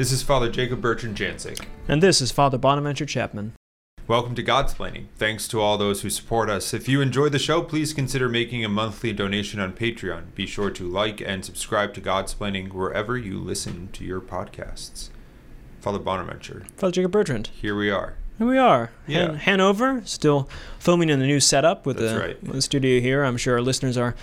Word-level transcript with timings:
This 0.00 0.12
is 0.12 0.22
Father 0.22 0.48
Jacob 0.50 0.80
Bertrand 0.80 1.14
Janczyk. 1.14 1.62
And 1.86 2.02
this 2.02 2.22
is 2.22 2.32
Father 2.32 2.56
Bonaventure 2.56 3.04
Chapman. 3.04 3.52
Welcome 4.08 4.34
to 4.34 4.42
Godsplaining. 4.42 5.08
Thanks 5.16 5.46
to 5.48 5.60
all 5.60 5.76
those 5.76 6.00
who 6.00 6.08
support 6.08 6.48
us. 6.48 6.72
If 6.72 6.88
you 6.88 7.02
enjoy 7.02 7.28
the 7.28 7.38
show, 7.38 7.60
please 7.60 7.92
consider 7.92 8.26
making 8.26 8.64
a 8.64 8.70
monthly 8.70 9.12
donation 9.12 9.60
on 9.60 9.74
Patreon. 9.74 10.34
Be 10.34 10.46
sure 10.46 10.70
to 10.70 10.88
like 10.88 11.20
and 11.20 11.44
subscribe 11.44 11.92
to 11.92 12.00
Godsplaining 12.00 12.72
wherever 12.72 13.18
you 13.18 13.38
listen 13.38 13.90
to 13.92 14.02
your 14.02 14.22
podcasts. 14.22 15.10
Father 15.82 15.98
Bonaventure, 15.98 16.64
Father 16.78 16.92
Jacob 16.92 17.12
Bertrand. 17.12 17.50
here 17.52 17.76
we 17.76 17.90
are. 17.90 18.16
Here 18.38 18.46
we 18.46 18.56
are. 18.56 18.90
Yeah. 19.06 19.26
Han- 19.26 19.34
Hanover, 19.34 20.00
still 20.06 20.48
filming 20.78 21.10
in 21.10 21.20
the 21.20 21.26
new 21.26 21.40
setup 21.40 21.84
with 21.84 21.98
the, 21.98 22.18
right. 22.18 22.42
with 22.42 22.52
the 22.54 22.62
studio 22.62 23.02
here. 23.02 23.22
I'm 23.22 23.36
sure 23.36 23.56
our 23.56 23.60
listeners 23.60 23.98
are 23.98 24.14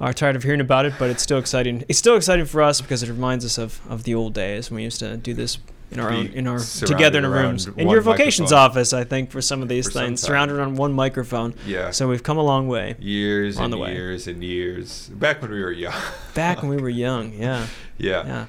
are 0.00 0.12
tired 0.12 0.36
of 0.36 0.42
hearing 0.42 0.60
about 0.60 0.84
it, 0.84 0.94
but 0.98 1.10
it's 1.10 1.22
still 1.22 1.38
exciting. 1.38 1.84
It's 1.88 1.98
still 1.98 2.16
exciting 2.16 2.44
for 2.46 2.62
us 2.62 2.80
because 2.80 3.02
it 3.02 3.08
reminds 3.08 3.44
us 3.44 3.58
of, 3.58 3.80
of 3.88 4.04
the 4.04 4.14
old 4.14 4.34
days 4.34 4.70
when 4.70 4.76
we 4.76 4.82
used 4.82 4.98
to 5.00 5.16
do 5.16 5.34
this 5.34 5.58
in 5.90 6.00
our 6.00 6.10
own 6.10 6.26
in 6.28 6.46
our 6.46 6.58
together 6.58 7.18
in 7.18 7.24
our 7.24 7.30
rooms. 7.30 7.66
In 7.66 7.88
your 7.88 8.00
vocations 8.00 8.50
microphone. 8.50 8.70
office, 8.70 8.92
I 8.92 9.04
think, 9.04 9.30
for 9.30 9.40
some 9.40 9.62
of 9.62 9.68
these 9.68 9.86
For 9.86 10.00
things, 10.00 10.20
surrounded 10.20 10.58
on 10.60 10.74
one 10.74 10.92
microphone. 10.92 11.54
Yeah. 11.64 11.90
So 11.92 12.08
we've 12.08 12.22
come 12.22 12.38
a 12.38 12.42
long 12.42 12.68
way. 12.68 12.96
years 12.98 13.56
on 13.56 13.64
and 13.64 13.72
the 13.72 13.78
way. 13.78 13.92
years 13.92 14.26
and 14.26 14.42
years. 14.42 15.08
Back 15.08 15.42
when 15.42 15.50
we 15.50 15.62
were 15.62 15.72
young. 15.72 15.94
Back 16.34 16.62
when 16.62 16.70
we 16.70 16.78
were 16.78 16.88
young, 17.06 17.32
yeah, 17.32 17.66
yeah. 17.98 18.26
yeah. 18.26 18.46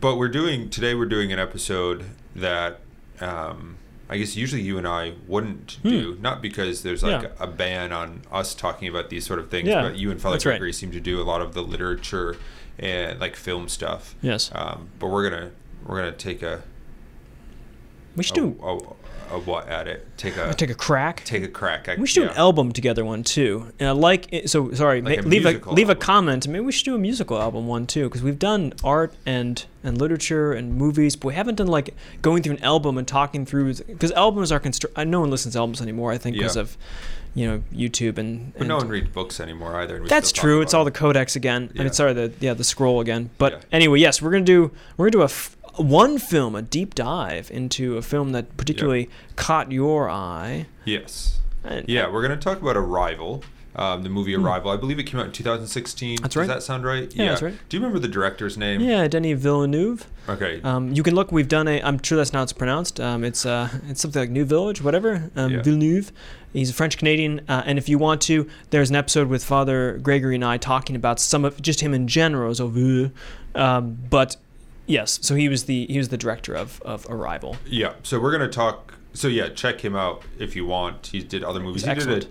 But 0.00 0.16
we're 0.16 0.28
doing 0.28 0.70
today. 0.70 0.94
We're 0.94 1.06
doing 1.06 1.32
an 1.32 1.38
episode 1.38 2.04
that 2.34 2.80
um, 3.20 3.76
I 4.10 4.18
guess 4.18 4.36
usually 4.36 4.62
you 4.62 4.76
and 4.78 4.86
I 4.86 5.14
wouldn't 5.26 5.78
Hmm. 5.82 5.88
do, 5.88 6.18
not 6.20 6.42
because 6.42 6.82
there's 6.82 7.02
like 7.02 7.22
Yeah. 7.22 7.28
a 7.40 7.46
ban 7.46 7.92
on 7.92 8.22
us 8.30 8.54
talking 8.54 8.88
about 8.88 9.08
these 9.10 9.24
sort 9.24 9.38
of 9.38 9.48
things, 9.50 9.68
Yeah, 9.68 9.82
but 9.82 9.96
you 9.96 10.10
and 10.10 10.20
Father 10.20 10.34
that's 10.34 10.44
right. 10.46 10.52
Gregory 10.52 10.72
seem 10.72 10.90
to 10.92 11.00
do 11.00 11.20
a 11.20 11.24
lot 11.24 11.40
of 11.40 11.54
the 11.54 11.62
literature 11.62 12.36
and 12.78 13.20
like 13.20 13.36
film 13.36 13.68
stuff. 13.68 14.14
Yes. 14.20 14.50
Um, 14.54 14.88
but 14.98 15.08
we're 15.08 15.28
gonna 15.30 15.50
we're 15.86 15.96
gonna 15.98 16.12
take 16.12 16.42
a 16.42 16.62
We 18.16 18.22
should 18.24 18.34
do 18.34 18.56
a, 18.62 19.34
a 19.34 19.38
what 19.38 19.68
at 19.68 19.88
it? 19.88 20.06
Take 20.18 20.36
a 20.36 20.44
uh, 20.46 20.52
take 20.52 20.70
a 20.70 20.74
crack. 20.74 21.24
take 21.24 21.42
a 21.42 21.48
crack. 21.48 21.88
I, 21.88 21.94
We 21.96 22.06
should 22.06 22.20
do 22.20 22.26
yeah. 22.26 22.32
an 22.32 22.36
album 22.36 22.72
together 22.72 23.04
one 23.04 23.22
too. 23.24 23.72
And 23.80 23.88
I 23.88 23.92
like 23.92 24.30
it, 24.32 24.50
so 24.50 24.72
sorry. 24.72 25.00
Like 25.00 25.20
ma- 25.20 25.24
a 25.24 25.28
leave 25.28 25.46
a 25.46 25.70
leave 25.72 25.88
a 25.90 25.94
comment. 25.94 26.46
Maybe 26.46 26.64
we 26.64 26.72
should 26.72 26.84
do 26.84 26.94
a 26.94 26.98
musical 26.98 27.40
album 27.40 27.66
one 27.66 27.86
too 27.86 28.04
because 28.08 28.22
we've 28.22 28.38
done 28.38 28.74
art 28.84 29.14
and 29.24 29.64
and 29.82 29.98
literature 29.98 30.52
and 30.52 30.74
movies, 30.76 31.16
but 31.16 31.28
we 31.28 31.34
haven't 31.34 31.54
done 31.56 31.66
like 31.68 31.94
going 32.20 32.42
through 32.42 32.56
an 32.56 32.62
album 32.62 32.98
and 32.98 33.08
talking 33.08 33.46
through 33.46 33.74
because 33.74 34.12
albums 34.12 34.52
are 34.52 34.60
constru- 34.60 34.92
uh, 34.96 35.04
no 35.04 35.20
one 35.20 35.30
listens 35.30 35.54
to 35.54 35.58
albums 35.60 35.80
anymore. 35.80 36.12
I 36.12 36.18
think 36.18 36.36
because 36.36 36.56
Yeah. 36.56 36.62
of 36.62 36.76
you 37.34 37.46
know 37.46 37.62
YouTube 37.74 38.18
and. 38.18 38.52
But 38.58 38.66
no 38.66 38.76
one 38.76 38.88
reads 38.88 39.08
books 39.08 39.40
anymore 39.40 39.74
either. 39.80 39.96
and 39.96 40.06
that's 40.08 40.30
true. 40.32 40.60
It's 40.60 40.74
all 40.74 40.84
the 40.84 40.90
codex 40.90 41.34
again. 41.36 41.70
I 41.78 41.84
mean, 41.84 41.92
sorry, 41.94 42.12
the 42.12 42.30
yeah 42.40 42.52
the 42.52 42.64
scroll 42.64 43.00
again. 43.00 43.30
But 43.38 43.52
Yeah. 43.54 43.58
anyway, 43.72 44.00
yes, 44.00 44.20
we're 44.20 44.30
gonna 44.32 44.44
do 44.44 44.70
we're 44.98 45.06
gonna 45.06 45.12
do 45.12 45.22
a 45.22 45.24
f- 45.24 45.56
one 45.76 46.18
film, 46.18 46.54
a 46.54 46.62
deep 46.62 46.94
dive 46.94 47.50
into 47.50 47.96
a 47.96 48.02
film 48.02 48.32
that 48.32 48.56
particularly 48.56 49.08
caught 49.36 49.72
your 49.72 50.08
eye. 50.08 50.66
Yes. 50.84 51.40
And, 51.64 51.88
Yeah, 51.88 52.10
we're 52.10 52.26
going 52.26 52.38
to 52.38 52.42
talk 52.42 52.60
about 52.60 52.76
Arrival, 52.76 53.42
um, 53.76 54.02
the 54.02 54.08
movie 54.08 54.34
Arrival. 54.34 54.70
I 54.70 54.76
believe 54.76 54.98
it 54.98 55.04
came 55.04 55.18
out 55.20 55.26
in 55.26 55.32
2016. 55.32 56.18
Hmm. 56.18 56.22
That's 56.22 56.34
Does 56.34 56.46
that 56.48 56.62
sound 56.62 56.84
right? 56.84 57.14
Yeah, 57.14 57.30
that's 57.30 57.42
right. 57.42 57.54
Do 57.68 57.76
you 57.76 57.80
remember 57.82 57.98
the 57.98 58.08
director's 58.12 58.58
name? 58.58 58.80
Yeah, 58.80 59.08
Denis 59.08 59.38
Villeneuve. 59.40 60.06
Okay. 60.28 60.60
Um, 60.62 60.92
you 60.92 61.02
can 61.02 61.14
look. 61.14 61.32
We've 61.32 61.48
done 61.48 61.68
a. 61.68 61.80
I'm 61.82 62.02
sure 62.02 62.16
that's 62.18 62.32
not 62.32 62.40
how 62.40 62.42
it's 62.44 62.52
pronounced. 62.52 63.00
Um, 63.00 63.24
it's 63.24 63.46
uh, 63.46 63.68
it's 63.88 64.00
something 64.02 64.20
like 64.20 64.30
New 64.30 64.44
Village, 64.44 64.82
whatever. 64.82 65.30
Um, 65.36 65.52
Yeah. 65.52 65.62
Villeneuve. 65.62 66.12
He's 66.52 66.68
a 66.68 66.74
French 66.74 66.98
Canadian, 66.98 67.40
uh, 67.48 67.62
and 67.64 67.78
if 67.78 67.88
you 67.88 67.96
want 67.96 68.20
to, 68.22 68.46
there's 68.68 68.90
an 68.90 68.96
episode 68.96 69.28
with 69.28 69.42
Father 69.42 69.98
Gregory 70.02 70.34
and 70.34 70.44
I 70.44 70.58
talking 70.58 70.94
about 70.94 71.18
some 71.18 71.46
of 71.46 71.62
just 71.62 71.80
him 71.80 71.94
in 71.94 72.06
general. 72.08 72.54
So, 72.54 72.66
uh, 72.68 73.58
um, 73.58 73.96
but 74.10 74.36
yes, 74.86 75.18
so 75.22 75.34
he 75.34 75.48
was 75.48 75.64
the 75.64 75.86
he 75.86 75.98
was 75.98 76.08
the 76.08 76.16
director 76.18 76.54
of 76.54 76.80
of 76.82 77.06
Arrival. 77.08 77.56
yeah. 77.66 77.94
So 78.02 78.20
we're 78.20 78.36
going 78.36 78.48
to 78.48 78.54
talk. 78.54 78.94
So 79.14 79.28
yeah, 79.28 79.48
check 79.50 79.80
him 79.84 79.94
out 79.94 80.22
if 80.38 80.56
you 80.56 80.64
want. 80.64 81.08
He 81.08 81.22
did 81.22 81.44
other 81.44 81.60
movies. 81.60 81.84
He's 81.84 82.04
he 82.04 82.10
did 82.10 82.24
a. 82.24 82.28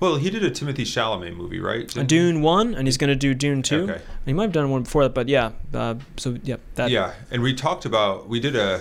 Well, 0.00 0.16
he 0.16 0.30
did 0.30 0.42
a 0.42 0.50
Timothée 0.50 0.78
Chalamet 0.78 1.36
movie, 1.36 1.60
right? 1.60 1.84
Uh, 1.84 2.02
Didn't 2.02 2.02
he? 2.02 2.06
Dune 2.06 2.42
one, 2.42 2.74
and 2.74 2.88
he's 2.88 2.96
going 2.96 3.10
to 3.10 3.14
do 3.14 3.34
Dune 3.34 3.62
two. 3.62 3.84
Okay. 3.88 4.00
He 4.24 4.32
might 4.32 4.44
have 4.44 4.52
done 4.52 4.68
one 4.68 4.82
before 4.82 5.04
that, 5.04 5.14
but 5.14 5.28
yeah. 5.28 5.52
Uh, 5.72 5.94
so 6.16 6.38
yeah, 6.42 6.56
that 6.74 6.90
Yeah, 6.90 7.12
and 7.30 7.40
we 7.40 7.54
talked 7.54 7.84
about 7.84 8.28
we 8.28 8.40
did 8.40 8.56
a 8.56 8.80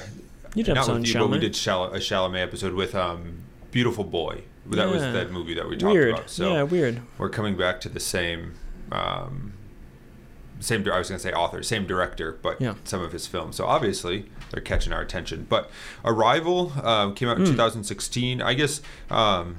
you 0.55 0.63
did 0.63 0.73
not 0.75 0.87
with 0.87 1.07
you, 1.07 1.19
but 1.19 1.29
we 1.29 1.39
did 1.39 1.53
Chal- 1.53 1.93
a 1.93 1.99
Chalamet 1.99 2.41
episode 2.41 2.73
with 2.73 2.95
um, 2.95 3.43
Beautiful 3.71 4.03
Boy. 4.03 4.43
That 4.67 4.89
was 4.89 5.01
that 5.01 5.31
movie 5.31 5.53
that 5.55 5.67
we 5.67 5.77
talked 5.77 5.93
Weird. 5.93 6.13
about. 6.13 6.29
So 6.29 6.51
yeah, 6.53 6.63
weird. 6.63 7.01
we're 7.17 7.29
coming 7.29 7.57
back 7.57 7.81
to 7.81 7.89
the 7.89 7.99
same 7.99 8.53
um, 8.91 9.53
same 10.61 10.87
I 10.89 10.97
was 10.99 11.09
going 11.09 11.19
to 11.19 11.23
say 11.23 11.33
author, 11.33 11.61
same 11.63 11.85
director, 11.85 12.37
but 12.41 12.61
Yeah. 12.61 12.75
some 12.83 13.01
of 13.01 13.11
his 13.11 13.27
films. 13.27 13.55
So 13.57 13.65
obviously 13.65 14.25
they're 14.51 14.61
catching 14.61 14.93
our 14.93 15.01
attention. 15.01 15.45
But 15.49 15.69
Arrival 16.05 16.71
um, 16.83 17.13
came 17.15 17.27
out 17.29 17.37
in 17.37 17.45
2016. 17.45 18.41
I 18.41 18.53
guess 18.53 18.81
um, 19.09 19.57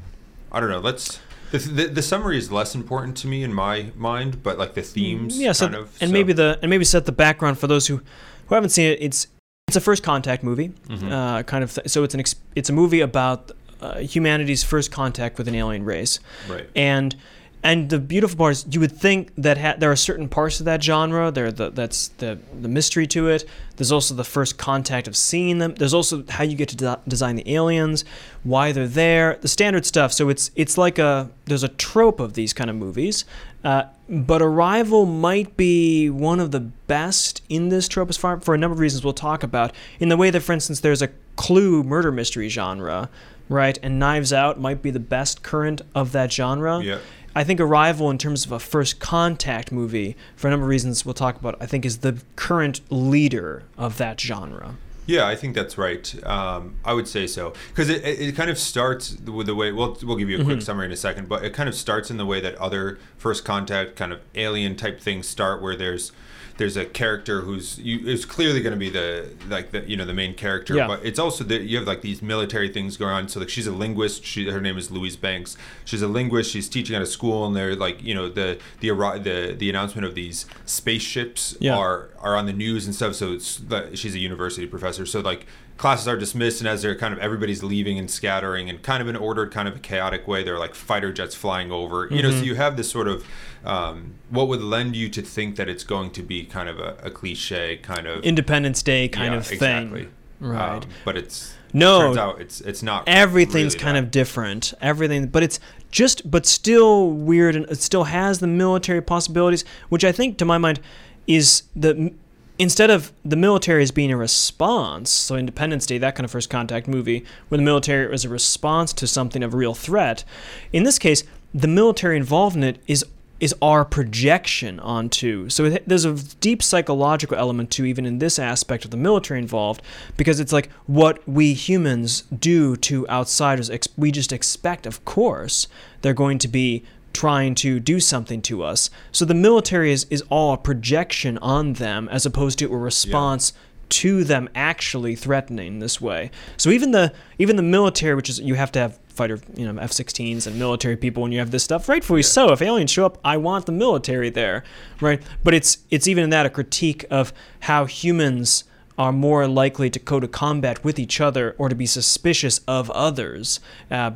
I 0.50 0.60
don't 0.60 0.70
know. 0.70 0.78
Let's 0.80 1.20
the, 1.50 1.58
the, 1.58 1.86
the 1.88 2.02
summary 2.02 2.38
is 2.38 2.50
less 2.50 2.74
important 2.74 3.16
to 3.18 3.26
me 3.26 3.42
in 3.42 3.52
my 3.52 3.90
mind, 3.96 4.42
but 4.42 4.58
like 4.58 4.74
the 4.74 4.82
themes 4.82 5.38
yeah, 5.38 5.52
so, 5.52 5.66
of. 5.66 5.74
and 6.00 6.08
so- 6.08 6.12
maybe 6.12 6.32
the 6.32 6.58
and 6.62 6.70
maybe 6.70 6.84
set 6.84 7.04
the 7.04 7.12
background 7.12 7.58
for 7.58 7.66
those 7.66 7.86
who 7.88 8.00
who 8.46 8.54
haven't 8.54 8.70
seen 8.70 8.86
it. 8.92 8.98
It's 9.02 9.26
it's 9.68 9.76
a 9.76 9.80
first 9.80 10.02
contact 10.02 10.42
movie, 10.42 10.72
Mhm. 10.88 11.10
uh, 11.12 11.42
kind 11.44 11.62
of. 11.64 11.72
Th- 11.74 11.88
so 11.88 12.04
it's 12.04 12.14
an 12.14 12.20
ex- 12.20 12.34
it's 12.56 12.68
a 12.70 12.72
movie 12.72 13.00
about 13.00 13.50
uh, 13.80 13.98
humanity's 13.98 14.62
first 14.64 14.90
contact 14.92 15.38
with 15.38 15.48
an 15.48 15.54
alien 15.54 15.84
race, 15.84 16.20
right. 16.48 16.68
and 16.76 17.16
and 17.64 17.90
the 17.90 17.98
beautiful 17.98 18.36
part 18.36 18.52
is 18.52 18.66
you 18.70 18.80
would 18.80 18.92
think 18.92 19.30
that 19.36 19.56
ha- 19.58 19.74
there 19.78 19.90
are 19.90 19.96
certain 19.96 20.28
parts 20.28 20.58
of 20.60 20.66
that 20.66 20.82
genre. 20.82 21.30
There 21.30 21.52
the, 21.52 21.70
that's 21.70 22.08
the 22.08 22.38
the 22.60 22.68
mystery 22.68 23.06
to 23.08 23.28
it. 23.28 23.44
There's 23.76 23.92
also 23.92 24.14
the 24.14 24.24
first 24.24 24.58
contact 24.58 25.06
of 25.08 25.16
seeing 25.16 25.58
them. 25.58 25.74
There's 25.74 25.94
also 25.94 26.24
how 26.28 26.44
you 26.44 26.56
get 26.56 26.68
to 26.70 26.76
de- 26.76 27.00
design 27.06 27.36
the 27.36 27.54
aliens, 27.54 28.04
why 28.42 28.72
they're 28.72 28.88
there, 28.88 29.38
the 29.40 29.48
standard 29.48 29.86
stuff. 29.86 30.12
So 30.12 30.28
it's 30.28 30.50
it's 30.56 30.76
like 30.76 30.98
a 30.98 31.30
there's 31.46 31.62
a 31.62 31.68
trope 31.68 32.20
of 32.20 32.34
these 32.34 32.52
kind 32.52 32.68
of 32.68 32.76
movies. 32.76 33.24
Uh, 33.64 33.84
but 34.08 34.42
Arrival 34.42 35.06
might 35.06 35.56
be 35.56 36.10
one 36.10 36.40
of 36.40 36.50
the 36.50 36.60
best 36.60 37.42
in 37.48 37.68
this 37.68 37.86
trope 37.86 38.08
as 38.08 38.16
far 38.16 38.40
for 38.40 38.54
a 38.54 38.58
number 38.58 38.74
of 38.74 38.80
reasons 38.80 39.04
we'll 39.04 39.12
talk 39.14 39.42
about. 39.42 39.72
In 40.00 40.08
the 40.08 40.16
way 40.16 40.30
that, 40.30 40.40
for 40.40 40.52
instance, 40.52 40.80
there's 40.80 41.00
a 41.00 41.08
clue 41.36 41.84
murder 41.84 42.10
mystery 42.10 42.48
genre, 42.48 43.08
right? 43.48 43.78
And 43.82 43.98
Knives 43.98 44.32
Out 44.32 44.58
might 44.60 44.82
be 44.82 44.90
the 44.90 45.00
best 45.00 45.42
current 45.42 45.80
of 45.94 46.12
that 46.12 46.32
genre. 46.32 46.80
Yeah. 46.82 46.98
I 47.34 47.44
think 47.44 47.60
Arrival, 47.60 48.10
in 48.10 48.18
terms 48.18 48.44
of 48.44 48.52
a 48.52 48.58
first 48.58 49.00
contact 49.00 49.72
movie, 49.72 50.16
for 50.36 50.48
a 50.48 50.50
number 50.50 50.64
of 50.64 50.70
reasons 50.70 51.04
we'll 51.04 51.14
talk 51.14 51.38
about, 51.40 51.56
I 51.60 51.66
think 51.66 51.84
is 51.84 51.98
the 51.98 52.22
current 52.36 52.80
leader 52.90 53.62
of 53.78 53.98
that 53.98 54.20
genre. 54.20 54.76
Yeah, 55.06 55.26
I 55.26 55.34
think 55.34 55.54
that's 55.54 55.76
right. 55.76 56.14
Um, 56.24 56.76
I 56.84 56.92
would 56.92 57.08
say 57.08 57.26
so 57.26 57.54
because 57.68 57.88
it, 57.88 58.04
it, 58.04 58.20
it 58.20 58.36
kind 58.36 58.50
of 58.50 58.58
starts 58.58 59.18
with 59.18 59.46
the 59.46 59.54
way. 59.54 59.72
We'll 59.72 59.98
we'll 60.02 60.16
give 60.16 60.30
you 60.30 60.40
a 60.40 60.44
quick 60.44 60.62
summary 60.62 60.86
in 60.86 60.92
a 60.92 60.96
second, 60.96 61.28
but 61.28 61.44
it 61.44 61.52
kind 61.52 61.68
of 61.68 61.74
starts 61.74 62.08
in 62.10 62.18
the 62.18 62.26
way 62.26 62.40
that 62.40 62.54
other 62.56 62.98
first 63.16 63.44
contact 63.44 63.96
kind 63.96 64.12
of 64.12 64.20
alien 64.36 64.76
type 64.76 65.00
things 65.00 65.26
start, 65.26 65.60
where 65.60 65.74
there's 65.74 66.12
there's 66.58 66.76
a 66.76 66.84
character 66.84 67.40
who's 67.42 67.78
you, 67.78 68.06
is 68.06 68.24
clearly 68.24 68.60
going 68.62 68.72
to 68.74 68.78
be 68.78 68.90
the 68.90 69.30
like 69.48 69.70
the 69.70 69.80
you 69.88 69.96
know 69.96 70.04
the 70.04 70.14
main 70.14 70.34
character, 70.34 70.74
Yeah. 70.74 70.86
but 70.86 71.04
it's 71.04 71.18
also 71.18 71.44
that 71.44 71.62
you 71.62 71.78
have 71.78 71.86
like 71.86 72.02
these 72.02 72.20
military 72.22 72.68
things 72.68 72.96
going 72.96 73.12
on. 73.14 73.28
So 73.28 73.40
like 73.40 73.48
she's 73.48 73.66
a 73.66 73.72
linguist. 73.72 74.24
She 74.24 74.48
her 74.50 74.60
name 74.60 74.76
is 74.78 74.90
Louise 74.90 75.16
Banks. 75.16 75.56
She's 75.84 76.02
a 76.02 76.08
linguist. 76.08 76.50
She's 76.50 76.68
teaching 76.68 76.94
at 76.96 77.02
a 77.02 77.06
school, 77.06 77.46
and 77.46 77.56
they're 77.56 77.74
like 77.74 78.02
you 78.02 78.14
know 78.14 78.28
the 78.28 78.58
the 78.80 78.90
the 78.90 79.54
the 79.58 79.70
announcement 79.70 80.06
of 80.06 80.14
these 80.14 80.46
spaceships 80.66 81.56
Yeah. 81.60 81.76
are 81.76 82.10
are 82.18 82.36
on 82.36 82.46
the 82.46 82.52
news 82.52 82.86
and 82.86 82.94
stuff. 82.94 83.14
So 83.14 83.32
it's 83.32 83.60
she's 83.94 84.14
a 84.14 84.18
university 84.18 84.66
professor. 84.66 85.06
So 85.06 85.20
like 85.20 85.46
classes 85.76 86.06
are 86.08 86.16
dismissed, 86.16 86.60
and 86.60 86.68
as 86.68 86.82
they're 86.82 86.94
kind 86.96 87.12
of 87.14 87.20
everybody's 87.20 87.62
leaving 87.62 87.98
and 87.98 88.10
scattering, 88.10 88.68
and 88.70 88.82
kind 88.82 89.00
of 89.02 89.08
an 89.08 89.16
ordered, 89.16 89.50
kind 89.52 89.66
of 89.68 89.76
a 89.76 89.80
chaotic 89.80 90.28
way, 90.28 90.42
there 90.42 90.54
are 90.54 90.58
like 90.58 90.74
fighter 90.74 91.12
jets 91.12 91.34
flying 91.34 91.72
over. 91.72 92.06
You 92.10 92.22
know, 92.22 92.28
Mm-hmm. 92.30 92.38
so 92.40 92.44
you 92.44 92.54
have 92.56 92.76
this 92.76 92.90
sort 92.90 93.08
of 93.08 93.24
um, 93.64 94.14
what 94.30 94.48
would 94.48 94.62
lend 94.62 94.96
you 94.96 95.08
to 95.10 95.22
think 95.22 95.56
that 95.56 95.68
it's 95.68 95.84
going 95.84 96.10
to 96.12 96.22
be 96.22 96.44
kind 96.44 96.68
of 96.68 96.78
a, 96.78 96.96
a 97.02 97.10
cliche 97.10 97.76
kind 97.78 98.06
of 98.06 98.22
Independence 98.24 98.82
Day 98.82 99.08
kind 99.08 99.32
Yeah, 99.32 99.38
of 99.38 99.46
thing. 99.46 99.56
exactly. 99.56 100.08
Right. 100.40 100.82
Um, 100.82 100.90
but 101.04 101.16
it's 101.16 101.54
No. 101.72 102.00
Turns 102.00 102.16
out 102.16 102.40
it's 102.40 102.60
it's 102.60 102.82
not. 102.82 103.04
Everything's 103.08 103.74
really 103.74 103.84
kind 103.84 103.96
that. 103.96 104.04
of 104.04 104.10
different. 104.10 104.74
Everything, 104.80 105.26
but 105.28 105.42
it's 105.42 105.60
just, 105.92 106.28
but 106.30 106.46
still 106.46 107.10
weird, 107.10 107.54
and 107.54 107.66
it 107.70 107.78
still 107.80 108.04
has 108.04 108.38
the 108.40 108.46
military 108.46 109.00
possibilities, 109.02 109.62
which 109.90 110.04
I 110.04 110.10
think, 110.10 110.38
to 110.38 110.44
my 110.44 110.58
mind, 110.58 110.80
is 111.26 111.62
the 111.76 112.12
instead 112.62 112.90
of 112.90 113.12
the 113.24 113.36
military 113.36 113.82
as 113.82 113.90
being 113.90 114.12
a 114.12 114.16
response. 114.16 115.10
So 115.10 115.34
Independence 115.34 115.84
Day, 115.84 115.98
that 115.98 116.14
kind 116.14 116.24
of 116.24 116.30
first 116.30 116.48
contact 116.48 116.86
movie, 116.86 117.24
where 117.48 117.58
the 117.58 117.64
military 117.64 118.14
is 118.14 118.24
a 118.24 118.28
response 118.28 118.92
to 118.94 119.06
something 119.06 119.42
of 119.42 119.52
real 119.52 119.74
threat. 119.74 120.24
In 120.72 120.84
this 120.84 120.98
case, 120.98 121.24
the 121.52 121.68
military 121.68 122.16
involved 122.16 122.56
in 122.56 122.62
it 122.62 122.78
is 122.86 123.04
is 123.40 123.52
our 123.60 123.84
projection 123.84 124.78
onto. 124.78 125.48
So 125.48 125.64
it, 125.64 125.88
there's 125.88 126.04
a 126.04 126.14
deep 126.38 126.62
psychological 126.62 127.36
element 127.36 127.72
to 127.72 127.84
even 127.84 128.06
in 128.06 128.20
this 128.20 128.38
aspect 128.38 128.84
of 128.84 128.92
the 128.92 128.96
military 128.96 129.40
involved, 129.40 129.82
because 130.16 130.38
it's 130.38 130.52
like 130.52 130.70
what 130.86 131.28
we 131.28 131.52
humans 131.52 132.22
do 132.38 132.76
to 132.76 133.08
outsiders. 133.08 133.68
Ex- 133.68 133.88
we 133.96 134.12
just 134.12 134.32
expect, 134.32 134.86
of 134.86 135.04
course, 135.04 135.66
they're 136.02 136.14
going 136.14 136.38
to 136.38 136.46
be 136.46 136.84
trying 137.12 137.54
to 137.56 137.80
do 137.80 138.00
something 138.00 138.42
to 138.42 138.62
us. 138.62 138.90
So 139.10 139.24
the 139.24 139.34
military 139.34 139.92
is, 139.92 140.06
is 140.10 140.22
all 140.30 140.54
a 140.54 140.58
projection 140.58 141.38
on 141.38 141.74
them 141.74 142.08
as 142.10 142.26
opposed 142.26 142.58
to 142.60 142.72
a 142.72 142.76
response 142.76 143.52
to 143.92 144.24
them 144.24 144.48
actually 144.54 145.14
threatening 145.14 145.78
this 145.78 146.00
way. 146.00 146.30
So 146.56 146.70
even 146.70 146.92
the 146.92 147.12
even 147.38 147.56
the 147.56 147.62
military, 147.62 148.14
which 148.14 148.30
is 148.30 148.40
you 148.40 148.54
have 148.54 148.72
to 148.72 148.78
have 148.78 148.98
fighter, 149.08 149.38
you 149.54 149.70
know, 149.70 149.78
F-16s 149.78 150.46
and 150.46 150.58
military 150.58 150.96
people 150.96 151.22
when 151.22 151.30
you 151.30 151.38
have 151.40 151.50
this 151.50 151.62
stuff. 151.62 151.90
Rightfully 151.90 152.22
so. 152.22 152.52
If 152.52 152.62
aliens 152.62 152.90
show 152.90 153.04
up, 153.04 153.18
I 153.22 153.36
want 153.36 153.66
the 153.66 153.72
military 153.72 154.30
there, 154.30 154.64
right? 155.00 155.22
But 155.44 155.52
it's 155.52 155.78
it's 155.90 156.08
even 156.08 156.24
in 156.24 156.30
that 156.30 156.46
a 156.46 156.50
critique 156.50 157.04
of 157.10 157.34
how 157.60 157.84
humans 157.84 158.64
are 158.98 159.12
more 159.12 159.46
likely 159.46 159.90
to 159.90 159.98
go 159.98 160.20
to 160.20 160.28
combat 160.28 160.84
with 160.84 160.98
each 160.98 161.20
other 161.20 161.54
or 161.58 161.68
to 161.68 161.74
be 161.74 161.86
suspicious 161.86 162.60
of 162.68 162.90
others, 162.90 163.60
uh, 163.90 164.12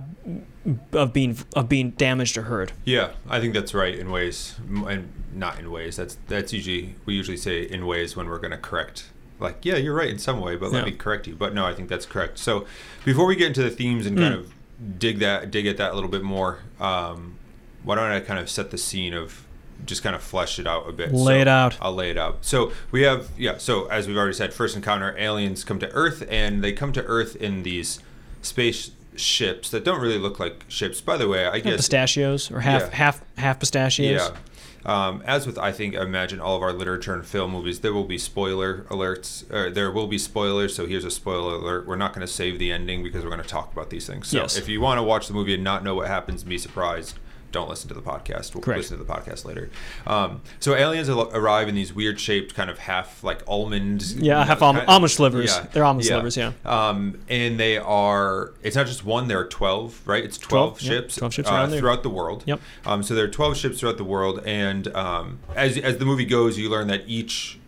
of 0.93 1.13
being 1.13 1.37
of 1.55 1.69
being 1.69 1.91
damaged 1.93 2.37
or 2.37 2.43
hurt. 2.43 2.73
Yeah, 2.85 3.11
I 3.29 3.41
think 3.41 3.55
that's 3.55 3.75
right 3.75 3.95
in 3.95 4.11
ways, 4.11 4.57
and 4.69 5.13
not 5.35 5.59
in 5.59 5.71
ways. 5.71 5.97
That's 5.97 6.17
that's 6.29 6.53
usually 6.53 6.95
we 7.05 7.15
usually 7.15 7.37
say 7.37 7.63
in 7.63 7.87
ways 7.87 8.17
when 8.17 8.29
we're 8.29 8.39
going 8.39 8.51
to 8.53 8.59
correct. 8.59 9.11
Like, 9.39 9.59
yeah, 9.67 9.77
you're 9.77 9.95
right 9.95 10.09
in 10.09 10.19
some 10.19 10.41
way, 10.41 10.57
but 10.57 10.73
let 10.73 10.81
Yeah. 10.87 10.91
me 10.93 10.97
correct 10.97 11.27
you. 11.27 11.35
But 11.35 11.53
no, 11.55 11.67
I 11.67 11.75
think 11.75 11.91
that's 11.91 12.07
correct. 12.07 12.39
So, 12.39 12.67
before 13.05 13.27
we 13.27 13.37
get 13.37 13.49
into 13.49 13.63
the 13.63 13.69
themes 13.71 14.07
and 14.07 14.17
kind 14.17 14.35
Mm. 14.35 14.39
of 14.39 14.99
dig 14.99 15.19
that 15.19 15.51
dig 15.51 15.67
at 15.67 15.77
that 15.77 15.93
a 15.93 15.95
little 15.95 16.09
bit 16.11 16.23
more, 16.23 16.61
um, 16.81 17.37
why 17.83 17.97
don't 17.97 18.11
I 18.11 18.21
kind 18.21 18.41
of 18.41 18.49
set 18.49 18.71
the 18.71 18.79
scene 18.79 19.13
of 19.13 19.45
just 19.85 20.03
kind 20.03 20.17
of 20.17 20.23
flesh 20.23 20.59
it 20.59 20.67
out 20.67 20.89
a 20.89 20.93
bit. 20.93 21.13
Lay 21.13 21.37
So, 21.37 21.41
it 21.43 21.49
out. 21.49 21.77
I'll 21.83 21.95
lay 21.95 22.11
it 22.11 22.17
out. 22.17 22.39
So 22.47 22.73
we 22.91 23.03
have 23.03 23.29
yeah. 23.37 23.59
So 23.59 23.87
as 23.89 24.09
we've 24.09 24.17
already 24.17 24.33
said, 24.33 24.55
first 24.55 24.75
encounter 24.75 25.15
aliens 25.19 25.65
come 25.65 25.79
to 25.81 25.91
Earth, 25.93 26.27
and 26.31 26.65
they 26.65 26.73
come 26.73 26.93
to 26.95 27.05
Earth 27.05 27.37
in 27.37 27.63
these 27.63 28.01
space 28.41 28.93
ships 29.21 29.71
that 29.71 29.85
don't 29.85 30.01
really 30.01 30.19
look 30.19 30.39
like 30.41 30.65
ships. 30.69 31.01
By 31.01 31.17
the 31.17 31.29
way, 31.29 31.47
I 31.47 31.61
guess 31.61 31.77
pistachios 31.77 32.51
or 32.51 32.61
half 32.61 32.83
Yeah. 32.83 32.95
half 32.97 33.21
half 33.37 33.61
pistachios. 33.61 34.21
yeah. 34.21 34.37
Um, 34.85 35.21
as 35.27 35.49
with, 35.49 35.59
I 35.59 35.73
think, 35.73 35.97
I 35.97 36.03
imagine 36.03 36.39
all 36.39 36.55
of 36.57 36.63
our 36.63 36.73
literature 36.73 37.13
and 37.13 37.27
film 37.27 37.51
movies, 37.51 37.81
there 37.81 37.93
will 37.93 38.05
be 38.05 38.19
spoiler 38.19 38.83
alerts. 38.89 39.43
Or 39.53 39.69
there 39.69 39.91
will 39.91 40.07
be 40.07 40.17
spoilers. 40.17 40.77
So 40.77 40.87
here's 40.87 41.05
a 41.05 41.11
spoiler 41.11 41.55
alert. 41.57 41.89
We're 41.89 41.97
not 41.97 42.13
going 42.15 42.25
to 42.25 42.33
save 42.33 42.61
the 42.61 42.71
ending 42.71 43.03
because 43.03 43.25
we're 43.25 43.31
going 43.31 43.43
to 43.43 43.49
talk 43.49 43.73
about 43.73 43.91
these 43.91 44.07
things. 44.07 44.29
So 44.29 44.37
Yes. 44.39 44.57
if 44.57 44.69
you 44.69 44.81
want 44.81 44.99
to 44.99 45.03
watch 45.03 45.27
the 45.27 45.35
movie 45.35 45.55
and 45.55 45.65
not 45.65 45.83
know 45.83 45.97
what 45.97 46.07
happens 46.07 46.45
be 46.45 46.57
surprised, 46.57 47.19
don't 47.57 47.69
listen 47.69 47.89
to 47.89 47.95
the 47.95 48.03
podcast. 48.03 48.55
We'll 48.55 48.63
Correct. 48.63 48.79
listen 48.79 48.99
to 48.99 49.05
the 49.05 49.13
podcast 49.13 49.45
later. 49.45 49.71
Um, 50.07 50.41
so 50.61 50.75
aliens 50.75 51.09
al- 51.09 51.31
arrive 51.35 51.69
in 51.69 51.75
these 51.75 51.93
weird 51.93 52.21
shaped, 52.21 52.55
kind 52.55 52.71
of 52.71 52.79
half 52.79 53.25
like 53.25 53.43
almond. 53.49 54.03
Yeah, 54.17 54.45
half 54.45 54.63
almond- 54.63 54.87
kind- 54.87 54.95
almond 54.95 55.11
slivers. 55.11 55.59
They're 55.73 55.85
almond 55.85 56.05
slivers, 56.07 56.37
yeah. 56.37 56.53
Um, 56.65 57.19
and 57.29 57.59
they 57.59 57.79
are. 57.79 58.53
It's 58.63 58.77
not 58.77 58.87
just 58.87 59.05
one. 59.05 59.29
There 59.29 59.39
are 59.41 59.47
twelve. 59.49 60.01
Right. 60.05 60.25
It's 60.25 60.39
12, 60.39 60.79
twelve, 60.79 60.83
yeah, 60.83 60.89
ships. 61.01 61.17
12 61.17 61.35
ships 61.35 61.49
uh, 61.49 61.69
throughout 61.69 62.03
the 62.03 62.11
world. 62.11 62.43
Yep. 62.47 62.61
Um, 62.85 63.03
so 63.03 63.15
there 63.15 63.25
are 63.25 63.29
12 63.29 63.57
ships 63.57 63.81
throughout 63.81 63.97
the 63.97 64.05
world, 64.05 64.41
and 64.45 64.89
um, 64.95 65.39
as 65.55 65.77
as 65.79 65.99
the 65.99 66.05
movie 66.05 66.25
goes, 66.25 66.59
you 66.59 66.69
learn 66.69 66.89
that 66.89 67.03
each 67.07 67.59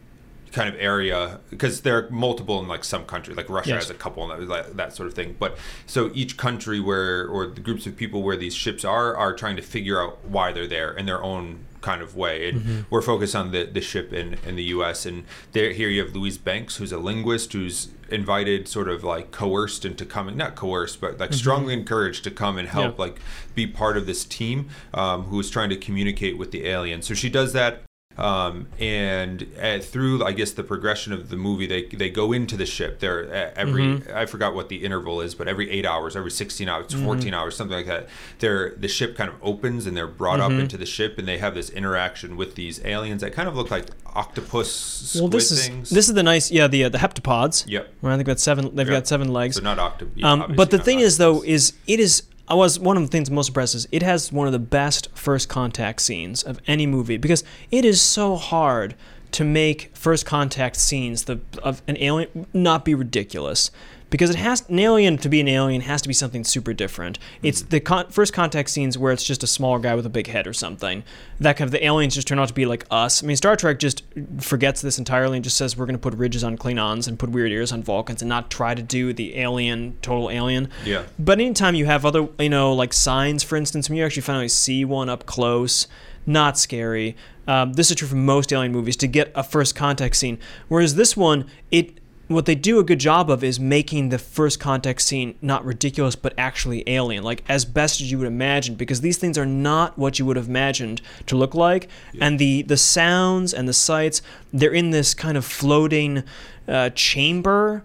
kind 0.53 0.69
of 0.69 0.75
area 0.81 1.41
because 1.51 1.83
there 1.83 1.97
are 1.99 2.11
multiple 2.11 2.59
in 2.61 2.69
like 2.69 2.85
some 2.85 3.05
country 3.05 3.35
like 3.35 3.49
russia 3.49 3.71
Yes. 3.71 3.85
has 3.85 3.91
a 3.91 3.95
couple 3.95 4.31
and 4.31 4.51
that, 4.51 4.77
that 4.77 4.95
sort 4.95 5.07
of 5.09 5.15
thing 5.15 5.37
but 5.39 5.57
so 5.87 6.11
each 6.15 6.37
country 6.37 6.81
where 6.81 7.27
or 7.27 7.47
the 7.47 7.61
groups 7.61 7.87
of 7.87 7.97
people 7.97 8.23
where 8.23 8.37
these 8.37 8.55
ships 8.55 8.85
are 8.85 9.17
are 9.17 9.35
trying 9.35 9.57
to 9.57 9.63
figure 9.63 10.01
out 10.03 10.25
why 10.25 10.53
they're 10.53 10.67
there 10.67 10.93
in 10.93 11.07
their 11.07 11.23
own 11.23 11.61
kind 11.81 12.03
of 12.03 12.17
way 12.17 12.49
and 12.49 12.61
Mm-hmm. 12.61 12.81
we're 12.91 13.03
focused 13.03 13.37
on 13.37 13.53
the, 13.53 13.63
the 13.65 13.81
ship 13.81 14.13
in, 14.13 14.37
in 14.45 14.57
the 14.57 14.65
us 14.65 15.07
and 15.07 15.25
there 15.53 15.73
here 15.73 15.89
you 15.89 16.03
have 16.05 16.15
louise 16.15 16.37
banks 16.37 16.77
who's 16.77 16.91
a 16.93 16.99
linguist 16.99 17.53
who's 17.53 17.89
invited 18.11 18.67
sort 18.67 18.89
of 18.89 19.05
like 19.05 19.31
coerced 19.31 19.85
into 19.85 20.05
coming 20.05 20.37
not 20.37 20.57
coerced 20.57 21.01
but 21.01 21.19
like 21.19 21.33
strongly 21.33 21.73
encouraged 21.75 22.25
to 22.25 22.31
come 22.31 22.59
and 22.59 22.69
help 22.69 22.95
Mm-hmm. 22.95 23.01
Yeah. 23.03 23.07
like 23.07 23.21
be 23.55 23.67
part 23.67 23.97
of 23.97 24.07
this 24.07 24.25
team 24.25 24.69
um, 24.95 25.25
who 25.25 25.39
is 25.39 25.51
trying 25.51 25.69
to 25.71 25.77
communicate 25.77 26.37
with 26.39 26.51
the 26.51 26.67
alien 26.67 27.01
so 27.03 27.15
she 27.15 27.29
does 27.31 27.53
that 27.53 27.83
um, 28.19 28.67
and 28.79 29.47
uh, 29.63 29.79
through 29.79 30.25
I 30.25 30.33
guess 30.33 30.53
the 30.53 30.63
progression 30.65 31.13
of 31.13 31.29
the 31.29 31.37
movie, 31.37 31.67
they 31.67 31.85
they 31.85 32.11
go 32.11 32.33
into 32.33 32.57
the 32.57 32.67
ship. 32.67 32.99
They're 33.01 33.25
uh, 33.33 33.51
every 33.57 33.85
Mm-hmm. 33.85 34.17
I 34.17 34.27
forgot 34.27 34.55
what 34.55 34.69
the 34.69 34.85
interval 34.85 35.21
is, 35.21 35.35
but 35.35 35.47
every 35.49 35.71
eight 35.71 35.87
hours, 35.87 36.17
every 36.17 36.31
sixteen 36.31 36.69
hours, 36.69 36.93
14 36.95 37.33
hours, 37.33 37.57
something 37.57 37.77
like 37.77 37.87
that. 37.87 38.09
They're 38.41 38.75
the 38.77 38.89
ship 38.89 39.17
kind 39.17 39.31
of 39.31 39.37
opens 39.43 39.87
and 39.87 39.97
they're 39.97 40.07
brought 40.07 40.41
Mm-hmm. 40.41 40.55
up 40.57 40.61
into 40.61 40.77
the 40.77 40.87
ship, 40.87 41.19
and 41.19 41.27
they 41.29 41.39
have 41.39 41.55
this 41.55 41.71
interaction 41.71 42.37
with 42.37 42.55
these 42.55 42.85
aliens 42.85 43.23
that 43.23 43.33
kind 43.33 43.49
of 43.49 43.57
look 43.57 43.71
like 43.71 43.87
octopus 44.15 44.73
squid 44.73 45.23
Well, 45.23 45.29
this 45.31 45.51
is 45.51 45.67
things. 45.67 45.91
this 45.91 46.09
is 46.09 46.15
the 46.15 46.23
nice 46.23 46.51
yeah 46.51 46.67
the 46.67 46.85
uh, 46.85 46.89
the 46.89 46.99
heptapods. 46.99 47.65
Yep. 47.67 47.95
Well, 48.03 48.13
I 48.13 48.17
think 48.17 48.27
that's 48.27 48.43
seven. 48.43 48.75
They've 48.75 48.87
Yeah. 48.87 48.95
got 48.95 49.07
seven 49.07 49.33
legs. 49.33 49.57
so 49.57 49.63
not 49.63 49.79
octopus. 49.79 50.23
Um, 50.25 50.53
but 50.57 50.71
the 50.71 50.79
thing 50.79 51.01
is, 51.01 51.19
though, 51.19 51.43
is 51.45 51.73
it 51.87 52.01
is. 52.01 52.23
I 52.49 52.55
was 52.55 52.79
one 52.79 52.97
of 52.97 53.03
the 53.03 53.09
things 53.09 53.31
most 53.31 53.49
impressed 53.49 53.75
is 53.75 53.87
it 53.93 54.03
has 54.03 54.33
one 54.33 54.47
of 54.47 54.53
the 54.53 54.59
best 54.59 55.09
first 55.15 55.49
contact 55.49 56.01
scenes 56.01 56.43
of 56.43 56.61
any 56.67 56.87
movie 56.87 57.19
because 57.19 57.45
it 57.71 57.85
is 57.85 58.01
so 58.01 58.37
hard 58.37 58.95
to 59.33 59.45
make 59.45 59.91
first 59.95 60.25
contact 60.25 60.77
scenes 60.77 61.25
the 61.25 61.41
of 61.63 61.83
an 61.87 61.99
alien 61.99 62.47
not 62.55 62.85
be 62.85 62.95
ridiculous 62.95 63.71
because 64.11 64.31
it 64.31 64.37
has 64.37 64.69
an 64.69 64.79
alien 64.79 65.19
to 65.19 65.29
be 65.29 65.41
an 65.41 65.49
alien 65.49 65.83
has 65.83 66.01
to 66.03 66.09
be 66.09 66.15
something 66.15 66.45
super 66.45 66.73
different. 66.73 67.19
It's 67.43 67.63
the 67.63 67.81
con- 67.81 68.09
first 68.09 68.33
contact 68.33 68.71
scenes 68.71 68.97
where 68.97 69.13
it's 69.13 69.25
just 69.25 69.43
a 69.43 69.47
smaller 69.47 69.79
guy 69.79 69.95
with 69.95 70.07
a 70.07 70.11
big 70.11 70.29
head 70.29 70.47
or 70.47 70.53
something. 70.53 71.05
That 71.41 71.57
kind 71.57 71.67
of 71.67 71.73
the 71.73 71.85
aliens 71.85 72.15
just 72.15 72.27
turn 72.29 72.39
out 72.39 72.49
to 72.49 72.55
be 72.55 72.67
like 72.67 72.87
us. 72.91 73.23
I 73.23 73.27
mean, 73.27 73.37
Star 73.37 73.57
Trek 73.57 73.79
just 73.79 74.03
forgets 74.41 74.81
this 74.81 74.99
entirely 74.99 75.37
and 75.37 75.45
just 75.45 75.57
says 75.57 75.77
we're 75.77 75.87
going 75.87 75.95
to 75.95 76.01
put 76.01 76.15
ridges 76.15 76.43
on 76.43 76.57
Klingons 76.57 77.07
and 77.07 77.19
put 77.19 77.31
weird 77.31 77.53
ears 77.53 77.73
on 77.73 77.83
Vulcans 77.83 78.23
and 78.23 78.29
not 78.29 78.51
try 78.51 78.75
to 78.75 78.83
do 78.83 79.13
the 79.13 79.39
alien 79.39 79.97
total 80.03 80.31
alien. 80.31 80.71
Yeah. 80.85 81.05
But 81.19 81.41
anytime 81.41 81.75
you 81.75 81.87
have 81.87 82.07
other, 82.07 82.29
you 82.39 82.49
know, 82.49 82.73
like 82.73 82.93
signs, 82.93 83.43
for 83.43 83.57
instance, 83.57 83.89
when 83.89 83.99
you 83.99 84.05
actually 84.05 84.23
finally 84.23 84.49
see 84.49 84.85
one 84.85 85.09
up 85.09 85.27
close, 85.27 85.87
not 86.27 86.59
scary. 86.59 87.17
Um, 87.47 87.73
this 87.73 87.91
is 87.91 87.97
true 87.97 88.07
for 88.07 88.17
most 88.17 88.53
alien 88.53 88.73
movies 88.73 88.97
to 88.97 89.07
get 89.07 89.33
a 89.35 89.43
first 89.43 89.75
contact 89.75 90.17
scene. 90.17 90.39
Whereas 90.69 90.95
this 90.95 91.17
one, 91.17 91.47
it 91.71 91.98
what 92.29 92.47
they 92.47 92.55
do 92.55 92.79
a 92.79 92.85
good 92.85 93.01
job 93.01 93.31
of 93.31 93.43
is 93.43 93.59
making 93.59 94.11
the 94.11 94.19
first 94.19 94.61
contact 94.61 95.01
scene 95.01 95.35
not 95.41 95.65
ridiculous 95.65 96.15
but 96.15 96.35
actually 96.37 96.85
alien, 96.87 97.25
like 97.25 97.43
as 97.49 97.65
best 97.65 98.01
as 98.01 98.11
you 98.11 98.19
would 98.19 98.27
imagine, 98.27 98.75
because 98.75 99.01
these 99.01 99.17
things 99.17 99.37
are 99.39 99.47
not 99.47 99.99
what 99.99 100.19
you 100.19 100.27
would 100.27 100.37
have 100.37 100.49
imagined 100.49 101.01
to 101.27 101.37
look 101.37 101.55
like, 101.55 101.89
and 102.21 102.39
the 102.39 102.63
the 102.63 102.77
sounds 102.77 103.55
and 103.55 103.67
the 103.67 103.73
sights, 103.73 104.23
they're 104.53 104.73
in 104.73 104.91
this 104.91 105.15
kind 105.15 105.37
of 105.37 105.45
floating 105.45 106.23
uh, 106.69 106.91
chamber. 106.91 107.83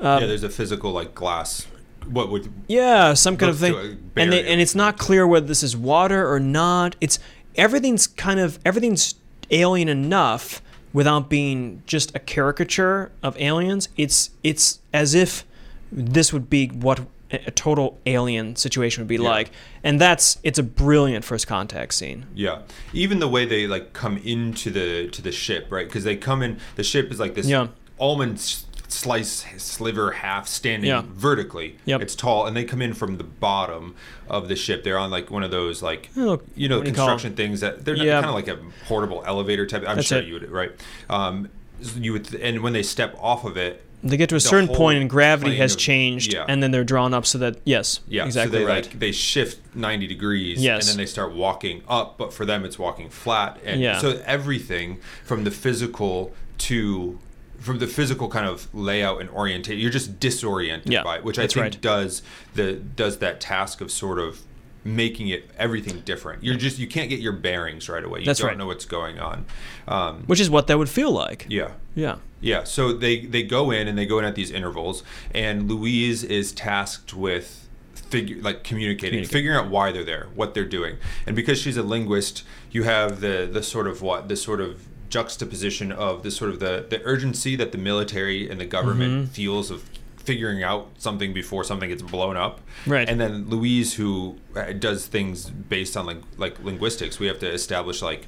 yeah, 0.00 0.20
there's 0.20 0.44
a 0.44 0.50
physical 0.50 0.92
like 0.92 1.14
glass. 1.14 1.66
What 2.06 2.30
would 2.30 2.50
Yeah, 2.68 3.14
some 3.14 3.36
kind 3.36 3.50
of 3.50 3.58
thing. 3.58 4.10
And 4.16 4.32
they, 4.32 4.46
and 4.46 4.60
it's 4.60 4.74
not 4.74 4.96
clear 4.98 5.26
whether 5.26 5.46
this 5.46 5.62
is 5.62 5.76
water 5.76 6.30
or 6.30 6.40
not. 6.40 6.96
It's 7.00 7.18
everything's 7.54 8.06
kind 8.06 8.40
of 8.40 8.58
everything's 8.64 9.14
alien 9.50 9.88
enough 9.88 10.62
without 10.98 11.28
being 11.28 11.80
just 11.86 12.12
a 12.16 12.18
caricature 12.18 13.12
of 13.22 13.38
aliens. 13.40 13.88
It's 13.96 14.30
it's 14.42 14.80
as 14.92 15.14
if 15.14 15.44
this 15.92 16.32
would 16.32 16.50
be 16.50 16.66
what 16.66 16.98
a 17.30 17.52
total 17.52 17.98
alien 18.04 18.56
situation 18.56 19.02
would 19.02 19.08
be 19.08 19.14
Yeah. 19.22 19.36
like. 19.36 19.50
And 19.84 20.00
that's 20.00 20.38
it's 20.42 20.58
a 20.58 20.62
brilliant 20.64 21.24
first 21.24 21.46
contact 21.46 21.94
scene. 21.94 22.26
Yeah, 22.34 22.62
even 22.92 23.20
the 23.20 23.28
way 23.28 23.44
they 23.46 23.68
like 23.68 23.92
come 23.92 24.16
into 24.24 24.70
the 24.72 25.06
to 25.16 25.22
the 25.22 25.30
ship, 25.30 25.66
right? 25.70 25.86
Because 25.86 26.02
they 26.02 26.16
come 26.16 26.42
in, 26.42 26.58
the 26.74 26.82
ship 26.82 27.12
is 27.12 27.20
like 27.20 27.34
this 27.36 27.46
Yeah. 27.46 27.68
almond 28.00 28.40
slice 28.88 29.44
sliver 29.58 30.12
half 30.12 30.48
standing 30.48 30.88
Yeah. 30.88 31.02
vertically. 31.06 31.76
Yep. 31.84 32.00
It's 32.02 32.14
tall, 32.14 32.46
and 32.46 32.56
they 32.56 32.64
come 32.64 32.80
in 32.82 32.94
from 32.94 33.18
the 33.18 33.24
bottom 33.24 33.94
of 34.28 34.48
the 34.48 34.56
ship. 34.56 34.82
They're 34.84 34.98
on 34.98 35.10
like 35.10 35.30
one 35.30 35.42
of 35.42 35.50
those 35.50 35.82
like 35.82 36.08
Oh, 36.16 36.40
you 36.56 36.68
know 36.68 36.80
do 36.80 36.88
you 36.88 36.94
construction 36.94 37.34
things 37.36 37.60
that 37.60 37.84
they're 37.84 37.96
Yeah. 37.96 38.14
kind 38.20 38.26
of 38.26 38.34
like 38.34 38.48
a 38.48 38.58
portable 38.86 39.22
elevator 39.26 39.66
type. 39.66 39.84
I'm 39.86 39.96
That's 39.96 40.08
sure 40.08 40.18
it. 40.18 40.24
you 40.26 40.34
would 40.34 40.50
right. 40.50 40.72
Um, 41.10 41.48
you 41.96 42.12
would, 42.14 42.34
and 42.34 42.60
when 42.62 42.72
they 42.72 42.82
step 42.82 43.14
off 43.20 43.44
of 43.44 43.56
it, 43.56 43.84
They 44.02 44.16
get 44.16 44.28
to 44.30 44.36
a 44.36 44.40
certain 44.40 44.68
point 44.68 44.98
and 45.00 45.08
gravity 45.10 45.56
has 45.56 45.74
of- 45.74 45.78
changed 45.80 46.32
yeah. 46.32 46.44
and 46.48 46.62
then 46.62 46.70
they're 46.70 46.82
drawn 46.84 47.12
up 47.14 47.26
so 47.26 47.38
that 47.38 47.56
yes, 47.64 48.00
Yeah, 48.08 48.24
exactly 48.26 48.52
so 48.58 48.58
they 48.60 48.64
right. 48.64 48.84
like 48.86 48.98
they 48.98 49.12
shift 49.12 49.58
90 49.76 50.06
degrees 50.06 50.62
Yes. 50.62 50.82
and 50.84 50.90
then 50.90 50.96
they 51.04 51.06
start 51.06 51.34
walking 51.34 51.82
up, 51.88 52.16
but 52.16 52.32
for 52.32 52.44
them 52.46 52.64
it's 52.64 52.78
walking 52.78 53.10
flat 53.10 53.58
and 53.64 53.80
Yeah. 53.80 53.98
so 53.98 54.20
everything 54.24 54.98
from 55.24 55.44
the 55.44 55.50
physical 55.50 56.32
to 56.58 57.18
from 57.58 57.78
the 57.78 57.86
physical 57.86 58.28
kind 58.28 58.46
of 58.46 58.72
layout 58.74 59.20
and 59.20 59.28
orientation 59.30 59.80
you're 59.80 59.90
just 59.90 60.20
disoriented 60.20 60.92
Yeah, 60.92 61.02
by 61.02 61.16
it, 61.16 61.24
which 61.24 61.38
I 61.38 61.46
think 61.46 61.56
right. 61.56 61.80
does 61.80 62.22
the 62.54 62.74
does 62.74 63.18
that 63.18 63.40
task 63.40 63.80
of 63.80 63.90
sort 63.90 64.18
of 64.18 64.40
making 64.84 65.28
it 65.28 65.50
everything 65.58 66.00
different. 66.00 66.42
You're 66.42 66.54
just 66.56 66.78
you 66.78 66.86
can't 66.86 67.10
get 67.10 67.18
your 67.20 67.32
bearings 67.32 67.88
right 67.88 68.02
away. 68.02 68.20
You 68.20 68.26
That's 68.26 68.38
don't 68.38 68.48
right. 68.48 68.56
know 68.56 68.66
what's 68.66 68.84
going 68.86 69.18
on. 69.18 69.44
Um, 69.88 70.22
Which 70.26 70.40
is 70.40 70.48
what 70.48 70.66
that 70.68 70.78
would 70.78 70.88
feel 70.88 71.10
like. 71.10 71.46
yeah. 71.48 71.72
Yeah. 71.94 72.16
Yeah, 72.40 72.62
so 72.62 72.92
they 72.92 73.26
they 73.26 73.42
go 73.42 73.72
in 73.72 73.88
and 73.88 73.98
they 73.98 74.06
go 74.06 74.20
in 74.20 74.24
at 74.24 74.36
these 74.36 74.52
intervals, 74.52 75.02
and 75.34 75.68
Louise 75.68 76.22
is 76.22 76.52
tasked 76.52 77.12
with 77.12 77.68
figure 77.94 78.40
like 78.40 78.62
communicating, 78.62 79.24
figuring 79.24 79.56
out 79.58 79.68
why 79.68 79.90
they're 79.90 80.04
there, 80.04 80.28
what 80.36 80.54
they're 80.54 80.64
doing, 80.64 80.98
and 81.26 81.34
because 81.34 81.58
she's 81.60 81.76
a 81.76 81.82
linguist, 81.82 82.44
you 82.70 82.84
have 82.84 83.20
the 83.20 83.48
the 83.52 83.60
sort 83.64 83.88
of 83.88 84.00
what 84.02 84.28
the 84.28 84.36
sort 84.36 84.60
of 84.60 84.86
juxtaposition 85.08 85.90
of 85.92 86.22
this 86.22 86.36
sort 86.36 86.50
of 86.50 86.60
the 86.60 86.86
the 86.88 87.02
urgency 87.04 87.56
that 87.56 87.72
the 87.72 87.78
military 87.78 88.48
and 88.50 88.60
the 88.60 88.66
government 88.66 89.12
Mm-hmm. 89.12 89.32
feels 89.32 89.70
of 89.70 89.82
figuring 90.18 90.62
out 90.62 90.90
something 90.98 91.32
before 91.32 91.64
something 91.64 91.88
gets 91.88 92.02
blown 92.02 92.36
up 92.36 92.60
Right. 92.86 93.08
and 93.08 93.18
then 93.18 93.48
louise 93.48 93.94
who 93.94 94.36
uh, 94.54 94.72
does 94.72 95.06
things 95.06 95.48
based 95.48 95.96
on 95.96 96.04
like 96.04 96.18
like 96.36 96.62
linguistics 96.62 97.18
we 97.18 97.26
have 97.28 97.38
to 97.38 97.50
establish 97.50 98.02
like 98.02 98.26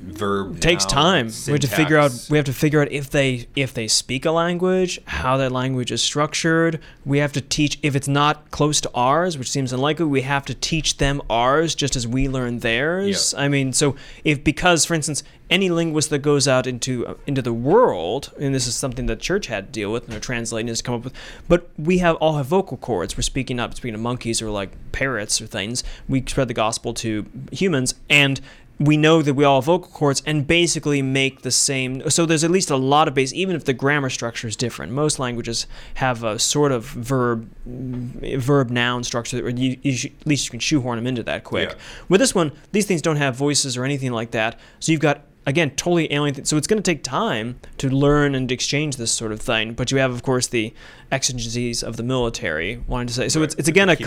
verb 0.00 0.60
takes 0.60 0.84
time. 0.84 1.30
We 1.46 1.52
have 1.52 1.60
to 1.60 1.68
figure 1.68 1.98
out. 1.98 2.26
We 2.30 2.36
have 2.38 2.46
to 2.46 2.52
figure 2.52 2.80
out 2.80 2.90
if 2.90 3.10
they 3.10 3.46
if 3.54 3.74
they 3.74 3.88
speak 3.88 4.24
a 4.24 4.30
language, 4.30 5.00
how 5.06 5.36
that 5.36 5.52
language 5.52 5.92
is 5.92 6.02
structured. 6.02 6.80
We 7.04 7.18
have 7.18 7.32
to 7.32 7.40
teach 7.40 7.78
if 7.82 7.94
it's 7.94 8.08
not 8.08 8.50
close 8.50 8.80
to 8.82 8.90
ours, 8.94 9.38
which 9.38 9.50
seems 9.50 9.72
unlikely. 9.72 10.06
We 10.06 10.22
have 10.22 10.44
to 10.46 10.54
teach 10.54 10.96
them 10.98 11.22
ours 11.28 11.74
just 11.74 11.96
as 11.96 12.06
we 12.06 12.28
learn 12.28 12.60
theirs. 12.60 13.34
I 13.34 13.48
mean, 13.48 13.72
so 13.72 13.96
if 14.24 14.42
because, 14.42 14.84
for 14.84 14.94
instance, 14.94 15.22
any 15.50 15.68
linguist 15.68 16.10
that 16.10 16.20
goes 16.20 16.46
out 16.46 16.66
into 16.66 17.06
uh, 17.06 17.14
into 17.26 17.42
the 17.42 17.52
world, 17.52 18.32
and 18.38 18.54
this 18.54 18.66
is 18.66 18.74
something 18.74 19.06
that 19.06 19.20
church 19.20 19.48
had 19.48 19.66
to 19.66 19.72
deal 19.72 19.92
with, 19.92 20.04
and 20.04 20.12
they're 20.12 20.20
translating 20.20 20.72
to 20.72 20.82
come 20.82 20.94
up 20.94 21.04
with. 21.04 21.14
But 21.48 21.68
we 21.76 21.98
have 21.98 22.16
all 22.16 22.36
have 22.36 22.46
vocal 22.46 22.76
cords. 22.76 23.16
We're 23.16 23.22
speaking 23.22 23.56
not 23.56 23.76
speaking 23.76 23.94
to 23.94 23.98
monkeys 23.98 24.40
or 24.40 24.50
like 24.50 24.70
parrots 24.92 25.40
or 25.40 25.46
things. 25.46 25.82
We 26.08 26.22
spread 26.26 26.48
the 26.48 26.54
gospel 26.54 26.94
to 26.94 27.26
humans, 27.50 27.94
and 28.08 28.40
we 28.80 28.96
know 28.96 29.20
that 29.20 29.34
we 29.34 29.44
all 29.44 29.60
have 29.60 29.66
vocal 29.66 29.90
cords 29.92 30.22
and 30.24 30.46
basically 30.46 31.02
make 31.02 31.42
the 31.42 31.50
same. 31.50 32.08
So 32.08 32.24
there's 32.24 32.42
at 32.42 32.50
least 32.50 32.70
a 32.70 32.76
lot 32.76 33.08
of 33.08 33.14
base, 33.14 33.30
even 33.34 33.54
if 33.54 33.66
the 33.66 33.74
grammar 33.74 34.08
structure 34.08 34.48
is 34.48 34.56
different. 34.56 34.90
Most 34.92 35.18
languages 35.18 35.66
have 35.94 36.24
a 36.24 36.38
sort 36.38 36.72
of 36.72 36.86
verb, 36.86 37.46
verb 37.66 38.70
noun 38.70 39.04
structure 39.04 39.42
that 39.42 39.58
you, 39.58 39.78
you 39.82 39.92
should, 39.92 40.12
at 40.18 40.26
least 40.26 40.46
you 40.46 40.50
can 40.50 40.60
shoehorn 40.60 40.96
them 40.96 41.06
into 41.06 41.22
that 41.24 41.44
quick. 41.44 41.68
Yeah. 41.68 41.78
With 42.08 42.20
this 42.20 42.34
one, 42.34 42.52
these 42.72 42.86
things 42.86 43.02
don't 43.02 43.16
have 43.16 43.36
voices 43.36 43.76
or 43.76 43.84
anything 43.84 44.12
like 44.12 44.30
that. 44.30 44.58
So 44.78 44.92
you've 44.92 45.02
got 45.02 45.24
again 45.50 45.70
totally 45.70 46.10
alien. 46.12 46.34
Th- 46.34 46.46
so 46.46 46.56
it's 46.56 46.66
going 46.66 46.82
to 46.82 46.90
take 46.90 47.02
time 47.02 47.60
to 47.78 47.88
learn 47.90 48.34
and 48.34 48.50
exchange 48.50 48.96
this 48.96 49.12
sort 49.12 49.32
of 49.32 49.40
thing. 49.40 49.74
But 49.74 49.90
you 49.90 49.98
have, 49.98 50.12
of 50.12 50.22
course, 50.22 50.46
the 50.46 50.72
exigencies 51.12 51.82
of 51.82 51.96
the 51.96 52.02
military. 52.02 52.82
Wanting 52.86 53.08
to 53.08 53.14
say 53.14 53.28
so. 53.28 53.40
Right, 53.40 53.44
It's 53.46 53.54
it's 53.56 53.68
again 53.68 53.88
a 53.88 53.92
it 53.92 54.00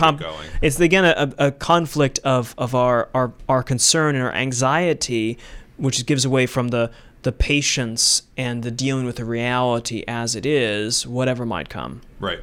it's 0.62 0.80
again 0.80 1.06
a, 1.06 1.34
a 1.38 1.52
conflict 1.52 2.20
of, 2.24 2.56
of 2.58 2.74
our, 2.74 3.10
our 3.14 3.34
our 3.48 3.62
concern 3.64 4.16
and 4.16 4.24
our 4.24 4.34
anxiety, 4.34 5.38
which 5.78 6.06
gives 6.06 6.26
away 6.26 6.46
from 6.48 6.70
the 6.70 6.90
the 7.24 7.32
patience 7.32 8.24
and 8.36 8.64
the 8.64 8.72
dealing 8.72 9.06
with 9.06 9.16
the 9.16 9.26
reality 9.26 10.04
as 10.08 10.36
it 10.36 10.46
is, 10.46 11.08
whatever 11.08 11.46
might 11.46 11.70
come. 11.70 12.02
Right. 12.20 12.40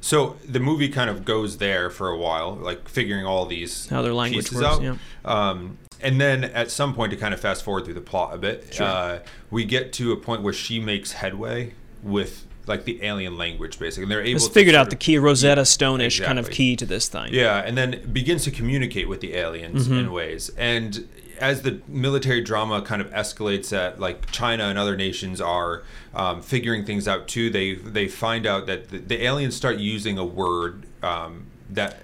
So 0.00 0.36
the 0.44 0.60
movie 0.60 0.88
kind 0.88 1.10
of 1.10 1.24
goes 1.24 1.58
there 1.58 1.90
for 1.90 2.08
a 2.08 2.16
while, 2.18 2.54
like 2.54 2.88
figuring 2.88 3.24
all 3.26 3.46
these 3.46 3.88
How 3.88 4.02
their 4.02 4.14
language 4.14 4.46
pieces 4.50 4.62
works, 4.62 4.76
out. 4.76 4.82
yeah. 4.82 4.96
Um, 5.24 5.78
and 6.02 6.20
then 6.20 6.44
at 6.44 6.70
some 6.70 6.94
point, 6.94 7.10
to 7.10 7.16
kind 7.16 7.32
of 7.34 7.40
fast 7.40 7.62
forward 7.64 7.84
through 7.84 7.94
the 7.94 8.00
plot 8.00 8.34
a 8.34 8.38
bit, 8.38 8.74
Sure. 8.74 8.86
uh, 8.86 9.18
we 9.50 9.64
get 9.64 9.92
to 9.94 10.12
a 10.12 10.16
point 10.16 10.42
where 10.42 10.52
she 10.52 10.78
makes 10.80 11.12
headway 11.12 11.72
with 12.02 12.44
like 12.66 12.84
the 12.84 13.02
alien 13.04 13.38
language, 13.38 13.78
basically. 13.78 14.02
And 14.04 14.10
they're 14.10 14.22
able 14.22 14.36
It's 14.36 14.48
to 14.48 14.52
figured 14.52 14.74
out 14.74 14.86
of- 14.86 14.90
the 14.90 14.96
key 14.96 15.18
Rosetta 15.18 15.64
Stone-ish 15.64 16.20
kind 16.20 16.38
of 16.38 16.50
key 16.50 16.74
to 16.76 16.84
this 16.86 17.08
thing. 17.08 17.32
Yeah, 17.32 17.58
and 17.64 17.78
then 17.78 18.10
begins 18.12 18.42
to 18.44 18.50
communicate 18.50 19.08
with 19.08 19.20
the 19.20 19.34
aliens 19.34 19.84
Mm-hmm. 19.86 19.98
in 19.98 20.12
ways. 20.12 20.50
And 20.56 21.08
as 21.38 21.62
the 21.62 21.80
military 21.86 22.40
drama 22.40 22.82
kind 22.82 23.00
of 23.00 23.08
escalates, 23.12 23.68
that 23.68 24.00
like 24.00 24.30
China 24.32 24.64
and 24.64 24.78
other 24.78 24.96
nations 24.96 25.40
are 25.40 25.84
um, 26.14 26.42
figuring 26.42 26.84
things 26.84 27.06
out 27.06 27.28
too. 27.28 27.50
They 27.50 27.74
they 27.74 28.08
find 28.08 28.46
out 28.46 28.66
that 28.66 28.88
the, 28.88 28.98
the 28.98 29.22
aliens 29.22 29.54
start 29.54 29.76
using 29.78 30.18
a 30.18 30.24
word 30.24 30.86
um, 31.04 31.46
that 31.70 31.98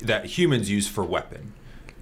that 0.00 0.26
humans 0.26 0.68
use 0.70 0.86
for 0.88 1.02
weapon. 1.04 1.52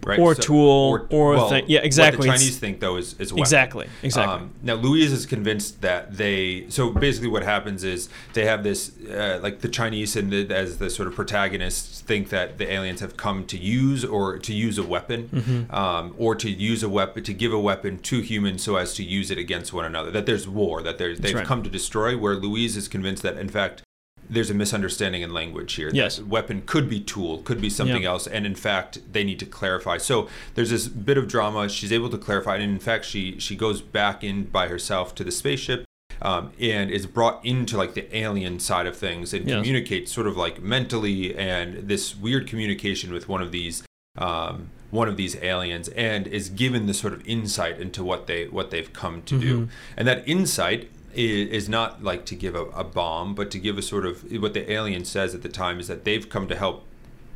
Right? 0.06 0.20
Or 0.20 0.36
tool, 0.36 1.04
or 1.10 1.48
thing- 1.50 1.64
yeah, 1.66 1.80
exactly. 1.80 2.28
What 2.28 2.34
the 2.34 2.38
Chinese 2.38 2.58
think 2.58 2.78
though 2.78 2.96
is, 2.96 3.14
is 3.18 3.32
weapon. 3.32 3.40
Exactly, 3.42 3.86
exactly. 4.04 4.34
Um, 4.36 4.50
now 4.62 4.74
Louise 4.74 5.12
is 5.12 5.26
convinced 5.26 5.80
that 5.80 6.16
they. 6.16 6.66
So 6.68 6.90
basically, 6.90 7.26
what 7.28 7.42
happens 7.42 7.82
is 7.82 8.08
they 8.32 8.44
have 8.44 8.62
this, 8.62 8.92
uh, 9.10 9.40
like 9.42 9.62
the 9.62 9.68
Chinese 9.68 10.14
and 10.14 10.30
the, 10.30 10.48
as 10.54 10.78
the 10.78 10.90
sort 10.90 11.08
of 11.08 11.16
protagonists 11.16 12.02
think 12.02 12.28
that 12.28 12.56
the 12.58 12.72
aliens 12.72 13.00
have 13.00 13.16
come 13.16 13.44
to 13.46 13.58
use 13.58 14.04
or 14.04 14.38
to 14.38 14.52
use 14.54 14.78
a 14.78 14.84
weapon, 14.84 15.28
Mm-hmm. 15.34 15.74
um, 15.74 16.14
or 16.18 16.36
to 16.36 16.48
use 16.48 16.84
a 16.84 16.88
weapon 16.88 17.24
to 17.24 17.34
give 17.34 17.52
a 17.52 17.58
weapon 17.58 17.98
to 17.98 18.20
humans 18.20 18.62
so 18.62 18.76
as 18.76 18.94
to 18.94 19.02
use 19.02 19.32
it 19.32 19.38
against 19.38 19.72
one 19.72 19.84
another. 19.84 20.12
That 20.12 20.24
there's 20.26 20.46
war. 20.46 20.82
That 20.82 20.98
there's 20.98 21.18
they've 21.18 21.34
right. 21.34 21.44
come 21.44 21.64
to 21.64 21.70
destroy. 21.70 22.16
Where 22.16 22.36
Louise 22.36 22.76
is 22.76 22.86
convinced 22.86 23.24
that 23.24 23.36
in 23.38 23.48
fact. 23.48 23.82
There's 24.28 24.50
a 24.50 24.54
misunderstanding 24.54 25.22
in 25.22 25.32
language 25.32 25.74
here. 25.74 25.90
Yes. 25.92 26.16
That 26.16 26.26
weapon 26.26 26.62
could 26.66 26.88
be 26.88 27.00
tool, 27.00 27.38
could 27.38 27.60
be 27.60 27.70
something 27.70 28.02
Yeah. 28.02 28.10
else, 28.10 28.26
and 28.26 28.44
in 28.46 28.54
fact, 28.54 28.98
they 29.12 29.24
need 29.24 29.38
to 29.40 29.46
clarify. 29.46 29.98
So 29.98 30.28
there's 30.54 30.70
this 30.70 30.88
bit 30.88 31.16
of 31.18 31.28
drama. 31.28 31.68
She's 31.68 31.92
able 31.92 32.08
to 32.10 32.18
clarify, 32.18 32.56
and 32.56 32.64
in 32.72 32.78
fact, 32.78 33.04
she 33.04 33.38
she 33.38 33.56
goes 33.56 33.80
back 33.80 34.22
in 34.24 34.44
by 34.44 34.68
herself 34.68 35.14
to 35.16 35.24
the 35.24 35.30
spaceship, 35.32 35.84
um, 36.22 36.50
and 36.60 36.90
is 36.90 37.06
brought 37.06 37.44
into 37.44 37.76
like 37.76 37.94
the 37.94 38.06
alien 38.16 38.58
side 38.60 38.86
of 38.86 38.96
things, 38.96 39.32
and 39.34 39.46
Yes. 39.48 39.56
communicates 39.56 40.12
sort 40.12 40.26
of 40.26 40.36
like 40.36 40.62
mentally, 40.62 41.36
and 41.36 41.88
this 41.88 42.16
weird 42.16 42.46
communication 42.46 43.12
with 43.12 43.28
one 43.28 43.42
of 43.42 43.52
these. 43.52 43.82
Um, 44.18 44.70
one 44.90 45.08
of 45.08 45.16
these 45.16 45.36
aliens 45.42 45.88
and 45.90 46.26
is 46.28 46.48
given 46.48 46.86
the 46.86 46.94
sort 46.94 47.12
of 47.12 47.20
insight 47.26 47.78
into 47.80 48.02
what 48.04 48.26
they 48.28 48.46
what 48.46 48.70
they've 48.70 48.90
come 48.92 49.20
to 49.22 49.34
Mm-hmm. 49.34 49.40
do 49.48 49.68
and 49.96 50.06
that 50.08 50.26
insight 50.26 50.88
is, 51.16 51.48
is 51.48 51.68
not 51.68 52.02
like 52.02 52.24
to 52.26 52.34
give 52.34 52.54
a, 52.54 52.64
a 52.66 52.84
bomb 52.84 53.34
but 53.34 53.50
to 53.50 53.58
give 53.58 53.78
a 53.78 53.82
sort 53.82 54.04
of 54.06 54.22
what 54.40 54.54
the 54.54 54.70
alien 54.70 55.04
says 55.04 55.34
at 55.34 55.42
the 55.42 55.48
time 55.48 55.80
is 55.80 55.88
that 55.88 56.04
they've 56.04 56.28
come 56.28 56.46
to 56.48 56.56
help 56.56 56.84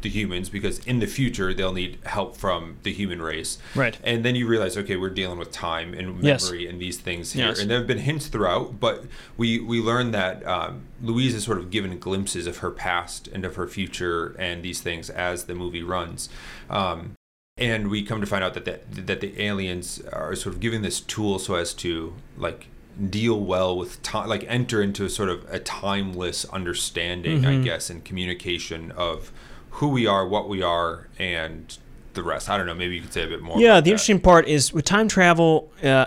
the 0.02 0.08
humans 0.08 0.48
because 0.48 0.78
in 0.86 0.98
the 0.98 1.06
future 1.06 1.52
they'll 1.52 1.74
need 1.74 1.98
help 2.06 2.34
from 2.34 2.78
the 2.84 2.92
human 2.92 3.20
race 3.20 3.58
Right. 3.74 3.98
and 4.02 4.24
then 4.24 4.34
you 4.34 4.46
realize 4.46 4.78
okay 4.78 4.96
we're 4.96 5.10
dealing 5.10 5.38
with 5.38 5.50
time 5.52 5.92
and 5.92 6.22
Yes. 6.24 6.44
memory 6.44 6.66
and 6.66 6.80
these 6.80 6.96
things 6.98 7.32
here 7.32 7.48
Yes. 7.48 7.60
and 7.60 7.70
there 7.70 7.76
have 7.78 7.86
been 7.86 7.98
hints 7.98 8.28
throughout 8.28 8.80
but 8.80 9.04
we 9.36 9.58
we 9.60 9.78
learn 9.78 10.10
that 10.12 10.46
um, 10.46 10.82
louise 11.02 11.34
is 11.34 11.44
sort 11.44 11.58
of 11.58 11.70
given 11.70 11.98
glimpses 11.98 12.46
of 12.46 12.58
her 12.58 12.70
past 12.70 13.28
and 13.28 13.44
of 13.44 13.56
her 13.56 13.66
future 13.66 14.34
and 14.38 14.62
these 14.62 14.80
things 14.80 15.10
as 15.10 15.44
the 15.44 15.54
movie 15.54 15.82
runs 15.82 16.30
um, 16.70 17.12
and 17.58 17.90
we 17.90 18.02
come 18.02 18.22
to 18.22 18.26
find 18.26 18.42
out 18.42 18.54
that 18.54 18.64
the, 18.64 19.02
that 19.02 19.20
the 19.20 19.38
aliens 19.42 20.00
are 20.14 20.34
sort 20.34 20.54
of 20.54 20.60
giving 20.62 20.80
this 20.80 20.98
tool 20.98 21.38
so 21.38 21.56
as 21.56 21.74
to 21.74 22.14
like 22.38 22.68
deal 23.08 23.40
well 23.40 23.76
with 23.78 24.02
time 24.02 24.28
like 24.28 24.44
enter 24.48 24.82
into 24.82 25.04
a 25.04 25.08
sort 25.08 25.28
of 25.30 25.44
a 25.50 25.58
timeless 25.58 26.44
understanding 26.46 27.46
i 27.46 27.56
guess 27.58 27.88
and 27.88 28.04
communication 28.04 28.90
of 28.92 29.32
who 29.70 29.88
we 29.88 30.06
are 30.06 30.26
what 30.28 30.48
we 30.48 30.60
are 30.60 31.08
and 31.18 31.78
the 32.12 32.22
rest 32.22 32.50
i 32.50 32.58
don't 32.58 32.66
know 32.66 32.74
maybe 32.74 32.96
you 32.96 33.00
could 33.00 33.12
say 33.12 33.22
a 33.22 33.26
bit 33.26 33.40
more 33.40 33.58
Yeah, 33.58 33.76
the 33.76 33.82
that. 33.84 33.90
interesting 33.90 34.20
part 34.20 34.46
is 34.48 34.72
with 34.72 34.84
time 34.84 35.08
travel, 35.08 35.72
uh, 35.82 36.06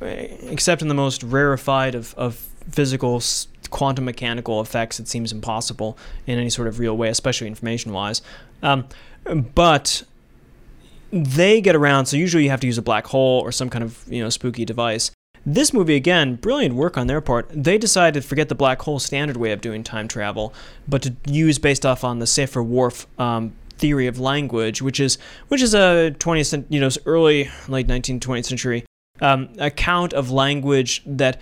except 0.00 0.80
in 0.80 0.88
the 0.88 0.94
most 0.94 1.22
rarefied 1.22 1.94
of, 1.94 2.14
of 2.14 2.36
physical 2.70 3.22
quantum 3.68 4.04
mechanical 4.06 4.60
effects, 4.62 4.98
it 4.98 5.06
seems 5.08 5.30
impossible 5.32 5.98
in 6.26 6.38
any 6.38 6.48
sort 6.48 6.68
of 6.68 6.78
real 6.78 6.96
way, 6.96 7.08
especially 7.08 7.46
information 7.48 7.92
wise. 7.92 8.22
Um, 8.62 8.86
but 9.54 10.04
they 11.12 11.60
get 11.60 11.74
around, 11.76 12.06
so 12.06 12.16
usually 12.16 12.44
you 12.44 12.50
have 12.50 12.60
to 12.60 12.66
use 12.66 12.78
a 12.78 12.82
black 12.82 13.06
hole 13.08 13.40
or 13.40 13.52
some 13.52 13.68
kind 13.68 13.84
of 13.84 14.02
you 14.08 14.22
know 14.22 14.30
spooky 14.30 14.64
device. 14.64 15.10
This 15.46 15.72
movie, 15.72 15.96
again, 15.96 16.36
brilliant 16.36 16.74
work 16.74 16.98
on 16.98 17.06
their 17.06 17.20
part. 17.20 17.48
They 17.50 17.78
decided 17.78 18.22
to 18.22 18.28
forget 18.28 18.48
the 18.48 18.54
black 18.54 18.82
hole 18.82 18.98
standard 18.98 19.36
way 19.36 19.52
of 19.52 19.60
doing 19.60 19.82
time 19.82 20.06
travel, 20.06 20.52
but 20.86 21.02
to 21.02 21.16
use 21.26 21.58
based 21.58 21.86
off 21.86 22.04
on 22.04 22.18
the 22.18 22.26
Sapir-Whorf 22.26 23.06
um, 23.18 23.52
theory 23.78 24.06
of 24.06 24.20
language, 24.20 24.82
which 24.82 25.00
is 25.00 25.16
which 25.48 25.62
is 25.62 25.74
a 25.74 26.14
20th, 26.18 26.46
cent- 26.46 26.66
you 26.68 26.78
know, 26.78 26.90
early 27.06 27.50
late 27.68 27.86
19th, 27.86 28.20
20th 28.20 28.44
century 28.44 28.84
um, 29.20 29.48
account 29.58 30.12
of 30.12 30.30
language 30.30 31.02
that 31.06 31.40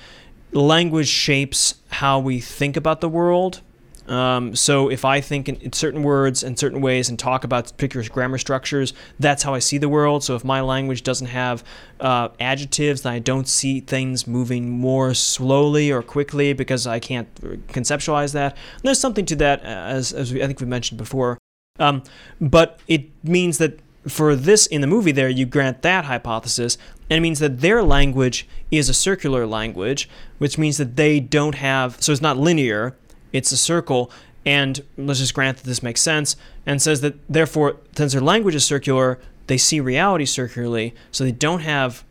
language 0.53 1.09
shapes 1.09 1.75
how 1.91 2.19
we 2.19 2.41
think 2.41 2.77
about 2.77 3.01
the 3.01 3.09
world. 3.09 3.61
Um, 4.09 4.57
so 4.57 4.91
if 4.91 5.05
I 5.05 5.21
think 5.21 5.49
in, 5.49 5.57
in 5.57 5.73
certain 5.73 6.03
words 6.03 6.43
and 6.43 6.59
certain 6.59 6.81
ways 6.81 7.09
and 7.09 7.19
talk 7.19 7.45
about 7.45 7.73
particular 7.77 8.09
grammar 8.09 8.39
structures, 8.39 8.95
that's 9.21 9.43
how 9.43 9.55
I 9.55 9.59
see 9.59 9.79
the 9.79 9.89
world. 9.89 10.25
So 10.25 10.35
if 10.35 10.45
my 10.45 10.61
language 10.61 11.03
doesn't 11.03 11.27
have 11.27 11.63
uh, 12.01 12.31
adjectives, 12.41 13.03
then 13.03 13.13
I 13.13 13.19
don't 13.19 13.47
see 13.47 13.81
things 13.81 14.27
moving 14.27 14.71
more 14.71 15.13
slowly 15.13 15.93
or 15.93 16.03
quickly 16.03 16.55
because 16.55 16.87
I 16.87 16.99
can't 16.99 17.33
conceptualize 17.69 18.33
that. 18.33 18.57
And 18.75 18.83
there's 18.83 19.01
something 19.01 19.27
to 19.27 19.37
that, 19.37 19.63
uh, 19.63 19.69
as, 19.69 20.13
as 20.13 20.33
we, 20.33 20.43
I 20.43 20.47
think 20.47 20.61
we 20.61 20.67
mentioned 20.67 20.99
before. 20.99 21.39
Um, 21.79 22.03
but 22.41 22.81
it 22.89 23.11
means 23.23 23.59
that 23.59 23.79
for 24.07 24.35
this 24.35 24.67
in 24.67 24.81
the 24.81 24.87
movie, 24.87 25.13
there 25.13 25.29
you 25.29 25.45
grant 25.45 25.83
that 25.83 26.07
hypothesis, 26.07 26.79
and 27.11 27.19
it 27.19 27.21
means 27.21 27.41
that 27.41 27.61
their 27.61 27.83
language 27.83 28.49
is 28.71 28.89
a 28.89 28.95
circular 28.95 29.47
language, 29.47 30.09
which 30.39 30.57
means 30.57 30.79
that 30.79 30.97
they 30.97 31.21
don't 31.21 31.57
have 31.57 32.03
so 32.03 32.13
it's 32.13 32.23
not 32.23 32.37
linear, 32.37 32.97
it's 33.33 33.53
a 33.53 33.57
circle. 33.57 34.11
And 34.47 34.83
let's 34.97 35.19
just 35.19 35.35
grant 35.35 35.59
that 35.59 35.67
this 35.67 35.83
makes 35.83 36.01
sense, 36.01 36.37
and 36.65 36.81
says 36.81 37.01
that 37.03 37.17
therefore, 37.29 37.77
since 37.97 38.13
their 38.13 38.23
language 38.23 38.55
is 38.55 38.65
circular, 38.65 39.19
they 39.47 39.59
see 39.59 39.81
reality 39.81 40.25
circularly, 40.25 40.95
so 41.11 41.25
they 41.25 41.33
don't 41.33 41.61
have 41.61 42.05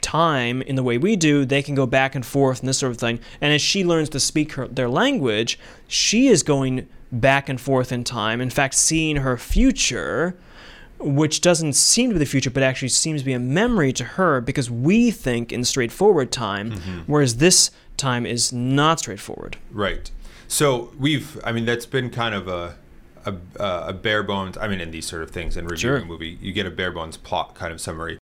time 0.00 0.62
in 0.62 0.76
the 0.76 0.82
way 0.82 0.96
we 0.96 1.14
do. 1.16 1.44
They 1.44 1.62
can 1.62 1.74
go 1.74 1.86
back 1.86 2.14
and 2.14 2.24
forth 2.24 2.60
and 2.60 2.68
this 2.68 2.78
sort 2.78 2.92
of 2.92 2.98
thing. 2.98 3.20
And 3.40 3.52
as 3.52 3.60
she 3.60 3.84
learns 3.84 4.08
to 4.10 4.20
speak 4.20 4.52
her, 4.52 4.66
their 4.66 4.88
language, 4.88 5.58
she 5.86 6.28
is 6.28 6.42
going 6.42 6.88
back 7.12 7.48
and 7.48 7.60
forth 7.60 7.92
in 7.92 8.02
time. 8.04 8.40
In 8.40 8.50
fact, 8.50 8.74
seeing 8.74 9.16
her 9.16 9.36
future, 9.36 10.36
which 10.98 11.40
doesn't 11.40 11.74
seem 11.74 12.10
to 12.10 12.14
be 12.14 12.18
the 12.20 12.26
future, 12.26 12.50
but 12.50 12.62
actually 12.62 12.88
seems 12.88 13.22
to 13.22 13.26
be 13.26 13.32
a 13.32 13.38
memory 13.40 13.92
to 13.92 14.04
her 14.04 14.40
because 14.40 14.70
we 14.70 15.10
think 15.10 15.52
in 15.52 15.64
straightforward 15.64 16.32
time, 16.32 16.72
mm-hmm. 16.72 17.00
whereas 17.06 17.36
this 17.36 17.70
time 17.96 18.24
is 18.24 18.52
not 18.52 19.00
straightforward. 19.00 19.56
Right. 19.70 20.10
So 20.54 20.92
we've, 20.96 21.40
I 21.42 21.50
mean, 21.50 21.64
that's 21.64 21.84
been 21.84 22.10
kind 22.10 22.32
of 22.32 22.46
a, 22.46 22.76
a, 23.26 23.34
a 23.58 23.92
bare 23.92 24.22
bones. 24.22 24.56
I 24.56 24.68
mean, 24.68 24.80
in 24.80 24.92
these 24.92 25.04
sort 25.04 25.22
of 25.24 25.32
things, 25.32 25.56
in 25.56 25.64
reviewing 25.66 25.78
Sure. 25.80 25.96
a 25.96 26.04
movie, 26.04 26.38
you 26.40 26.52
get 26.52 26.64
a 26.64 26.70
bare 26.70 26.92
bones 26.92 27.16
plot 27.16 27.56
kind 27.56 27.72
of 27.72 27.80
summary. 27.80 28.18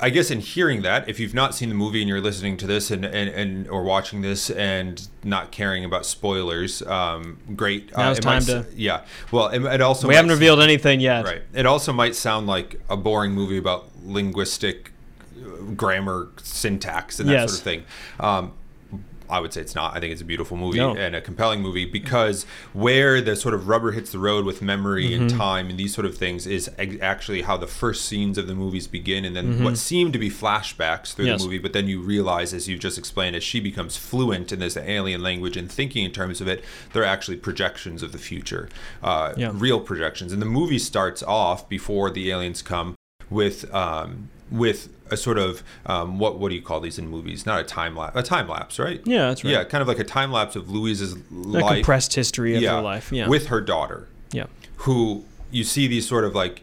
I 0.00 0.10
guess 0.10 0.32
in 0.32 0.40
hearing 0.40 0.82
that, 0.82 1.08
if 1.08 1.20
you've 1.20 1.32
not 1.32 1.54
seen 1.54 1.68
the 1.68 1.76
movie 1.76 2.00
and 2.00 2.08
you're 2.08 2.20
listening 2.20 2.56
to 2.56 2.66
this 2.66 2.90
and, 2.90 3.04
and, 3.04 3.28
and 3.30 3.68
or 3.68 3.84
watching 3.84 4.22
this 4.22 4.50
and 4.50 5.06
not 5.22 5.52
caring 5.52 5.84
about 5.84 6.06
spoilers, 6.06 6.82
um, 6.82 7.38
great. 7.54 7.96
Now's 7.96 8.18
it 8.18 8.22
time 8.22 8.42
might 8.42 8.46
to- 8.46 8.66
Yeah. 8.74 9.02
Well, 9.30 9.46
it, 9.46 9.62
it 9.62 9.80
also 9.80 10.08
we 10.08 10.14
might 10.14 10.16
haven't 10.16 10.32
revealed 10.32 10.58
anything 10.60 10.98
yet. 10.98 11.24
Right. 11.24 11.42
It 11.54 11.66
also 11.66 11.92
might 11.92 12.16
sound 12.16 12.48
like 12.48 12.80
a 12.90 12.96
boring 12.96 13.30
movie 13.30 13.58
about 13.58 13.90
linguistic 14.04 14.90
uh, 15.40 15.70
grammar, 15.76 16.30
syntax, 16.42 17.20
and 17.20 17.28
that 17.28 17.32
Yes. 17.34 17.50
sort 17.50 17.58
of 17.60 17.64
thing. 17.64 17.84
Um, 18.18 18.52
I 19.32 19.40
would 19.40 19.52
say 19.54 19.62
it's 19.62 19.74
not. 19.74 19.96
I 19.96 20.00
think 20.00 20.12
it's 20.12 20.20
a 20.20 20.26
beautiful 20.26 20.56
movie 20.58 20.76
No. 20.78 20.94
and 20.94 21.16
a 21.16 21.20
compelling 21.22 21.62
movie 21.62 21.86
because 21.86 22.44
where 22.74 23.20
the 23.22 23.34
sort 23.34 23.54
of 23.54 23.66
rubber 23.66 23.92
hits 23.92 24.12
the 24.12 24.18
road 24.18 24.44
with 24.44 24.60
memory 24.60 25.14
and 25.14 25.30
time 25.30 25.70
and 25.70 25.78
these 25.78 25.94
sort 25.94 26.04
of 26.04 26.16
things 26.18 26.46
is 26.46 26.70
actually 27.00 27.42
how 27.42 27.56
the 27.56 27.66
first 27.66 28.04
scenes 28.04 28.36
of 28.36 28.46
the 28.46 28.54
movies 28.54 28.86
begin, 28.86 29.24
and 29.24 29.34
then 29.34 29.64
what 29.64 29.78
seem 29.78 30.12
to 30.12 30.18
be 30.18 30.28
flashbacks 30.30 31.14
through 31.14 31.24
Yes. 31.26 31.40
the 31.40 31.46
movie, 31.46 31.58
but 31.58 31.72
then 31.72 31.88
you 31.88 32.00
realize, 32.02 32.52
as 32.52 32.68
you've 32.68 32.80
just 32.80 32.98
explained, 32.98 33.34
as 33.34 33.42
she 33.42 33.58
becomes 33.58 33.96
fluent 33.96 34.52
in 34.52 34.58
this 34.58 34.76
alien 34.76 35.22
language 35.22 35.56
and 35.56 35.70
thinking 35.72 36.04
in 36.04 36.10
terms 36.12 36.40
of 36.42 36.46
it, 36.48 36.62
they're 36.92 37.02
actually 37.04 37.38
projections 37.38 38.02
of 38.02 38.12
the 38.12 38.18
future, 38.18 38.68
uh, 39.02 39.32
Yeah. 39.36 39.50
real 39.54 39.80
projections. 39.80 40.32
And 40.32 40.42
the 40.42 40.46
movie 40.46 40.78
starts 40.78 41.22
off 41.22 41.68
before 41.68 42.10
the 42.10 42.30
aliens 42.30 42.60
come 42.60 42.94
with 43.30 43.72
um, 43.74 44.28
with 44.50 44.90
a 45.12 45.16
sort 45.16 45.38
of 45.38 45.62
um, 45.86 46.18
what 46.18 46.38
what 46.38 46.48
do 46.48 46.54
you 46.54 46.62
call 46.62 46.80
these 46.80 46.98
in 46.98 47.08
movies? 47.08 47.46
Not 47.46 47.60
a 47.60 47.64
time 47.64 47.94
lapse, 47.96 48.16
a 48.16 48.22
time 48.22 48.48
lapse, 48.48 48.78
right? 48.78 49.00
Yeah, 49.04 49.28
that's 49.28 49.44
right. 49.44 49.50
Yeah, 49.52 49.64
kind 49.64 49.82
of 49.82 49.88
like 49.88 49.98
a 49.98 50.04
time 50.04 50.32
lapse 50.32 50.56
of 50.56 50.70
Louise's 50.70 51.12
A 51.14 51.18
life. 51.34 51.74
compressed 51.76 52.14
history 52.14 52.56
of 52.56 52.62
her 52.62 52.80
life. 52.80 53.12
Yeah. 53.12 53.28
with 53.28 53.46
her 53.46 53.60
daughter, 53.60 54.08
yeah. 54.32 54.46
who 54.76 55.24
you 55.50 55.64
see 55.64 55.86
these 55.86 56.08
sort 56.08 56.24
of 56.24 56.34
like 56.34 56.62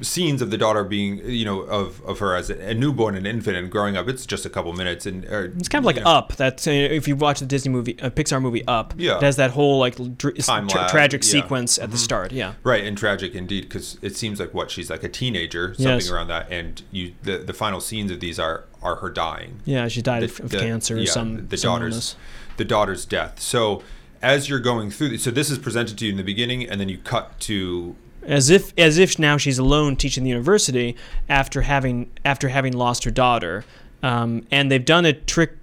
scenes 0.00 0.40
of 0.42 0.50
the 0.50 0.56
daughter 0.58 0.84
being, 0.84 1.18
you 1.28 1.44
know, 1.44 1.60
of, 1.62 2.00
of 2.04 2.18
her 2.18 2.34
as 2.34 2.50
a, 2.50 2.74
newborn, 2.74 3.14
an 3.14 3.26
infant, 3.26 3.56
and 3.56 3.70
growing 3.70 3.96
up. 3.96 4.08
It's 4.08 4.26
just 4.26 4.46
a 4.46 4.50
couple 4.50 4.72
minutes, 4.72 5.06
and 5.06 5.24
or, 5.26 5.52
It's 5.58 5.68
kind 5.68 5.82
of 5.82 5.86
like 5.86 5.96
know, 5.96 6.02
Up. 6.10 6.34
That's 6.36 6.66
uh, 6.66 6.70
if 6.70 7.06
you 7.06 7.16
watch 7.16 7.40
the 7.40 7.46
Disney 7.46 7.70
movie, 7.70 7.92
a 8.00 8.10
Pixar 8.10 8.40
movie 8.40 8.66
Up, 8.66 8.94
Yeah. 8.96 9.16
it 9.18 9.22
has 9.22 9.36
that 9.36 9.50
whole 9.50 9.78
like 9.78 9.96
dr- 10.16 10.36
tra- 10.36 10.88
tragic 10.88 11.22
yeah. 11.22 11.28
Mm-hmm. 11.28 11.42
sequence 11.42 11.78
at 11.78 11.90
the 11.90 11.98
start. 11.98 12.32
Yeah. 12.32 12.54
Right, 12.62 12.84
and 12.84 12.96
tragic 12.96 13.34
indeed, 13.34 13.62
because 13.64 13.98
it 14.02 14.16
seems 14.16 14.40
like 14.40 14.54
what 14.54 14.70
she's 14.70 14.88
like 14.90 15.04
a 15.04 15.08
teenager, 15.08 15.74
something 15.74 15.86
Yes. 15.86 16.10
around 16.10 16.28
that, 16.28 16.50
and 16.50 16.82
you 16.90 17.14
the, 17.22 17.38
the 17.38 17.52
final 17.54 17.80
scenes 17.80 18.10
of 18.10 18.20
these 18.20 18.38
are 18.38 18.64
are 18.82 18.96
her 18.96 19.10
dying. 19.10 19.60
Yeah, 19.64 19.88
she 19.88 20.00
died 20.02 20.22
The- 20.28 20.42
of, 20.44 20.50
the- 20.50 20.58
cancer 20.58 20.94
or 20.96 21.00
yeah, 21.00 21.10
some 21.10 21.46
the 21.48 21.56
some 21.56 21.70
daughter's 21.72 21.92
illness. 21.94 22.16
the 22.56 22.64
daughter's 22.64 23.04
death. 23.04 23.40
So 23.40 23.82
as 24.22 24.48
you're 24.48 24.58
going 24.60 24.90
through, 24.90 25.16
so 25.18 25.30
this 25.30 25.50
is 25.50 25.58
presented 25.58 25.96
to 25.98 26.04
you 26.06 26.10
in 26.10 26.16
the 26.16 26.22
beginning, 26.22 26.68
and 26.68 26.80
then 26.80 26.88
you 26.88 26.98
cut 26.98 27.38
to 27.40 27.96
as 28.22 28.50
if 28.50 28.72
as 28.78 28.98
if 28.98 29.18
now 29.18 29.36
she's 29.36 29.58
alone 29.58 29.96
teaching 29.96 30.24
the 30.24 30.30
university 30.30 30.96
after 31.28 31.62
having 31.62 32.10
after 32.24 32.48
having 32.48 32.72
lost 32.72 33.04
her 33.04 33.10
daughter, 33.10 33.64
um, 34.02 34.46
and 34.50 34.70
they've 34.70 34.84
done 34.84 35.06
it 35.06 35.26
trick 35.26 35.56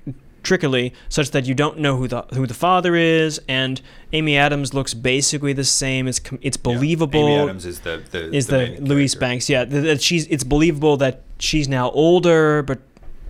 trickily 0.44 0.94
such 1.10 1.32
that 1.32 1.46
you 1.46 1.54
don't 1.54 1.78
know 1.78 1.98
who 1.98 2.08
the 2.08 2.22
who 2.34 2.48
the 2.48 2.54
father 2.54 2.96
is, 2.96 3.40
and 3.48 3.82
Amy 4.14 4.38
Adams 4.38 4.74
looks 4.74 4.94
basically 4.94 5.54
the 5.54 5.64
same. 5.64 6.08
It's 6.08 6.22
it's 6.42 6.58
yeah, 6.58 6.64
believable. 6.64 7.20
Amy 7.20 7.36
Adams 7.36 7.66
is 7.66 7.82
the 7.82 8.02
the 8.12 8.34
is 8.34 8.48
the, 8.48 8.58
main 8.58 8.86
Louise 8.86 9.14
character. 9.14 9.20
Banks? 9.20 9.50
Yeah, 9.50 9.66
th- 9.66 9.84
that 9.84 10.02
she's 10.02 10.26
it's 10.28 10.44
believable 10.44 10.98
that 10.98 11.24
she's 11.40 11.68
now 11.68 11.92
older, 11.92 12.64
but 12.64 12.80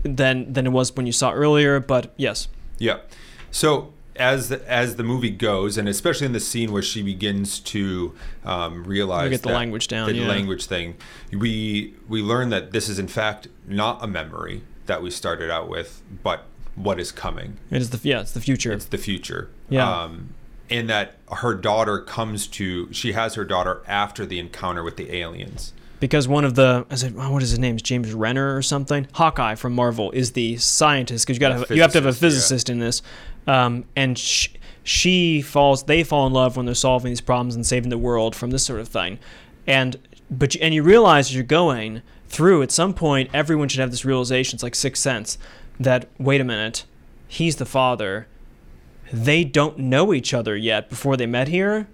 than 0.04 0.54
than 0.54 0.66
it 0.66 0.72
was 0.72 0.96
when 0.96 1.06
you 1.06 1.12
saw 1.12 1.32
earlier. 1.32 1.80
But 1.80 2.14
yes, 2.18 2.48
Yeah. 2.78 3.00
So 3.50 3.94
as 4.18 4.50
the, 4.50 4.70
as 4.72 4.96
the 4.96 5.04
movie 5.04 5.30
goes, 5.30 5.78
and 5.78 5.88
especially 5.88 6.26
in 6.26 6.34
the 6.34 6.40
scene 6.40 6.72
where 6.72 6.82
she 6.82 7.02
begins 7.02 7.60
to 7.60 8.14
um, 8.44 8.84
realize 8.84 9.30
get 9.30 9.42
the 9.42 9.50
that- 9.50 9.56
language 9.56 9.88
down, 9.88 10.08
the 10.08 10.16
yeah. 10.16 10.28
language 10.28 10.66
thing, 10.66 10.96
we 11.32 11.94
we 12.08 12.22
learn 12.22 12.50
that 12.50 12.72
this 12.72 12.90
is 12.90 13.00
in 13.00 13.08
fact 13.08 13.48
not 13.68 14.04
a 14.04 14.08
memory 14.08 14.62
that 14.86 15.02
we 15.02 15.12
started 15.12 15.50
out 15.52 15.68
with, 15.70 16.02
but 16.24 16.46
what 16.76 17.00
is 17.00 17.12
coming. 17.12 17.58
it 17.72 17.82
is 17.82 17.90
the 17.90 18.00
yeah 18.08 18.22
it's 18.22 18.32
the 18.32 18.42
future. 18.42 18.74
It's 18.74 18.86
the 18.86 18.98
future. 18.98 19.50
Yeah. 19.70 20.04
Um, 20.04 20.34
and 20.70 20.90
that 20.90 21.18
her 21.32 21.54
daughter 21.54 22.00
comes 22.00 22.46
to, 22.46 22.92
she 22.92 23.14
has 23.14 23.36
her 23.36 23.46
daughter 23.46 23.82
after 23.88 24.26
the 24.26 24.38
encounter 24.38 24.84
with 24.84 24.98
the 24.98 25.16
aliens. 25.16 25.72
because 26.02 26.28
one 26.28 26.44
of 26.44 26.56
the 26.56 26.86
is 26.90 27.04
it, 27.04 27.14
oh, 27.18 27.32
what 27.32 27.42
is 27.42 27.52
his 27.52 27.60
name? 27.60 27.78
Is 27.78 27.82
James 27.82 28.14
Renner 28.14 28.56
or 28.56 28.62
something? 28.62 29.08
Hawkeye 29.14 29.56
from 29.56 29.74
Marvel 29.74 30.12
is 30.12 30.34
the 30.34 30.58
scientist 30.58 31.26
because 31.26 31.38
you 31.38 31.40
got 31.40 31.70
you 31.70 31.82
have 31.82 31.94
to 31.94 32.00
have 32.00 32.06
a 32.06 32.12
physicist, 32.14 32.50
physicist 32.50 32.70
yeah. 32.70 32.74
in 32.74 32.80
this, 32.80 33.02
um, 33.48 33.86
and 33.96 34.18
sh- 34.18 34.50
she 34.84 35.42
falls. 35.42 35.84
They 35.84 36.04
fall 36.04 36.28
in 36.28 36.34
love 36.34 36.56
when 36.58 36.66
they're 36.66 36.76
solving 36.76 37.12
these 37.12 37.22
problems 37.22 37.56
and 37.56 37.66
saving 37.66 37.90
the 37.90 37.98
world 37.98 38.36
from 38.36 38.52
this 38.52 38.64
sort 38.66 38.80
of 38.80 38.88
thing, 38.88 39.20
and 39.66 39.98
but 40.30 40.56
you, 40.56 40.62
and 40.62 40.74
you 40.74 40.84
realize 40.84 41.28
as 41.30 41.36
you're 41.36 41.44
going 41.44 42.02
through 42.30 42.62
at 42.62 42.72
some 42.72 42.94
point 42.94 43.30
everyone 43.34 43.70
should 43.70 43.80
have 43.80 43.92
this 43.92 44.04
realization. 44.06 44.58
It's 44.58 44.64
like 44.64 44.76
sixth 44.76 45.02
sense 45.02 45.38
that 45.80 46.10
wait 46.20 46.42
a 46.42 46.44
minute, 46.44 46.86
he's 47.28 47.56
the 47.58 47.66
father. 47.66 48.28
They 49.14 49.44
don't 49.46 49.78
know 49.80 50.14
each 50.14 50.34
other 50.34 50.56
yet 50.58 50.90
before 50.90 51.16
they 51.16 51.26
met 51.26 51.48
here, 51.48 51.88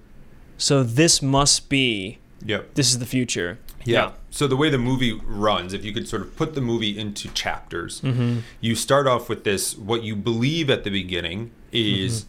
so 0.57 0.81
this 0.83 1.21
must 1.21 1.69
be 1.69 2.17
Yep. 2.45 2.73
this 2.73 2.89
is 2.91 2.99
the 2.99 3.05
future. 3.05 3.59
Yeah. 3.85 4.11
So 4.29 4.47
the 4.47 4.55
way 4.57 4.69
the 4.69 4.77
movie 4.77 5.13
runs, 5.25 5.73
if 5.73 5.83
you 5.85 5.91
could 5.93 6.07
sort 6.07 6.21
of 6.21 6.35
put 6.35 6.55
the 6.55 6.61
movie 6.61 6.97
into 6.97 7.27
chapters, 7.29 8.01
Mm-hmm. 8.01 8.39
you 8.61 8.75
start 8.75 9.07
off 9.07 9.29
with 9.29 9.43
this 9.43 9.77
what 9.77 10.03
you 10.03 10.15
believe 10.15 10.69
at 10.69 10.83
the 10.83 10.89
beginning 10.89 11.51
is 11.71 12.25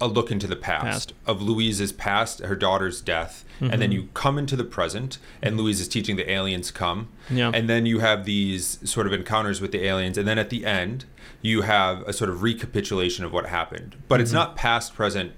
a 0.00 0.06
look 0.08 0.30
into 0.32 0.46
the 0.48 0.56
past, 0.56 0.82
Mm-hmm. 0.82 0.90
Past. 0.90 1.12
of 1.26 1.42
Louise's 1.42 1.92
past, 1.92 2.40
her 2.40 2.56
daughter's 2.56 3.00
death, 3.00 3.44
and 3.60 3.70
Mm-hmm. 3.70 3.80
then 3.80 3.92
you 3.92 4.08
come 4.14 4.36
into 4.38 4.56
the 4.56 4.64
present, 4.64 5.18
and 5.40 5.56
Louise 5.56 5.80
is 5.80 5.86
teaching 5.88 6.16
the 6.16 6.28
aliens 6.30 6.70
come, 6.72 7.08
Yeah. 7.30 7.50
and 7.54 7.68
then 7.68 7.86
you 7.86 8.00
have 8.00 8.24
these 8.24 8.78
sort 8.84 9.06
of 9.06 9.12
encounters 9.12 9.60
with 9.60 9.70
the 9.72 9.84
aliens, 9.84 10.18
and 10.18 10.26
then 10.26 10.38
at 10.38 10.50
the 10.50 10.66
end 10.66 11.04
you 11.40 11.62
have 11.62 12.02
a 12.02 12.12
sort 12.12 12.30
of 12.30 12.42
recapitulation 12.42 13.24
of 13.24 13.32
what 13.32 13.46
happened, 13.46 13.96
but 14.08 14.16
Mm-hmm. 14.16 14.22
it's 14.22 14.32
not 14.32 14.56
past, 14.56 14.94
present, 14.94 15.32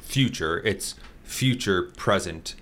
future. 0.00 0.58
It's 0.64 0.94
future, 1.24 1.82
present, 1.96 2.54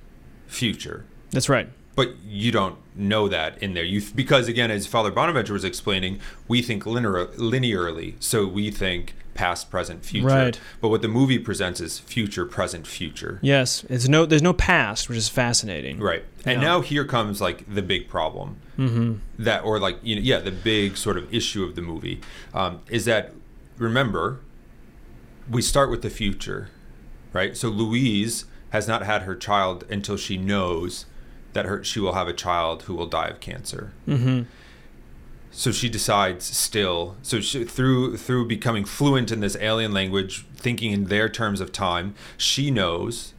future 0.46 1.04
That's 1.30 1.48
right. 1.48 1.68
But 2.00 2.14
you 2.24 2.50
don't 2.50 2.76
know 2.96 3.28
that 3.28 3.50
in 3.62 3.74
there 3.74 3.84
you 3.84 4.00
because 4.14 4.48
again 4.48 4.70
as 4.70 4.86
father 4.86 5.10
bonaventure 5.10 5.52
was 5.52 5.64
explaining 5.64 6.18
we 6.48 6.62
think 6.62 6.86
linear, 6.86 7.26
linearly 7.36 8.14
so 8.20 8.46
we 8.46 8.70
think 8.70 9.14
past 9.34 9.70
present 9.70 10.04
future 10.04 10.26
Right. 10.26 10.60
but 10.80 10.88
what 10.88 11.02
the 11.02 11.08
movie 11.08 11.38
presents 11.38 11.78
is 11.80 11.98
future 11.98 12.44
present 12.46 12.86
future 12.86 13.38
Yes, 13.42 13.84
it's 13.88 14.06
no. 14.08 14.26
There's 14.26 14.42
no 14.42 14.52
past, 14.52 15.08
which 15.08 15.18
is 15.24 15.28
fascinating. 15.28 15.98
right 16.10 16.24
and 16.44 16.60
Yeah. 16.62 16.68
now 16.68 16.80
here 16.80 17.04
comes 17.04 17.40
like 17.40 17.58
the 17.76 17.82
big 17.82 18.02
problem 18.08 18.48
mm-hmm. 18.78 19.14
that 19.46 19.60
or 19.64 19.78
like 19.86 19.96
you 20.02 20.14
know 20.16 20.22
yeah 20.22 20.40
the 20.40 20.50
big 20.72 20.96
sort 20.96 21.16
of 21.20 21.24
issue 21.34 21.62
of 21.64 21.74
the 21.74 21.82
movie 21.82 22.20
um, 22.54 22.80
is 22.88 23.04
that 23.04 23.32
remember 23.78 24.40
we 25.50 25.62
start 25.62 25.90
with 25.90 26.02
the 26.02 26.10
future 26.10 26.68
right 27.32 27.56
so 27.56 27.68
louise 27.68 28.44
has 28.70 28.86
not 28.86 29.02
had 29.10 29.22
her 29.22 29.34
child 29.34 29.84
until 29.90 30.16
she 30.16 30.36
knows 30.36 31.06
that 31.52 31.64
her 31.66 31.82
she 31.84 32.00
will 32.00 32.12
have 32.14 32.28
a 32.28 32.32
child 32.32 32.82
who 32.84 32.94
will 32.94 33.06
die 33.06 33.28
of 33.28 33.40
cancer 33.40 33.92
Mm-hmm. 34.06 34.42
so 35.50 35.72
she 35.72 35.88
decides 35.88 36.44
still 36.44 37.16
so 37.22 37.40
she, 37.40 37.64
through 37.64 38.16
through 38.16 38.46
becoming 38.46 38.84
fluent 38.84 39.32
in 39.32 39.40
this 39.40 39.56
alien 39.60 39.92
language 39.92 40.44
thinking 40.54 40.92
in 40.92 41.04
their 41.06 41.28
terms 41.28 41.60
of 41.60 41.72
time 41.72 42.14
she 42.36 42.70
knows 42.70 43.34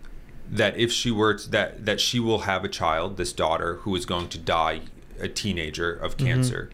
that 0.50 0.76
if 0.78 0.92
she 0.92 1.10
were 1.12 1.34
to, 1.36 1.50
that 1.50 1.86
that 1.86 2.02
she 2.02 2.20
will 2.20 2.40
have 2.40 2.66
a 2.66 2.70
child 2.70 3.16
this 3.18 3.32
daughter 3.32 3.76
who 3.84 3.96
is 3.96 4.06
going 4.06 4.28
to 4.30 4.38
die 4.38 4.82
a 5.20 5.28
teenager 5.28 5.94
of 5.94 6.18
Mm-hmm. 6.18 6.26
cancer 6.28 6.70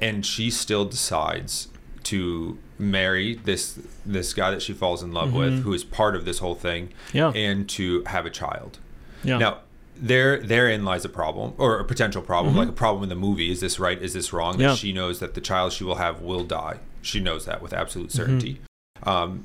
and 0.00 0.26
she 0.26 0.50
still 0.50 0.84
decides 0.84 1.68
to 2.02 2.58
marry 2.78 3.34
this 3.36 3.78
this 4.04 4.34
guy 4.34 4.50
that 4.50 4.60
she 4.62 4.72
falls 4.72 5.02
in 5.02 5.12
love 5.12 5.32
with 5.32 5.62
who 5.62 5.72
is 5.72 5.82
part 5.84 6.14
of 6.16 6.24
this 6.24 6.38
whole 6.40 6.54
thing 6.56 6.88
Mm-hmm. 7.08 7.16
Yeah. 7.16 7.30
and 7.34 7.68
to 7.70 8.02
have 8.06 8.26
a 8.26 8.30
child 8.30 8.78
Yeah. 9.24 9.38
now, 9.38 9.58
there 9.98 10.38
therein 10.38 10.84
lies 10.84 11.04
a 11.04 11.08
problem 11.08 11.54
or 11.58 11.78
a 11.78 11.84
potential 11.84 12.22
problem, 12.22 12.52
Mm-hmm. 12.52 12.58
like 12.60 12.68
a 12.68 12.72
problem 12.72 13.02
in 13.02 13.08
the 13.08 13.14
movie. 13.14 13.50
Is 13.50 13.60
this 13.60 13.78
right? 13.78 14.00
Is 14.00 14.12
this 14.14 14.32
wrong? 14.32 14.58
That 14.58 14.62
Yeah. 14.64 14.74
she 14.74 14.92
knows 14.92 15.18
that 15.20 15.34
the 15.34 15.40
child 15.40 15.72
she 15.72 15.84
will 15.84 15.96
have 15.96 16.20
will 16.20 16.44
die. 16.44 16.78
She 17.02 17.20
knows 17.20 17.44
that 17.46 17.62
with 17.62 17.72
absolute 17.72 18.08
Mm-hmm. 18.10 18.16
certainty. 18.16 18.60
Um, 19.02 19.44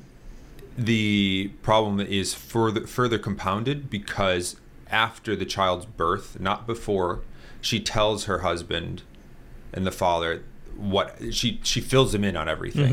the 0.76 1.50
problem 1.62 2.00
is 2.00 2.34
further 2.34 2.86
further 2.86 3.18
compounded 3.18 3.90
because 3.90 4.56
after 4.90 5.36
the 5.36 5.44
child's 5.44 5.84
birth, 5.86 6.38
not 6.40 6.66
before, 6.66 7.20
she 7.60 7.80
tells 7.80 8.24
her 8.24 8.38
husband 8.38 9.02
and 9.72 9.86
the 9.86 9.90
father 9.92 10.42
what 10.76 11.16
she 11.32 11.60
she 11.62 11.80
fills 11.80 12.14
him 12.14 12.24
in 12.24 12.36
on 12.36 12.48
everything. 12.48 12.92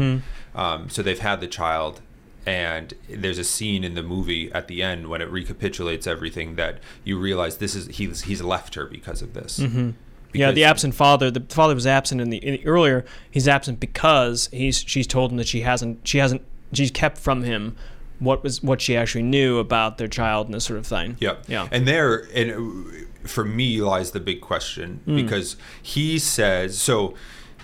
Mm-hmm. 0.54 0.60
Um, 0.60 0.90
so 0.90 1.02
they've 1.02 1.20
had 1.20 1.40
the 1.40 1.48
child, 1.48 2.02
and 2.46 2.94
there's 3.10 3.38
a 3.38 3.44
scene 3.44 3.84
in 3.84 3.94
the 3.96 4.04
movie 4.04 4.52
at 4.54 4.68
the 4.68 4.82
end 4.82 5.08
when 5.10 5.22
it 5.22 5.30
recapitulates 5.30 6.08
everything 6.08 6.56
that 6.56 6.80
you 7.04 7.20
realize 7.20 7.58
this 7.58 7.76
is 7.76 7.88
he's 7.98 8.24
he's 8.24 8.42
left 8.42 8.76
her 8.76 8.86
because 8.86 9.22
of 9.22 9.34
this. 9.34 9.60
Mm-hmm. 9.60 9.92
yeah, 10.34 10.52
the 10.52 10.64
absent 10.64 10.96
father. 10.96 11.30
The 11.32 11.42
father 11.50 11.76
was 11.76 11.86
absent 11.88 12.22
in 12.22 12.30
the, 12.30 12.38
in 12.38 12.54
the 12.54 12.66
earlier. 12.66 13.06
He's 13.30 13.48
absent 13.48 13.80
because 13.80 14.50
he's 14.52 14.80
she's 14.80 15.08
told 15.08 15.32
him 15.32 15.38
that 15.38 15.48
she 15.48 15.62
hasn't 15.62 16.08
she 16.08 16.18
hasn't 16.20 16.42
she's 16.74 16.92
kept 16.92 17.18
from 17.18 17.44
him 17.44 17.76
what 18.20 18.44
was 18.44 18.62
what 18.62 18.82
she 18.82 18.98
actually 18.98 19.24
knew 19.24 19.60
about 19.60 19.98
their 19.98 20.08
child 20.10 20.48
and 20.48 20.54
this 20.54 20.66
sort 20.66 20.78
of 20.80 20.86
thing. 20.88 21.16
Yep. 21.20 21.46
Yeah. 21.48 21.68
And 21.72 21.88
there, 21.88 22.28
and 22.36 22.52
uh, 22.52 23.28
for 23.28 23.46
me 23.46 23.82
lies 23.82 24.12
the 24.12 24.20
big 24.20 24.42
question 24.42 25.00
Mm. 25.08 25.16
because 25.24 25.56
he 25.82 26.20
says 26.20 26.78
so. 26.80 27.14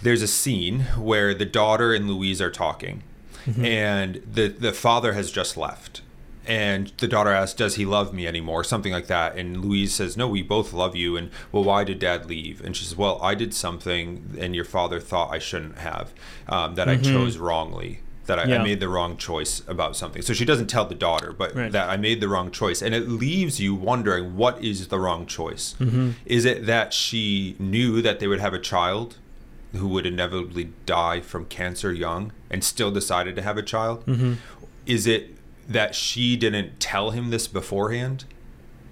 There's 0.02 0.22
a 0.22 0.28
scene 0.28 0.82
where 0.98 1.34
the 1.34 1.46
daughter 1.46 1.94
and 1.94 2.08
Louise 2.10 2.42
are 2.42 2.52
talking, 2.52 3.02
Mm-hmm. 3.46 3.66
and 3.66 4.22
the 4.32 4.48
the 4.48 4.74
father 4.74 5.14
has 5.14 5.32
just 5.32 5.56
left. 5.58 6.02
And 6.48 6.92
the 7.00 7.08
daughter 7.08 7.32
asks, 7.32 7.56
"Does 7.58 7.74
he 7.76 7.86
love 7.86 8.14
me 8.14 8.28
anymore?" 8.28 8.64
Something 8.64 8.92
like 8.94 9.08
that. 9.08 9.36
And 9.36 9.66
Louise 9.66 9.94
says, 9.96 10.16
"No, 10.16 10.28
we 10.28 10.44
both 10.44 10.74
love 10.74 10.96
you." 10.96 11.18
And 11.18 11.32
well, 11.52 11.64
why 11.64 11.84
did 11.84 11.98
Dad 11.98 12.28
leave? 12.28 12.62
And 12.64 12.76
she 12.78 12.84
says, 12.86 12.96
"Well, 12.96 13.20
I 13.22 13.34
did 13.34 13.52
something, 13.54 14.36
and 14.40 14.56
your 14.56 14.66
father 14.66 15.00
thought 15.00 15.32
I 15.34 15.40
shouldn't 15.40 15.80
have. 15.80 16.14
Um, 16.48 16.76
that 16.76 16.88
I 16.88 16.98
chose 16.98 17.38
wrongly. 17.38 18.02
That 18.28 18.38
I, 18.38 18.44
Mm-hmm. 18.44 18.52
Yeah. 18.52 18.60
I 18.60 18.64
made 18.64 18.80
the 18.80 18.90
wrong 18.90 19.18
choice 19.18 19.64
about 19.68 19.96
something." 19.96 20.22
So 20.22 20.34
she 20.34 20.46
doesn't 20.46 20.68
tell 20.68 20.86
the 20.86 20.94
daughter, 20.96 21.34
but 21.36 21.56
Right. 21.56 21.72
that 21.72 21.90
I 21.90 21.98
made 21.98 22.22
the 22.22 22.28
wrong 22.28 22.52
choice, 22.52 22.84
and 22.84 22.94
it 22.94 23.10
leaves 23.10 23.60
you 23.60 23.74
wondering 23.74 24.36
what 24.38 24.64
is 24.64 24.88
the 24.90 25.00
wrong 25.00 25.26
choice. 25.26 25.74
Mm-hmm. 25.80 26.12
Is 26.28 26.46
it 26.46 26.68
that 26.68 26.94
she 26.94 27.56
knew 27.58 28.04
that 28.04 28.20
they 28.20 28.28
would 28.28 28.40
have 28.40 28.54
a 28.54 28.60
child? 28.60 29.18
Who 29.76 29.88
would 29.90 30.06
inevitably 30.06 30.70
die 30.86 31.22
from 31.22 31.46
cancer 31.46 31.92
young 31.94 32.32
and 32.50 32.64
still 32.64 32.92
decided 32.92 33.36
to 33.36 33.42
have 33.42 33.58
a 33.58 33.64
child? 33.64 34.06
Mm-hmm. 34.06 34.34
Is 34.86 35.08
it 35.08 35.36
that 35.68 35.96
she 35.96 36.36
didn't 36.38 36.80
tell 36.80 37.12
him 37.12 37.30
this 37.32 37.48
beforehand 37.48 38.26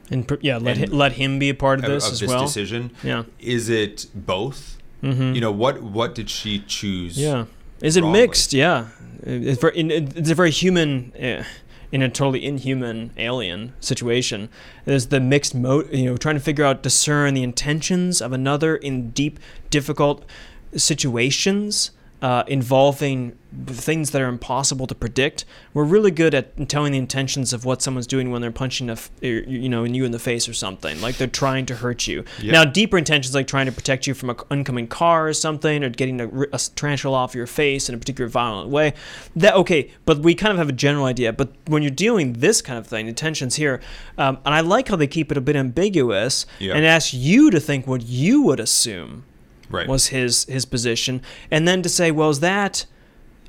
And 0.10 0.30
yeah, 0.42 0.58
let 0.58 0.78
And- 0.78 0.90
hi- 0.90 0.96
let 0.96 1.14
him 1.14 1.40
be 1.40 1.50
a 1.50 1.54
part 1.56 1.80
of 1.80 1.86
of, 1.86 1.92
this 1.92 2.08
of 2.08 2.14
as 2.14 2.20
this 2.20 2.30
well. 2.30 2.42
decision? 2.42 2.92
Yeah. 3.04 3.24
Is 3.40 3.70
it 3.70 4.08
both? 4.14 4.78
Mm-hmm. 5.04 5.34
You 5.34 5.42
know 5.42 5.52
what? 5.52 5.82
What 5.82 6.16
did 6.16 6.30
she 6.30 6.60
choose? 6.68 7.18
Yeah. 7.20 7.46
Is 7.82 7.96
it 7.98 8.02
wrongly. 8.04 8.22
mixed? 8.22 8.54
Yeah. 8.54 8.88
It's, 9.24 9.60
very, 9.62 9.78
it's 9.78 10.30
a 10.30 10.36
very 10.36 10.52
human, 10.52 11.14
uh, 11.22 11.44
in 11.92 12.02
a 12.02 12.10
totally 12.10 12.44
inhuman 12.46 13.12
alien 13.18 13.74
situation. 13.80 14.50
There's 14.86 15.08
the 15.08 15.20
mixed 15.20 15.54
mode, 15.56 15.94
you 15.94 16.06
know, 16.06 16.18
trying 16.18 16.36
to 16.36 16.42
figure 16.42 16.66
out, 16.66 16.82
discern 16.84 17.34
the 17.36 17.44
intentions 17.44 18.22
of 18.22 18.34
another 18.34 18.76
in 18.76 19.12
deep, 19.12 19.40
difficult 19.70 20.26
situations 20.76 21.92
uh, 22.22 22.42
involving 22.48 23.38
things 23.68 24.12
that 24.12 24.22
are 24.22 24.30
impossible 24.30 24.88
to 24.88 24.96
predict. 24.96 25.44
We're 25.74 25.84
really 25.84 26.10
good 26.10 26.34
at 26.34 26.70
telling 26.70 26.94
the 26.94 26.98
intentions 26.98 27.52
of 27.52 27.66
what 27.66 27.82
someone's 27.82 28.08
doing 28.08 28.32
when 28.32 28.42
they're 28.42 28.50
punching 28.50 28.90
a, 28.90 28.94
f- 28.94 29.12
you 29.22 29.68
know, 29.68 29.84
you 29.84 30.06
in 30.06 30.14
the 30.14 30.20
face 30.20 30.48
or 30.48 30.54
something. 30.54 31.02
Like 31.02 31.18
they're 31.18 31.28
trying 31.28 31.66
to 31.66 31.76
hurt 31.76 32.08
you. 32.08 32.24
Yeah. 32.42 32.54
Now, 32.54 32.64
deeper 32.64 32.98
intentions 32.98 33.36
like 33.36 33.46
trying 33.46 33.66
to 33.66 33.74
protect 33.74 34.08
you 34.08 34.14
from 34.14 34.30
an 34.30 34.38
oncoming 34.50 34.88
car 34.88 35.28
or 35.28 35.34
something, 35.34 35.84
or 35.84 35.90
getting 35.90 36.22
a, 36.22 36.30
a 36.54 36.60
tarantula 36.76 37.18
off 37.18 37.36
your 37.36 37.46
face 37.46 37.90
in 37.90 37.96
a 37.96 37.98
particular 37.98 38.30
violent 38.30 38.70
way. 38.70 38.94
That 39.36 39.54
okay, 39.56 39.92
but 40.06 40.20
we 40.20 40.34
kind 40.34 40.54
of 40.54 40.58
have 40.60 40.70
a 40.70 40.74
general 40.74 41.04
idea. 41.04 41.34
But 41.34 41.52
when 41.68 41.82
you're 41.84 41.92
dealing 41.92 42.34
this 42.34 42.62
kind 42.62 42.80
of 42.80 42.88
thing, 42.88 43.08
intentions 43.08 43.56
here, 43.56 43.82
um, 44.18 44.38
and 44.46 44.56
I 44.56 44.62
like 44.62 44.88
how 44.88 44.96
they 44.96 45.08
keep 45.08 45.30
it 45.30 45.38
a 45.38 45.42
bit 45.42 45.58
ambiguous 45.58 46.46
Yeah. 46.60 46.74
and 46.76 46.86
ask 46.86 47.14
you 47.14 47.52
to 47.52 47.60
think 47.60 47.86
what 47.86 48.04
you 48.04 48.44
would 48.44 48.62
assume 48.62 49.26
Right. 49.70 49.88
was 49.88 50.08
his 50.08 50.46
his 50.46 50.66
position, 50.66 51.22
and 51.50 51.68
then 51.68 51.82
to 51.82 51.90
say, 51.90 52.12
well, 52.12 52.30
is 52.30 52.40
that 52.42 52.86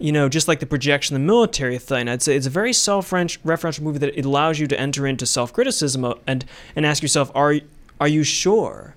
you 0.00 0.10
know, 0.10 0.28
just 0.28 0.48
like 0.48 0.58
the 0.58 0.66
projection, 0.66 1.14
the 1.14 1.20
military 1.20 1.78
thing, 1.78 2.08
I'd 2.08 2.20
say 2.20 2.34
it's 2.34 2.48
a 2.48 2.50
very 2.50 2.72
self-referential 2.72 3.80
movie 3.80 3.98
that 4.00 4.18
it 4.18 4.24
allows 4.24 4.58
you 4.58 4.66
to 4.66 4.78
enter 4.80 5.06
into 5.06 5.24
self-criticism 5.24 6.04
and 6.26 6.44
and 6.74 6.84
ask 6.84 7.00
yourself, 7.02 7.30
are 7.34 7.60
are 8.00 8.08
you 8.08 8.24
sure 8.24 8.94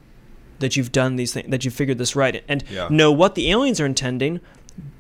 that 0.60 0.75
you've 0.75 0.91
done 0.91 1.15
these 1.17 1.34
things, 1.34 1.49
that 1.51 1.63
you've 1.63 1.75
figured 1.75 1.99
this 1.99 2.15
right, 2.15 2.43
and 2.47 2.63
Yeah. 2.71 2.88
know 2.89 3.12
what 3.12 3.36
the 3.36 3.51
aliens 3.51 3.80
are 3.80 3.86
intending, 3.86 4.39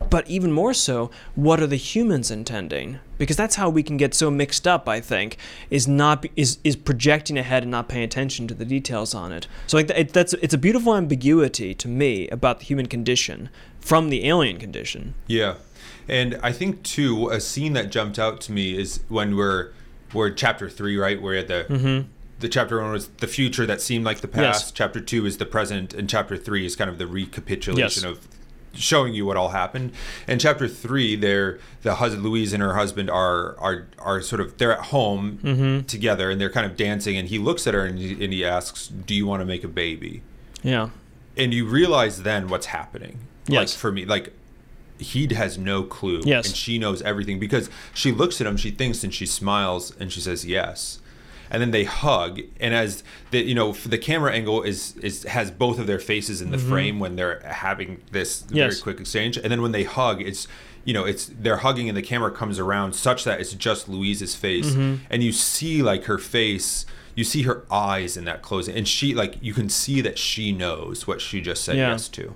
but 0.09 0.29
even 0.29 0.51
more 0.51 0.73
so, 0.73 1.11
what 1.35 1.59
are 1.61 1.67
the 1.67 1.75
humans 1.75 2.31
intending? 2.31 2.99
Because 3.17 3.35
that's 3.35 3.55
how 3.55 3.69
we 3.69 3.83
can 3.83 3.97
get 3.97 4.13
so 4.13 4.31
mixed 4.31 4.65
up. 4.67 4.87
I 4.87 5.01
think 5.01 5.37
is 5.69 5.87
not 5.87 6.25
is 6.35 6.59
is 6.63 6.75
projecting 6.75 7.37
ahead 7.37 7.63
and 7.63 7.71
not 7.71 7.89
paying 7.89 8.03
attention 8.05 8.47
to 8.47 8.53
the 8.53 8.63
details 8.65 9.13
on 9.13 9.31
it. 9.31 9.47
So 9.67 9.77
like 9.77 9.89
it, 9.89 10.13
that's 10.13 10.33
it's 10.33 10.53
a 10.53 10.57
beautiful 10.57 10.95
ambiguity 10.95 11.73
to 11.73 11.87
me 11.87 12.27
about 12.29 12.59
the 12.59 12.65
human 12.65 12.85
condition 12.87 13.49
from 13.79 14.09
the 14.09 14.27
alien 14.27 14.57
condition. 14.59 15.13
Yeah, 15.27 15.55
and 16.07 16.39
I 16.41 16.51
think 16.51 16.83
too 16.83 17.29
a 17.29 17.41
scene 17.41 17.73
that 17.73 17.91
jumped 17.91 18.17
out 18.19 18.39
to 18.41 18.51
me 18.51 18.77
is 18.77 19.01
when 19.09 19.35
we're 19.35 19.71
we're 20.13 20.29
chapter 20.31 20.69
three, 20.69 20.95
right? 20.97 21.21
We're 21.21 21.35
at 21.35 21.47
the 21.49 22.05
the 22.39 22.47
chapter 22.47 22.81
one 22.81 22.91
was 22.91 23.07
the 23.17 23.27
future 23.27 23.65
that 23.65 23.81
seemed 23.81 24.05
like 24.05 24.21
the 24.21 24.27
Mm-hmm. 24.27 24.39
Yes. 24.41 24.61
past. 24.63 24.75
Chapter 24.75 24.99
two 25.01 25.25
is 25.25 25.37
the 25.37 25.45
present, 25.45 25.93
and 25.93 26.07
chapter 26.09 26.37
three 26.37 26.65
is 26.65 26.75
kind 26.75 26.89
of 26.89 26.97
the 26.97 27.07
recapitulation 27.07 28.03
Yes. 28.03 28.11
of 28.11 28.27
showing 28.77 29.13
you 29.13 29.25
what 29.25 29.35
all 29.37 29.49
happened. 29.49 29.91
In 30.27 30.39
chapter 30.39 30.67
three, 30.67 31.15
they're 31.15 31.59
the 31.81 31.95
husband 31.95 32.23
Louise 32.23 32.53
and 32.53 32.61
her 32.63 32.75
husband 32.75 33.09
are 33.09 33.55
are 33.59 33.87
are 33.99 34.21
sort 34.21 34.39
of 34.41 34.57
they're 34.57 34.71
at 34.73 34.85
home 34.87 35.39
Mm-hmm. 35.43 35.85
together 35.87 36.29
and 36.29 36.39
they're 36.39 36.49
kind 36.49 36.65
of 36.65 36.77
dancing. 36.77 37.17
And 37.17 37.27
he 37.27 37.37
looks 37.39 37.67
at 37.67 37.73
her 37.73 37.85
and 37.85 37.97
he, 37.99 38.23
and 38.23 38.31
he 38.33 38.45
asks, 38.45 38.87
"Do 38.87 39.13
you 39.15 39.25
want 39.27 39.41
to 39.41 39.45
make 39.45 39.63
a 39.63 39.67
baby?" 39.67 40.21
Yeah. 40.63 40.89
and 41.35 41.53
you 41.53 41.65
realize 41.67 42.23
then 42.23 42.47
what's 42.47 42.67
happening. 42.67 43.19
Yes. 43.47 43.59
Like 43.73 43.79
for 43.79 43.91
me, 43.91 44.05
like 44.05 44.33
he 44.99 45.31
has 45.35 45.57
no 45.57 45.83
clue. 45.83 46.21
Yes. 46.25 46.47
And 46.47 46.55
she 46.55 46.79
knows 46.79 47.01
everything 47.03 47.39
because 47.39 47.69
she 47.93 48.11
looks 48.11 48.41
at 48.41 48.47
him, 48.47 48.57
she 48.57 48.71
thinks, 48.71 49.03
and 49.03 49.13
she 49.13 49.25
smiles, 49.27 49.95
and 49.99 50.11
she 50.11 50.19
says 50.19 50.45
yes. 50.45 50.99
And 51.49 51.61
then 51.61 51.71
they 51.71 51.83
hug, 51.85 52.41
and 52.59 52.73
as 52.73 53.03
the 53.31 53.41
you 53.43 53.55
know 53.55 53.71
the 53.73 53.97
camera 53.97 54.33
angle 54.33 54.63
is 54.63 54.95
is 54.97 55.23
has 55.23 55.51
both 55.51 55.79
of 55.79 55.87
their 55.87 55.99
faces 55.99 56.41
in 56.41 56.51
the 56.51 56.57
frame 56.57 56.99
when 56.99 57.15
they're 57.15 57.39
having 57.45 58.01
this 58.11 58.41
very 58.41 58.69
Mm-hmm. 58.71 58.83
Quick 58.83 58.99
exchange, 58.99 59.37
and 59.37 59.51
then 59.51 59.61
when 59.61 59.71
they 59.71 59.83
hug, 59.83 60.21
it's 60.21 60.47
you 60.85 60.93
know 60.93 61.05
it's 61.05 61.25
they're 61.39 61.57
hugging 61.57 61.87
and 61.89 61.97
the 61.97 62.01
camera 62.01 62.31
comes 62.31 62.59
around 62.59 62.93
such 62.93 63.23
that 63.25 63.39
it's 63.41 63.53
just 63.53 63.87
Louise's 63.89 64.35
face, 64.35 64.67
Mm-hmm. 64.71 65.05
and 65.09 65.23
you 65.23 65.31
see 65.31 65.81
like 65.81 66.05
her 66.05 66.17
face, 66.17 66.85
you 67.15 67.23
see 67.23 67.43
her 67.43 67.65
eyes 67.71 68.17
in 68.17 68.25
that 68.25 68.41
closing, 68.41 68.75
and 68.75 68.87
she 68.87 69.13
like 69.13 69.35
you 69.41 69.53
can 69.53 69.69
see 69.69 70.01
that 70.01 70.17
she 70.17 70.51
knows 70.51 71.07
what 71.07 71.21
she 71.21 71.41
just 71.41 71.63
said 71.63 71.75
Yeah. 71.77 71.91
yes 71.91 72.07
to 72.09 72.35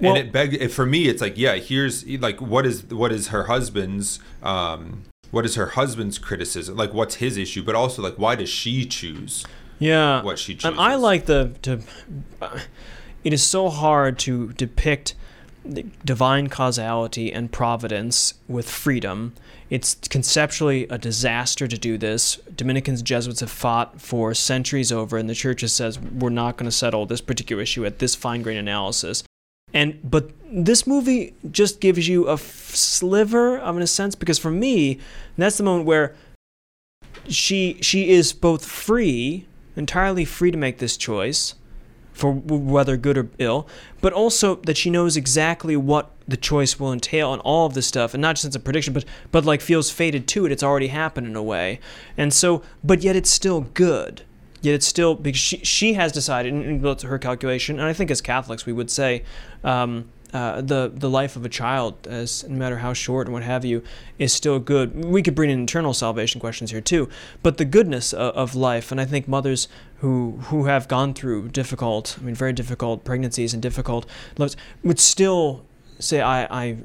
Well- 0.00 0.16
and 0.16 0.18
it 0.18 0.32
beg 0.32 0.70
for 0.70 0.84
me 0.86 1.08
it's 1.08 1.20
like 1.22 1.36
yeah 1.38 1.54
here's 1.56 2.04
like 2.06 2.40
what 2.40 2.66
is 2.66 2.84
what 2.86 3.12
is 3.12 3.28
her 3.28 3.44
husband's 3.44 4.18
um 4.42 5.04
what 5.34 5.44
is 5.44 5.54
her 5.56 5.66
husband's 5.70 6.18
criticism 6.18 6.76
like 6.76 6.92
what's 6.94 7.16
his 7.16 7.36
issue 7.36 7.62
but 7.62 7.74
also 7.74 8.00
like 8.02 8.14
why 8.14 8.34
does 8.34 8.48
she 8.48 8.86
choose 8.86 9.44
Yeah. 9.78 10.22
what 10.22 10.38
she 10.38 10.54
chooses. 10.54 10.70
And 10.70 10.80
I 10.80 10.94
like 10.94 11.26
the 11.26 11.52
to. 11.62 11.80
Uh, 12.40 12.60
it 13.24 13.32
is 13.32 13.42
so 13.42 13.68
hard 13.68 14.18
to 14.20 14.52
depict 14.52 15.14
divine 16.04 16.48
causality 16.48 17.32
and 17.32 17.50
providence 17.50 18.34
with 18.48 18.68
freedom. 18.68 19.32
It's 19.70 19.94
conceptually 20.08 20.86
a 20.88 20.98
disaster 20.98 21.66
to 21.66 21.78
do 21.78 21.96
this. 21.96 22.36
Dominicans, 22.54 23.00
Jesuits 23.02 23.40
have 23.40 23.50
fought 23.50 24.00
for 24.00 24.34
centuries 24.34 24.92
over, 24.92 25.16
and 25.16 25.28
the 25.28 25.34
Church 25.34 25.62
has 25.62 25.72
says 25.72 25.98
we're 25.98 26.28
not 26.28 26.56
going 26.58 26.66
to 26.66 26.76
settle 26.76 27.06
this 27.06 27.22
particular 27.22 27.62
issue 27.62 27.84
at 27.86 27.98
this 27.98 28.14
fine 28.14 28.42
grained 28.42 28.60
analysis. 28.60 29.24
And 29.74 29.98
but 30.02 30.30
this 30.50 30.86
movie 30.86 31.34
just 31.50 31.80
gives 31.80 32.08
you 32.08 32.28
a 32.28 32.38
sliver 32.38 33.58
of, 33.58 33.76
a 33.76 33.86
sense, 33.86 34.14
because 34.14 34.38
for 34.38 34.50
me, 34.50 35.00
that's 35.36 35.58
the 35.58 35.64
moment 35.64 35.84
where 35.84 36.14
she 37.28 37.78
she 37.80 38.10
is 38.10 38.32
both 38.32 38.64
free, 38.64 39.46
entirely 39.76 40.24
free 40.24 40.52
to 40.52 40.56
make 40.56 40.78
this 40.78 40.96
choice, 40.96 41.54
for 42.12 42.32
whether 42.32 42.96
good 42.96 43.18
or 43.18 43.28
ill, 43.38 43.66
but 44.00 44.12
also 44.12 44.54
that 44.56 44.76
she 44.76 44.90
knows 44.90 45.16
exactly 45.16 45.76
what 45.76 46.12
the 46.28 46.36
choice 46.36 46.78
will 46.78 46.92
entail 46.92 47.32
and 47.32 47.42
all 47.42 47.66
of 47.66 47.74
this 47.74 47.88
stuff, 47.88 48.14
and 48.14 48.22
not 48.22 48.36
just 48.36 48.44
as 48.44 48.54
a 48.54 48.60
prediction, 48.60 48.94
but 48.94 49.04
but 49.32 49.44
like 49.44 49.60
feels 49.60 49.90
fated 49.90 50.28
to 50.28 50.46
it. 50.46 50.52
It's 50.52 50.62
already 50.62 50.88
happened 50.88 51.26
in 51.26 51.34
a 51.34 51.42
way, 51.42 51.80
and 52.16 52.32
so 52.32 52.62
but 52.84 53.02
yet 53.02 53.16
it's 53.16 53.30
still 53.30 53.62
good. 53.74 54.22
Yet 54.64 54.74
it's 54.74 54.86
still 54.86 55.14
because 55.14 55.40
she 55.40 55.58
she 55.58 55.92
has 55.94 56.10
decided, 56.12 56.52
and 56.54 56.80
built 56.80 57.02
her 57.02 57.18
calculation, 57.18 57.78
and 57.78 57.86
I 57.86 57.92
think 57.92 58.10
as 58.10 58.20
Catholics 58.20 58.64
we 58.66 58.72
would 58.72 58.90
say. 58.90 59.22
Um, 59.62 60.06
uh, 60.32 60.60
the 60.60 60.90
the 60.92 61.08
life 61.08 61.36
of 61.36 61.44
a 61.44 61.48
child, 61.48 61.92
as 62.08 62.42
no 62.48 62.56
matter 62.56 62.78
how 62.78 62.92
short 62.92 63.28
and 63.28 63.32
what 63.34 63.44
have 63.44 63.64
you, 63.64 63.84
is 64.18 64.32
still 64.32 64.58
good. 64.58 65.04
We 65.04 65.22
could 65.22 65.36
bring 65.36 65.48
in 65.50 65.60
internal 65.60 65.94
salvation 65.94 66.40
questions 66.40 66.72
here 66.72 66.80
too, 66.80 67.08
but 67.40 67.56
the 67.56 67.64
goodness 67.64 68.12
of, 68.12 68.34
of 68.34 68.54
life, 68.56 68.90
and 68.90 69.00
I 69.00 69.04
think 69.04 69.28
mothers 69.28 69.68
who 70.00 70.38
who 70.50 70.64
have 70.64 70.88
gone 70.88 71.14
through 71.14 71.50
difficult, 71.50 72.16
I 72.20 72.24
mean, 72.24 72.34
very 72.34 72.52
difficult 72.52 73.04
pregnancies 73.04 73.54
and 73.54 73.62
difficult 73.62 74.06
lives, 74.36 74.56
would 74.82 74.98
still 74.98 75.62
say, 76.00 76.20
I 76.20 76.38
I 76.64 76.76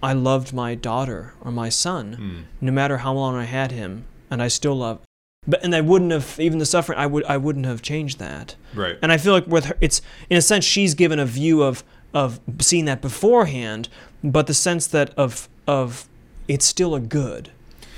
I 0.00 0.12
loved 0.12 0.52
my 0.52 0.76
daughter 0.76 1.32
or 1.40 1.50
my 1.50 1.70
son, 1.70 2.12
Hmm. 2.12 2.40
no 2.66 2.72
matter 2.72 2.98
how 2.98 3.12
long 3.14 3.34
I 3.34 3.46
had 3.46 3.72
him, 3.72 4.04
and 4.30 4.40
I 4.40 4.48
still 4.48 4.76
love. 4.76 4.98
But 5.46 5.64
and 5.64 5.74
I 5.74 5.80
wouldn't 5.80 6.12
have 6.12 6.38
even 6.38 6.58
the 6.58 6.66
suffering. 6.66 6.98
I 6.98 7.06
would 7.06 7.24
I 7.24 7.36
wouldn't 7.36 7.66
have 7.66 7.80
changed 7.80 8.18
that. 8.18 8.56
right 8.74 8.98
And 9.00 9.10
I 9.10 9.16
feel 9.16 9.32
like 9.32 9.46
with 9.46 9.66
her, 9.66 9.76
it's 9.80 10.02
in 10.28 10.36
a 10.36 10.42
sense 10.42 10.64
she's 10.64 10.94
given 10.94 11.18
a 11.18 11.24
view 11.24 11.62
of 11.62 11.82
of 12.12 12.40
seeing 12.60 12.84
that 12.86 13.00
beforehand, 13.00 13.88
but 14.22 14.46
the 14.46 14.54
sense 14.54 14.86
that 14.88 15.10
of 15.16 15.48
of 15.66 16.08
it's 16.46 16.66
still 16.66 16.94
a 16.94 17.00
good. 17.00 17.50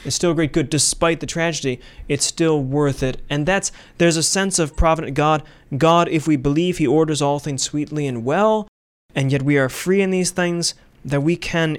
It's 0.05 0.17
still 0.17 0.33
a 0.33 0.35
great 0.35 0.53
good 0.53 0.71
despite 0.71 1.21
the 1.21 1.27
tragedy. 1.27 1.81
It's 2.09 2.25
still 2.25 2.63
worth 2.63 3.03
it. 3.03 3.21
And 3.29 3.47
that's 3.47 3.73
there's 3.99 4.17
a 4.17 4.23
sense 4.23 4.59
of 4.59 4.77
provident 4.77 5.15
God. 5.15 5.43
God, 5.77 6.09
if 6.09 6.29
we 6.29 6.37
believe 6.37 6.79
he 6.79 6.87
orders 6.87 7.23
all 7.23 7.39
things 7.39 7.63
sweetly 7.63 8.07
and 8.07 8.25
well, 8.25 8.69
and 9.15 9.33
yet 9.33 9.43
we 9.43 9.59
are 9.59 9.69
free 9.69 10.01
in 10.01 10.11
these 10.11 10.31
things, 10.31 10.75
that 11.05 11.23
we 11.23 11.37
can 11.37 11.79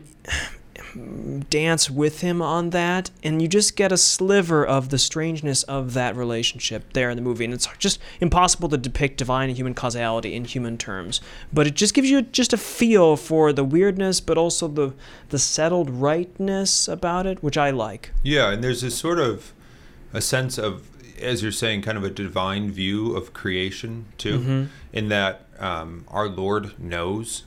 dance 1.49 1.89
with 1.89 2.21
him 2.21 2.41
on 2.41 2.69
that, 2.71 3.09
and 3.23 3.41
you 3.41 3.47
just 3.47 3.75
get 3.75 3.91
a 3.91 3.97
sliver 3.97 4.65
of 4.65 4.89
the 4.89 4.97
strangeness 4.97 5.63
of 5.63 5.93
that 5.93 6.15
relationship 6.15 6.93
there 6.93 7.09
in 7.09 7.15
the 7.15 7.21
movie. 7.21 7.45
And 7.45 7.53
it's 7.53 7.67
just 7.79 7.99
impossible 8.19 8.69
to 8.69 8.77
depict 8.77 9.17
divine 9.17 9.49
and 9.49 9.57
human 9.57 9.73
causality 9.73 10.35
in 10.35 10.45
human 10.45 10.77
terms, 10.77 11.21
but 11.51 11.67
it 11.67 11.73
just 11.75 11.93
gives 11.93 12.09
you 12.09 12.21
just 12.21 12.53
a 12.53 12.57
feel 12.57 13.15
for 13.17 13.51
the 13.53 13.63
weirdness, 13.63 14.19
but 14.21 14.37
also 14.37 14.67
the 14.67 14.93
the 15.29 15.39
settled 15.39 15.89
rightness 15.89 16.87
about 16.87 17.25
it, 17.25 17.41
which 17.43 17.57
I 17.57 17.69
like. 17.71 18.11
Yeah, 18.23 18.51
and 18.51 18.63
there's 18.63 18.81
this 18.81 18.95
sort 18.95 19.19
of 19.19 19.53
a 20.13 20.21
sense 20.21 20.57
of, 20.57 20.87
as 21.19 21.41
you're 21.41 21.51
saying, 21.51 21.81
kind 21.81 21.97
of 21.97 22.03
a 22.03 22.09
divine 22.09 22.71
view 22.71 23.15
of 23.15 23.33
creation 23.33 24.05
too, 24.17 24.39
Mm-hmm. 24.39 24.63
in 24.93 25.09
that 25.09 25.47
um, 25.59 26.05
our 26.07 26.27
Lord 26.27 26.77
knows. 26.79 27.43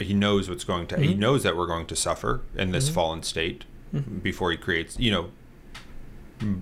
He 0.00 0.14
knows 0.14 0.48
what's 0.48 0.64
going 0.64 0.86
to. 0.88 0.96
He 0.98 1.08
Mm-hmm. 1.08 1.20
knows 1.20 1.42
that 1.42 1.56
we're 1.56 1.66
going 1.66 1.86
to 1.86 1.96
suffer 1.96 2.40
in 2.56 2.70
this 2.72 2.88
fallen 2.88 3.22
state 3.22 3.64
Mm-hmm. 3.94 4.18
before 4.18 4.50
he 4.50 4.56
creates. 4.58 4.98
You 4.98 5.10
know, 5.10 5.30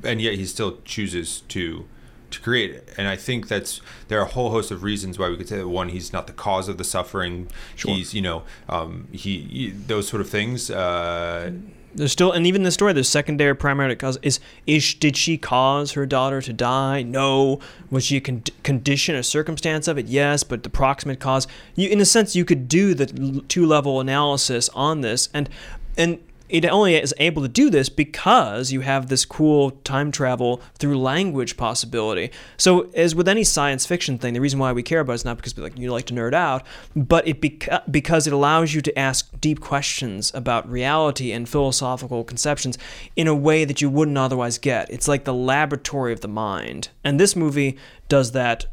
and 0.05 0.21
yet 0.23 0.35
he 0.35 0.47
still 0.47 0.79
chooses 0.85 1.41
to 1.49 1.87
to 2.31 2.41
create 2.41 2.71
it. 2.73 2.93
And 2.97 3.07
I 3.09 3.17
think 3.17 3.49
that's 3.49 3.81
there 4.09 4.19
are 4.21 4.25
a 4.25 4.29
whole 4.31 4.51
host 4.51 4.71
of 4.71 4.83
reasons 4.83 5.19
why 5.19 5.29
we 5.29 5.37
could 5.37 5.49
say 5.49 5.57
that 5.59 5.69
one, 5.69 5.89
he's 5.91 6.13
not 6.13 6.27
the 6.27 6.33
cause 6.33 6.69
of 6.69 6.77
the 6.79 6.85
suffering. 6.85 7.49
Sure. 7.77 7.95
He's 7.95 8.15
you 8.15 8.23
know 8.23 8.43
um, 8.69 9.09
he, 9.13 9.41
he 9.43 9.71
those 9.71 10.09
sort 10.09 10.21
of 10.21 10.29
things. 10.29 10.71
Uh, 10.71 11.53
There's 11.97 12.13
still, 12.13 12.31
and 12.31 12.47
even 12.47 12.63
the 12.63 12.71
story, 12.71 12.93
there's 12.93 13.09
secondary, 13.09 13.57
primary 13.57 13.97
cause. 13.97 14.19
Is 14.23 14.39
is 14.67 14.95
did 14.95 15.17
she 15.17 15.39
cause 15.39 15.93
her 15.93 16.05
daughter 16.05 16.43
to 16.43 16.53
die? 16.53 17.03
No. 17.03 17.59
Was 17.91 18.05
she 18.05 18.19
a 18.19 18.21
con- 18.21 18.45
condition, 18.63 19.15
a 19.15 19.23
circumstance 19.23 19.89
of 19.89 19.97
it? 19.97 20.07
Yes, 20.07 20.45
but 20.45 20.63
the 20.63 20.69
proximate 20.69 21.21
cause. 21.21 21.47
You, 21.75 21.89
in 21.89 22.01
a 22.01 22.05
sense, 22.05 22.37
you 22.37 22.45
could 22.45 22.69
do 22.69 22.93
the 22.93 23.43
two 23.49 23.65
level 23.65 23.99
analysis 23.99 24.69
on 24.71 25.01
this, 25.01 25.31
and 25.33 25.49
and 25.97 26.19
it 26.49 26.65
only 26.65 26.95
is 26.97 27.15
able 27.19 27.43
to 27.43 27.49
do 27.49 27.71
this 27.71 27.89
because 27.89 28.73
you 28.73 28.81
have 28.81 29.09
this 29.09 29.25
cool 29.25 29.73
time 29.85 30.13
travel 30.13 30.61
through 30.79 30.99
language 30.99 31.57
possibility. 31.57 32.31
So, 32.57 32.91
as 32.95 33.15
with 33.15 33.29
any 33.29 33.45
science 33.45 33.87
fiction 33.87 34.19
thing, 34.19 34.35
the 34.35 34.41
reason 34.41 34.59
why 34.59 34.73
we 34.73 34.83
care 34.83 35.01
about 35.01 35.13
it 35.13 35.17
is 35.17 35.25
not 35.25 35.37
because 35.37 35.57
like 35.59 35.79
you 35.79 35.91
like 35.93 36.07
to 36.07 36.15
nerd 36.15 36.35
out, 36.35 36.65
but 36.95 37.27
it 37.27 37.41
beca- 37.41 37.91
because 37.91 38.27
it 38.27 38.33
allows 38.33 38.75
you 38.75 38.81
to 38.83 38.99
ask 38.99 39.29
deep 39.41 39.61
questions 39.61 40.33
about 40.35 40.69
reality 40.71 41.33
and 41.33 41.49
philosophical 41.49 42.25
conceptions 42.25 42.79
in 43.17 43.27
a 43.27 43.35
way 43.35 43.65
that 43.65 43.81
you 43.81 43.91
wouldn't 43.91 44.19
otherwise 44.19 44.59
get. 44.59 44.91
It's 44.91 45.09
like 45.09 45.25
the 45.25 45.35
laboratory 45.35 46.13
of 46.13 46.21
the 46.21 46.29
mind, 46.29 46.89
and 47.03 47.19
this 47.19 47.35
movie 47.35 47.77
does 48.09 48.33
that 48.33 48.67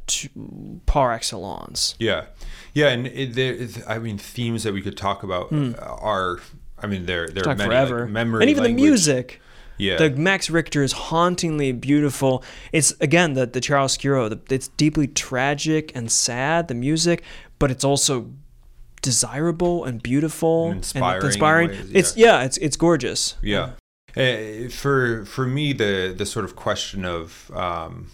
par 0.86 1.12
excellence. 1.12 1.96
Yeah, 1.98 2.26
yeah, 2.74 2.90
and 2.90 3.08
it, 3.08 3.34
there, 3.36 3.56
I 3.88 4.00
mean, 4.00 4.18
themes 4.18 4.64
that 4.64 4.74
we 4.74 4.82
could 4.82 4.98
talk 4.98 5.24
about 5.24 5.50
hmm. 5.50 5.74
are, 5.80 6.40
I 6.84 6.88
mean, 6.88 7.06
there 7.06 7.28
there 7.28 7.48
are 7.48 7.56
many 7.56 7.70
forever. 7.70 8.02
like 8.02 8.10
memory, 8.12 8.42
and 8.44 8.50
even 8.50 8.64
language. 8.64 8.82
the 8.84 8.90
music. 8.90 9.42
Yeah, 9.80 9.98
The 9.98 10.12
Max 10.12 10.50
Richter 10.52 10.84
is 10.84 10.92
hauntingly 10.92 11.72
beautiful. 11.72 12.44
It's 12.72 12.94
again 13.02 13.34
the 13.34 13.46
the 13.48 13.60
chiaroscuro. 13.60 14.30
The, 14.30 14.54
it's 14.56 14.68
deeply 14.68 15.08
tragic 15.08 15.92
and 15.96 16.12
sad. 16.12 16.68
The 16.68 16.76
music, 16.76 17.24
but 17.58 17.72
it's 17.72 17.84
also 17.84 18.30
desirable 19.02 19.84
and 19.84 20.02
beautiful 20.02 20.68
And 20.68 20.78
inspiring 20.78 21.22
in 21.22 21.26
inspiring. 21.28 21.70
ways, 21.70 21.92
It's 21.94 22.18
yeah, 22.18 22.44
it's 22.44 22.58
it's 22.58 22.78
gorgeous. 22.78 23.36
yeah. 23.42 23.72
Uh, 24.16 24.70
for 24.70 25.26
for 25.26 25.46
me, 25.48 25.74
the 25.74 26.14
the 26.16 26.26
sort 26.26 26.46
of 26.46 26.56
question 26.56 27.04
of 27.04 27.50
um, 27.56 28.12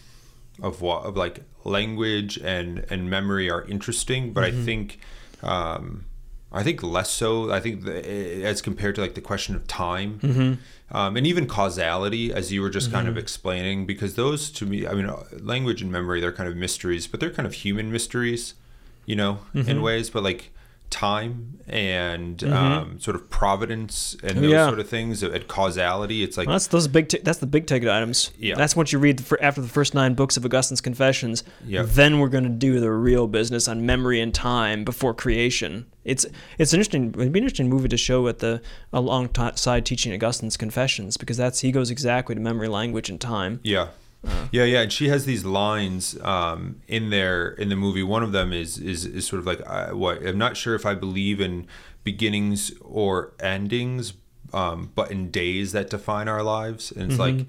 of 0.62 0.82
what 0.82 1.04
of 1.04 1.18
like 1.18 1.42
language 1.66 2.38
and 2.38 2.86
and 2.90 3.10
memory 3.10 3.50
are 3.52 3.64
interesting, 3.66 4.32
but 4.34 4.46
Mm-hmm. 4.46 4.62
I 4.62 4.66
think. 4.66 5.00
Um, 5.44 6.06
I 6.52 6.64
think 6.64 6.82
less 6.82 7.12
so. 7.12 7.52
I 7.52 7.60
think 7.60 7.84
the, 7.84 8.44
as 8.44 8.62
compared 8.62 8.96
to 8.96 9.02
like 9.02 9.14
the 9.14 9.22
question 9.22 9.56
of 9.56 9.68
time, 9.68 10.20
Mm-hmm. 10.24 10.96
um, 10.98 11.16
and 11.18 11.28
even 11.28 11.46
causality, 11.48 12.34
as 12.34 12.52
you 12.52 12.62
were 12.64 12.72
just 12.72 12.92
kind 12.92 13.08
of 13.08 13.18
explaining, 13.18 13.86
because 13.86 14.16
those 14.16 14.50
to 14.52 14.66
me, 14.66 14.88
I 14.88 14.94
mean, 14.94 15.06
uh, 15.06 15.24
language 15.40 15.82
and 15.84 15.92
memory, 15.92 16.20
they're 16.22 16.32
kind 16.34 16.50
of 16.50 16.56
mysteries, 16.56 17.06
but 17.06 17.20
they're 17.20 17.30
kind 17.30 17.46
of 17.46 17.54
human 17.54 17.92
mysteries, 17.92 18.56
you 19.06 19.16
know, 19.16 19.40
Mm-hmm. 19.54 19.70
in 19.70 19.82
ways. 19.84 20.10
But 20.10 20.24
like 20.24 20.50
time 20.90 21.60
and 21.68 22.44
um, 22.46 23.00
sort 23.00 23.16
of 23.16 23.30
providence 23.30 24.16
and 24.24 24.40
those 24.40 24.52
Yeah. 24.52 24.68
sort 24.68 24.80
of 24.80 24.90
things, 24.90 25.22
and 25.22 25.48
causality, 25.48 26.24
it's 26.24 26.36
like 26.38 26.48
Well, 26.48 26.56
that's 26.56 26.68
those 26.68 26.88
big. 26.88 27.10
T- 27.10 27.20
that's 27.24 27.38
the 27.40 27.46
big 27.46 27.68
ticket 27.68 27.90
items. 27.90 28.32
Yeah. 28.40 28.56
That's 28.56 28.76
what 28.76 28.92
you 28.92 28.98
read 29.00 29.24
for, 29.24 29.42
after 29.42 29.62
the 29.62 29.68
first 29.68 29.94
nine 29.94 30.16
books 30.16 30.36
of 30.36 30.44
Augustine's 30.46 30.82
Confessions. 30.82 31.44
Yeah. 31.66 31.84
Then 31.86 32.20
we're 32.20 32.30
going 32.30 32.44
to 32.46 32.50
do 32.50 32.80
the 32.80 32.92
real 32.92 33.28
business 33.28 33.68
on 33.68 33.86
memory 33.86 34.20
and 34.20 34.34
time 34.34 34.84
before 34.84 35.14
creation. 35.14 35.86
It's 36.04 36.26
it's 36.58 36.74
interesting. 36.74 37.10
It'd 37.18 37.32
be 37.32 37.40
an 37.40 37.44
interesting 37.46 37.70
movie 37.70 37.90
to 37.90 37.98
show 37.98 38.28
at 38.28 38.40
the 38.40 38.62
alongside 38.92 39.86
teaching 39.86 40.12
Augustine's 40.14 40.58
Confessions 40.58 41.18
because 41.18 41.38
that's 41.38 41.60
he 41.60 41.72
goes 41.72 41.92
exactly 41.92 42.36
to 42.36 42.42
memory, 42.42 42.68
language, 42.68 43.10
and 43.10 43.20
time. 43.22 43.60
Yeah. 43.64 43.90
Uh. 44.28 44.48
yeah, 44.52 44.66
yeah, 44.66 44.82
and 44.82 44.92
she 44.92 45.08
has 45.10 45.26
these 45.26 45.46
lines 45.46 46.20
um, 46.22 46.82
in 46.88 47.10
there 47.10 47.50
in 47.52 47.70
the 47.70 47.76
movie. 47.76 48.04
One 48.04 48.22
of 48.24 48.32
them 48.32 48.52
is 48.52 48.78
is, 48.78 49.06
is 49.06 49.26
sort 49.26 49.40
of 49.40 49.46
like, 49.46 49.62
uh, 49.66 49.92
"What 49.92 50.26
I'm 50.26 50.38
not 50.38 50.58
sure 50.58 50.76
if 50.76 50.86
I 50.86 50.94
believe 50.94 51.40
in 51.40 51.68
beginnings 52.04 52.72
or 52.82 53.34
endings, 53.40 54.14
um, 54.54 54.92
but 54.96 55.10
in 55.12 55.32
days 55.32 55.72
that 55.72 55.90
define 55.90 56.28
our 56.28 56.44
lives." 56.44 56.92
And 56.92 57.12
it's 57.12 57.20
Mm-hmm. 57.22 57.38
like 57.40 57.48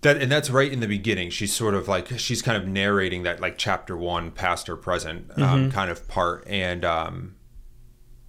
that, 0.00 0.16
and 0.22 0.32
that's 0.32 0.48
right 0.50 0.72
in 0.72 0.80
the 0.80 0.88
beginning. 0.88 1.30
She's 1.30 1.54
sort 1.54 1.74
of 1.74 1.86
like 1.86 2.18
she's 2.18 2.42
kind 2.42 2.56
of 2.60 2.66
narrating 2.66 3.22
that 3.24 3.40
like 3.40 3.58
chapter 3.58 3.96
one, 3.96 4.30
past 4.30 4.68
or 4.68 4.76
present, 4.76 5.30
um, 5.36 5.42
Mm-hmm. 5.42 5.70
kind 5.70 5.90
of 5.90 6.08
part, 6.08 6.44
and 6.48 6.84
um, 6.84 7.34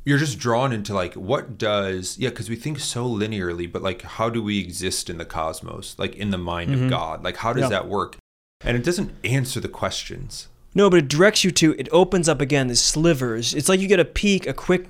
you're 0.06 0.18
just 0.18 0.38
drawn 0.40 0.72
into 0.74 0.94
like 0.94 1.14
what 1.16 1.58
does 1.58 2.18
yeah 2.18 2.30
because 2.30 2.50
we 2.50 2.56
think 2.56 2.80
so 2.80 3.08
linearly 3.08 3.72
but 3.72 3.82
like 3.82 4.02
how 4.02 4.30
do 4.30 4.42
we 4.44 4.60
exist 4.60 5.10
in 5.10 5.18
the 5.18 5.26
cosmos 5.26 5.96
like 5.98 6.16
in 6.16 6.30
the 6.32 6.38
mind 6.38 6.74
of 6.74 6.90
god 6.90 7.24
like 7.24 7.38
how 7.38 7.54
does 7.54 7.64
Mm-hmm. 7.64 7.72
Yeah. 7.72 7.80
that 7.80 7.88
work 7.88 8.18
and 8.66 8.76
it 8.78 8.84
doesn't 8.84 9.12
answer 9.24 9.60
the 9.60 9.68
questions 9.70 10.48
No, 10.76 10.90
but 10.90 10.98
it 11.00 11.08
directs 11.08 11.44
you 11.44 11.52
to. 11.52 11.76
It 11.78 11.88
opens 11.92 12.28
up 12.28 12.42
again 12.42 12.68
these 12.68 12.82
slivers. 12.82 13.54
It's 13.54 13.70
like 13.70 13.80
you 13.80 13.88
get 13.88 14.00
a 14.00 14.06
peek, 14.22 14.48
a 14.48 14.54
quick 14.54 14.88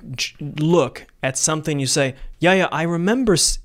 look 0.58 1.06
at 1.22 1.36
something. 1.36 1.78
You 1.78 1.86
say, 1.86 2.14
"Yeah, 2.38 2.54
yeah, 2.54 2.68
I 2.72 2.84
remember. 2.84 3.34
s- 3.34 3.58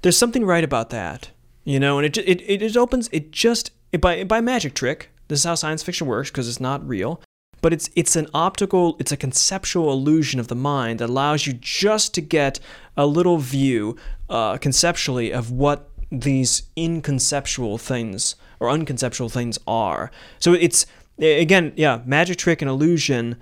There's 0.00 0.16
something 0.16 0.46
right 0.46 0.64
about 0.64 0.88
that." 0.90 1.30
You 1.64 1.78
know, 1.78 1.98
and 1.98 2.06
it 2.06 2.16
it 2.16 2.40
it, 2.40 2.62
it 2.62 2.76
opens. 2.76 3.08
It 3.12 3.32
just 3.32 3.70
it, 3.92 4.00
by 4.00 4.24
by 4.24 4.40
magic 4.40 4.72
trick. 4.74 5.10
This 5.28 5.40
is 5.40 5.44
how 5.44 5.56
science 5.56 5.82
fiction 5.82 6.06
works 6.06 6.30
because 6.30 6.48
it's 6.48 6.60
not 6.60 6.86
real. 6.88 7.20
But 7.60 7.72
it's 7.72 7.90
it's 7.96 8.16
an 8.16 8.28
optical, 8.32 8.96
it's 8.98 9.12
a 9.12 9.16
conceptual 9.16 9.92
illusion 9.92 10.38
of 10.38 10.48
the 10.48 10.54
mind 10.54 11.00
that 11.00 11.08
allows 11.08 11.46
you 11.46 11.54
just 11.54 12.14
to 12.14 12.20
get 12.20 12.60
a 12.96 13.06
little 13.06 13.38
view, 13.38 13.96
uh, 14.28 14.58
conceptually, 14.58 15.32
of 15.32 15.50
what 15.50 15.90
these 16.10 16.62
inconceptual 16.76 17.80
things 17.80 18.36
or 18.60 18.68
unconceptual 18.68 19.30
things 19.30 19.58
are. 19.66 20.10
So 20.38 20.52
it's 20.52 20.86
again, 21.18 21.72
yeah, 21.76 22.00
magic 22.06 22.38
trick 22.38 22.62
and 22.62 22.68
illusion, 22.70 23.36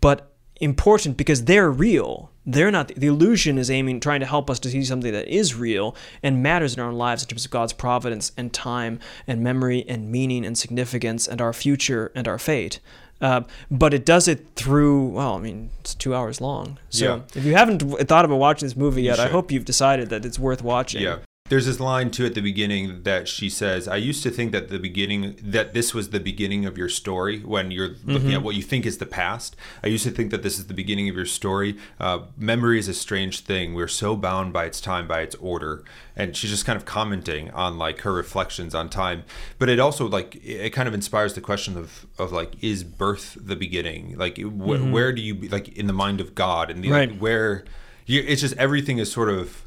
but 0.00 0.32
important 0.60 1.16
because 1.16 1.44
they're 1.44 1.70
real. 1.70 2.30
They're 2.44 2.70
not 2.70 2.88
the 2.88 3.06
illusion 3.06 3.58
is 3.58 3.70
aiming 3.70 4.00
trying 4.00 4.20
to 4.20 4.26
help 4.26 4.48
us 4.48 4.58
to 4.60 4.70
see 4.70 4.82
something 4.84 5.12
that 5.12 5.28
is 5.28 5.54
real 5.54 5.94
and 6.22 6.42
matters 6.42 6.74
in 6.74 6.80
our 6.80 6.92
lives 6.92 7.22
in 7.22 7.28
terms 7.28 7.44
of 7.44 7.50
God's 7.50 7.74
providence 7.74 8.32
and 8.36 8.52
time 8.52 9.00
and 9.26 9.42
memory 9.42 9.84
and 9.86 10.10
meaning 10.10 10.46
and 10.46 10.56
significance 10.56 11.28
and 11.28 11.40
our 11.40 11.52
future 11.52 12.10
and 12.14 12.26
our 12.26 12.38
fate. 12.38 12.80
Uh, 13.20 13.40
but 13.70 13.92
it 13.94 14.04
does 14.06 14.28
it 14.28 14.46
through 14.54 15.06
well, 15.08 15.34
I 15.34 15.38
mean, 15.38 15.70
it's 15.80 15.94
two 15.94 16.14
hours 16.14 16.40
long. 16.40 16.78
So 16.90 17.04
Yeah. 17.04 17.20
if 17.34 17.44
you 17.44 17.54
haven't 17.54 17.80
thought 18.08 18.24
about 18.24 18.36
watching 18.38 18.66
this 18.66 18.76
movie 18.76 19.02
yet, 19.02 19.18
I 19.18 19.28
hope 19.28 19.50
you've 19.50 19.64
decided 19.64 20.08
that 20.10 20.24
it's 20.24 20.38
worth 20.38 20.62
watching. 20.62 21.02
yeah 21.02 21.18
there's 21.48 21.66
this 21.66 21.80
line 21.80 22.10
too 22.10 22.26
at 22.26 22.34
the 22.34 22.40
beginning 22.40 23.02
that 23.02 23.28
she 23.28 23.48
says 23.48 23.88
i 23.88 23.96
used 23.96 24.22
to 24.22 24.30
think 24.30 24.52
that 24.52 24.68
the 24.68 24.78
beginning 24.78 25.36
that 25.42 25.74
this 25.74 25.94
was 25.94 26.10
the 26.10 26.20
beginning 26.20 26.66
of 26.66 26.76
your 26.76 26.88
story 26.88 27.40
when 27.40 27.70
you're 27.70 27.94
looking 28.04 28.34
at 28.34 28.42
what 28.42 28.54
you 28.54 28.62
think 28.62 28.86
is 28.86 28.98
the 28.98 29.06
past. 29.06 29.56
I 29.82 29.88
used 29.88 30.04
to 30.04 30.10
think 30.10 30.30
that 30.30 30.42
this 30.42 30.58
is 30.58 30.66
the 30.66 30.74
beginning 30.74 31.08
of 31.08 31.16
your 31.16 31.26
story. 31.26 31.76
Uh, 31.98 32.20
memory 32.36 32.78
is 32.78 32.88
a 32.88 32.94
strange 32.94 33.40
thing. 33.40 33.74
We're 33.74 33.88
so 33.88 34.16
bound 34.16 34.52
by 34.52 34.64
its 34.64 34.80
time 34.80 35.06
by 35.06 35.20
its 35.22 35.34
order. 35.36 35.84
And 36.16 36.36
she's 36.36 36.50
just 36.50 36.66
kind 36.66 36.76
of 36.76 36.84
commenting 36.84 37.50
on 37.50 37.78
like 37.78 38.00
her 38.00 38.12
reflections 38.12 38.74
on 38.74 38.88
time. 38.88 39.24
But 39.58 39.68
it 39.68 39.78
also 39.78 40.06
like 40.08 40.36
it 40.44 40.72
kind 40.72 40.88
of 40.88 40.94
inspires 40.94 41.34
the 41.34 41.40
question 41.40 41.76
of 41.76 42.06
of 42.18 42.32
like 42.32 42.62
is 42.62 42.84
birth 42.84 43.36
the 43.40 43.56
beginning? 43.56 44.16
Like 44.16 44.38
wh- 44.38 44.92
where 44.92 45.12
do 45.12 45.22
you 45.22 45.34
be 45.34 45.48
like 45.48 45.68
in 45.76 45.86
the 45.86 45.92
mind 45.92 46.20
of 46.20 46.34
god? 46.34 46.70
And 46.70 46.82
the, 46.82 46.90
like, 46.90 47.18
where 47.18 47.64
you, 48.06 48.24
it's 48.26 48.40
just 48.40 48.56
everything 48.56 48.98
is 48.98 49.12
sort 49.12 49.28
of 49.28 49.62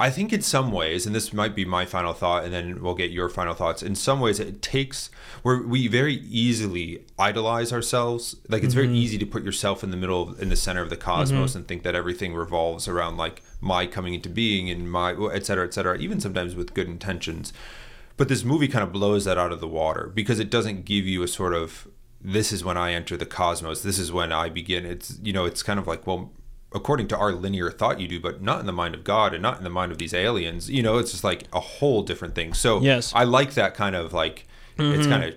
I 0.00 0.08
think 0.08 0.32
in 0.32 0.40
some 0.40 0.72
ways, 0.72 1.04
and 1.04 1.14
this 1.14 1.30
might 1.30 1.54
be 1.54 1.66
my 1.66 1.84
final 1.84 2.14
thought, 2.14 2.44
and 2.44 2.54
then 2.54 2.82
we'll 2.82 2.94
get 2.94 3.10
your 3.10 3.28
final 3.28 3.52
thoughts. 3.52 3.82
In 3.82 3.94
some 3.94 4.18
ways, 4.18 4.40
it 4.40 4.62
takes 4.62 5.10
where 5.42 5.58
we 5.58 5.88
very 5.88 6.14
easily 6.14 7.04
idolize 7.18 7.70
ourselves. 7.70 8.36
Like 8.48 8.62
it's 8.62 8.72
very 8.72 8.86
mm-hmm. 8.86 8.96
easy 8.96 9.18
to 9.18 9.26
put 9.26 9.44
yourself 9.44 9.84
in 9.84 9.90
the 9.90 9.98
middle, 9.98 10.34
in 10.36 10.48
the 10.48 10.56
center 10.56 10.80
of 10.80 10.88
the 10.88 10.96
cosmos, 10.96 11.50
mm-hmm. 11.50 11.58
and 11.58 11.68
think 11.68 11.82
that 11.82 11.94
everything 11.94 12.34
revolves 12.34 12.88
around 12.88 13.18
like 13.18 13.42
my 13.60 13.86
coming 13.86 14.14
into 14.14 14.30
being 14.30 14.70
and 14.70 14.90
my 14.90 15.12
et 15.34 15.44
cetera, 15.44 15.66
et 15.66 15.74
cetera. 15.74 15.98
Even 15.98 16.18
sometimes 16.18 16.54
with 16.54 16.72
good 16.72 16.88
intentions, 16.88 17.52
but 18.16 18.28
this 18.28 18.42
movie 18.42 18.68
kind 18.68 18.82
of 18.82 18.92
blows 18.92 19.26
that 19.26 19.36
out 19.36 19.52
of 19.52 19.60
the 19.60 19.68
water 19.68 20.10
because 20.14 20.40
it 20.40 20.48
doesn't 20.48 20.86
give 20.86 21.04
you 21.04 21.22
a 21.22 21.28
sort 21.28 21.52
of 21.52 21.86
this 22.22 22.52
is 22.52 22.64
when 22.64 22.78
I 22.78 22.92
enter 22.92 23.18
the 23.18 23.26
cosmos. 23.26 23.82
This 23.82 23.98
is 23.98 24.10
when 24.10 24.32
I 24.32 24.48
begin. 24.48 24.86
It's 24.86 25.18
you 25.22 25.34
know, 25.34 25.44
it's 25.44 25.62
kind 25.62 25.78
of 25.78 25.86
like 25.86 26.06
well 26.06 26.32
according 26.72 27.08
to 27.08 27.16
our 27.16 27.32
linear 27.32 27.70
thought 27.70 28.00
you 28.00 28.08
do, 28.08 28.20
but 28.20 28.42
not 28.42 28.60
in 28.60 28.66
the 28.66 28.72
mind 28.72 28.94
of 28.94 29.04
God 29.04 29.34
and 29.34 29.42
not 29.42 29.58
in 29.58 29.64
the 29.64 29.70
mind 29.70 29.92
of 29.92 29.98
these 29.98 30.14
aliens. 30.14 30.70
You 30.70 30.82
know, 30.82 30.98
it's 30.98 31.10
just 31.10 31.24
like 31.24 31.44
a 31.52 31.60
whole 31.60 32.02
different 32.02 32.34
thing. 32.34 32.54
So 32.54 32.80
Yes. 32.80 33.12
I 33.14 33.24
like 33.24 33.54
that 33.54 33.74
kind 33.74 33.96
of 33.96 34.12
like 34.12 34.46
it's 34.78 35.06
kind 35.06 35.24
of 35.24 35.34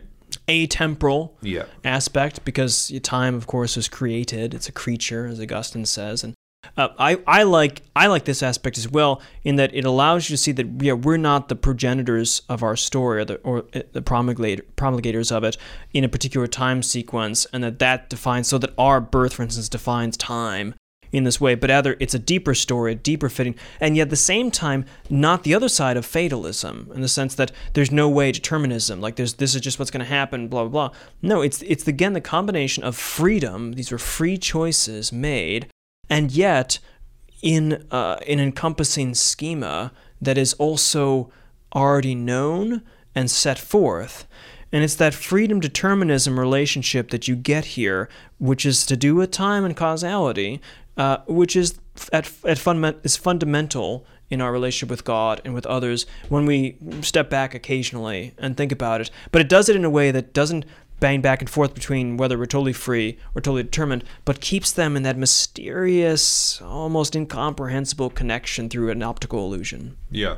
Atemporal 0.48 1.32
yeah. 1.42 1.66
aspect 1.84 2.44
because 2.46 2.92
time, 3.04 3.36
of 3.36 3.48
course, 3.48 3.78
is 3.78 3.88
created. 3.88 4.54
It's 4.54 4.68
a 4.68 4.72
creature, 4.72 5.28
as 5.28 5.40
Augustine 5.40 5.86
says, 5.86 6.24
and 6.24 6.34
uh, 6.78 6.90
I 6.98 7.20
I 7.28 7.44
like 7.44 7.82
I 7.96 8.08
like 8.08 8.26
this 8.26 8.42
aspect 8.42 8.78
as 8.78 8.90
well 8.90 9.22
in 9.44 9.58
that 9.58 9.74
it 9.76 9.86
allows 9.86 10.30
you 10.30 10.34
to 10.34 10.42
see 10.42 10.52
that 10.54 10.82
yeah 10.82 10.94
we're 10.94 11.18
not 11.18 11.50
the 11.50 11.56
progenitors 11.56 12.42
of 12.50 12.64
our 12.64 12.76
story 12.76 13.22
or 13.22 13.26
the 13.26 13.36
or 13.38 13.66
uh, 13.74 13.82
the 13.92 14.02
promulgator, 14.02 14.64
promulgators 14.76 15.32
of 15.32 15.44
it 15.44 15.58
in 15.94 16.04
a 16.04 16.10
particular 16.10 16.48
time 16.48 16.82
sequence, 16.82 17.46
and 17.54 17.64
that 17.64 17.80
that 17.80 18.10
defines 18.10 18.48
so 18.48 18.58
that 18.58 18.74
our 18.78 19.02
birth, 19.02 19.34
for 19.34 19.44
instance, 19.44 19.70
defines 19.70 20.18
time 20.18 20.74
in 21.14 21.24
this 21.24 21.40
way, 21.40 21.56
but 21.56 21.70
rather 21.70 21.96
it's 22.00 22.16
a 22.16 22.20
deeper 22.20 22.54
story, 22.54 22.92
a 22.92 22.96
deeper 22.96 23.30
fitting, 23.30 23.56
and 23.80 23.96
yet 23.96 24.04
at 24.04 24.10
the 24.10 24.16
same 24.16 24.52
time, 24.52 24.84
not 25.10 25.44
the 25.44 25.54
other 25.54 25.70
side 25.70 25.96
of 25.96 26.06
fatalism 26.06 26.92
in 26.94 27.02
the 27.02 27.08
sense 27.08 27.36
that 27.36 27.52
there's 27.74 27.92
no 27.92 28.10
way 28.10 28.32
determinism, 28.32 29.00
like 29.00 29.16
there's 29.16 29.36
this 29.36 29.56
is 29.56 29.62
just 29.62 29.80
what's 29.80 29.92
going 29.92 30.04
to 30.04 30.10
happen, 30.10 30.48
blah 30.48 30.64
blah 30.66 30.90
blah. 30.90 30.98
No, 31.22 31.42
it's 31.42 31.62
it's 31.62 31.88
again 31.88 32.14
the 32.14 32.22
combination 32.22 32.84
of 32.84 32.98
freedom. 32.98 33.74
These 33.74 33.92
were 33.92 34.00
free 34.00 34.38
choices 34.38 35.14
made, 35.14 35.70
and 36.10 36.32
yet 36.32 36.80
in 37.44 37.86
uh, 37.92 38.18
an 38.28 38.40
encompassing 38.40 39.14
schema 39.14 39.92
that 40.20 40.38
is 40.38 40.54
also 40.54 41.32
already 41.76 42.16
known 42.16 42.82
and 43.14 43.30
set 43.30 43.60
forth. 43.60 44.26
And 44.72 44.84
it's 44.84 44.96
that 44.96 45.14
freedom 45.14 45.60
determinism 45.60 46.40
relationship 46.40 47.12
that 47.12 47.28
you 47.28 47.36
get 47.36 47.66
here, 47.66 48.10
which 48.40 48.66
is 48.66 48.88
to 48.88 48.98
do 48.98 49.14
with 49.14 49.30
time 49.30 49.66
and 49.66 49.78
causality, 49.78 50.60
uh, 50.98 51.18
which 51.28 51.56
is 51.56 51.80
at, 52.12 52.32
at 52.46 52.58
fundament, 52.58 52.98
is 53.04 53.16
fundamental 53.16 54.06
in 54.30 54.42
our 54.42 54.52
relationship 54.52 54.90
with 54.90 55.04
God 55.04 55.42
and 55.46 55.54
with 55.54 55.66
others 55.66 56.06
when 56.30 56.46
we 56.46 56.78
step 57.02 57.30
back 57.30 57.54
occasionally 57.54 58.34
and 58.38 58.58
think 58.58 58.72
about 58.72 59.02
it. 59.02 59.12
But 59.32 59.42
it 59.42 59.50
does 59.50 59.70
it 59.70 59.76
in 59.76 59.86
a 59.86 59.90
way 59.90 60.12
that 60.12 60.34
doesn't 60.34 60.66
bang 61.00 61.22
back 61.22 61.42
and 61.42 61.50
forth 61.50 61.74
between 61.74 62.18
whether 62.18 62.38
we're 62.38 62.46
totally 62.46 62.74
free 62.74 63.18
or 63.36 63.42
totally 63.42 63.64
determined, 63.64 64.04
but 64.24 64.40
keeps 64.40 64.72
them 64.72 64.96
in 64.96 65.04
that 65.04 65.18
mysterious, 65.18 66.62
almost 66.62 67.16
incomprehensible 67.16 68.10
connection 68.10 68.70
through 68.70 68.90
an 68.90 69.04
optical 69.04 69.46
illusion. 69.46 69.98
Yeah. 70.10 70.38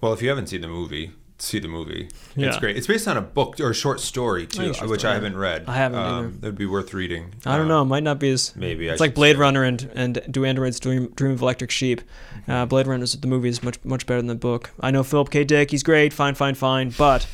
Well, 0.00 0.12
if 0.12 0.22
you 0.22 0.28
haven't 0.28 0.48
seen 0.48 0.62
the 0.62 0.68
movie, 0.68 1.12
see 1.38 1.58
the 1.58 1.68
movie. 1.68 2.08
It's 2.36 2.56
great. 2.58 2.76
It's 2.76 2.86
based 2.86 3.06
on 3.08 3.16
a 3.16 3.20
book 3.20 3.60
or 3.60 3.70
a 3.70 3.74
short 3.74 4.00
story 4.00 4.46
too, 4.46 4.68
which 4.68 4.76
story, 4.76 4.98
I 5.04 5.14
haven't 5.14 5.36
read. 5.36 5.64
I 5.68 5.74
haven't 5.76 5.98
either. 5.98 6.28
That'd 6.28 6.58
be 6.58 6.66
worth 6.66 6.92
reading. 6.94 7.34
I 7.46 7.52
don't 7.52 7.62
Um, 7.62 7.68
know. 7.68 7.82
It 7.82 7.86
might 7.86 8.02
not 8.02 8.18
be 8.18 8.30
as 8.30 8.54
Maybe 8.56 8.88
I 8.88 8.92
it's 8.92 9.00
like 9.00 9.14
Blade 9.14 9.34
say. 9.36 9.40
Runner 9.40 9.62
and 9.64 9.90
and 9.94 10.20
Do 10.30 10.44
Androids 10.44 10.80
Dream, 10.80 11.12
Dream 11.16 11.32
of 11.32 11.42
Electric 11.42 11.70
Sheep. 11.70 12.00
Uh, 12.48 12.66
Blade 12.66 12.86
Runner 12.86 13.06
the 13.06 13.26
movie 13.28 13.48
is 13.48 13.62
much 13.62 13.78
much 13.84 14.06
better 14.06 14.20
than 14.20 14.26
the 14.28 14.34
book. 14.34 14.70
I 14.80 14.90
know 14.90 15.02
Philip 15.02 15.30
K. 15.30 15.44
Dick. 15.44 15.70
He's 15.70 15.82
great. 15.82 16.12
Fine, 16.12 16.34
fine, 16.34 16.54
fine. 16.54 16.90
But 16.96 17.26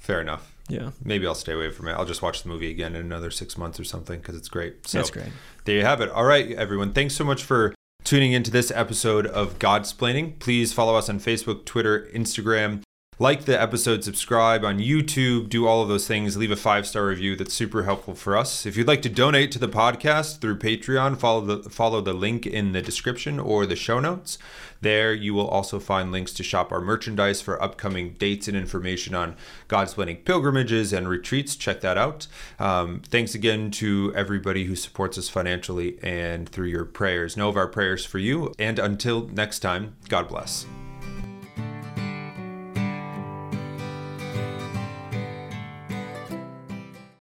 Fair 0.00 0.20
enough. 0.20 0.52
yeah, 0.68 0.90
Maybe 1.04 1.26
I'll 1.26 1.34
stay 1.34 1.52
away 1.52 1.70
from 1.70 1.86
it. 1.88 1.92
I'll 1.92 2.06
just 2.06 2.22
watch 2.22 2.42
the 2.42 2.48
movie 2.48 2.70
again 2.70 2.96
in 2.96 3.02
another 3.04 3.30
six 3.30 3.58
months 3.58 3.78
or 3.78 3.84
something 3.84 4.18
because 4.20 4.36
it's 4.36 4.48
great. 4.48 4.86
So 4.88 4.98
that's 4.98 5.10
great. 5.10 5.28
there 5.64 5.76
you 5.76 5.82
have 5.84 6.00
it. 6.00 6.08
All 6.10 6.24
right, 6.24 6.50
everyone. 6.52 6.92
Thanks 6.92 7.14
so 7.14 7.24
much 7.24 7.44
for 7.44 7.74
tuning 8.08 8.32
into 8.32 8.50
this 8.50 8.70
episode 8.70 9.26
of 9.26 9.58
Godsplaining. 9.58 10.38
Please 10.38 10.72
follow 10.72 10.94
us 10.94 11.10
on 11.10 11.20
Facebook, 11.20 11.66
Twitter, 11.66 12.08
Instagram. 12.14 12.82
Like 13.18 13.44
the 13.44 13.60
episode, 13.60 14.02
subscribe 14.02 14.64
on 14.64 14.78
YouTube, 14.78 15.50
do 15.50 15.66
all 15.66 15.82
of 15.82 15.90
those 15.90 16.06
things. 16.06 16.34
Leave 16.34 16.50
a 16.50 16.56
five 16.56 16.86
star 16.86 17.04
review. 17.04 17.36
That's 17.36 17.52
super 17.52 17.82
helpful 17.82 18.14
for 18.14 18.34
us. 18.34 18.64
If 18.64 18.78
you'd 18.78 18.88
like 18.88 19.02
to 19.02 19.10
donate 19.10 19.52
to 19.52 19.58
the 19.58 19.68
podcast 19.68 20.40
through 20.40 20.56
Patreon, 20.56 21.18
follow 21.18 21.42
the 21.42 21.68
follow 21.68 22.00
the 22.00 22.14
link 22.14 22.46
in 22.46 22.72
the 22.72 22.80
description 22.80 23.38
or 23.38 23.66
the 23.66 23.76
show 23.76 24.00
notes. 24.00 24.38
There, 24.80 25.12
you 25.12 25.34
will 25.34 25.48
also 25.48 25.78
find 25.78 26.12
links 26.12 26.32
to 26.34 26.42
shop 26.42 26.72
our 26.72 26.80
merchandise 26.80 27.40
for 27.40 27.62
upcoming 27.62 28.14
dates 28.14 28.48
and 28.48 28.56
information 28.56 29.14
on 29.14 29.36
Godsplaining 29.68 30.24
pilgrimages 30.24 30.92
and 30.92 31.08
retreats. 31.08 31.56
Check 31.56 31.80
that 31.80 31.98
out. 31.98 32.26
Um, 32.58 33.02
thanks 33.08 33.34
again 33.34 33.70
to 33.72 34.12
everybody 34.14 34.64
who 34.64 34.76
supports 34.76 35.18
us 35.18 35.28
financially 35.28 35.98
and 36.02 36.48
through 36.48 36.68
your 36.68 36.84
prayers. 36.84 37.36
Know 37.36 37.48
of 37.48 37.56
our 37.56 37.68
prayers 37.68 38.04
for 38.04 38.18
you. 38.18 38.54
And 38.58 38.78
until 38.78 39.28
next 39.28 39.60
time, 39.60 39.96
God 40.08 40.28
bless. 40.28 40.66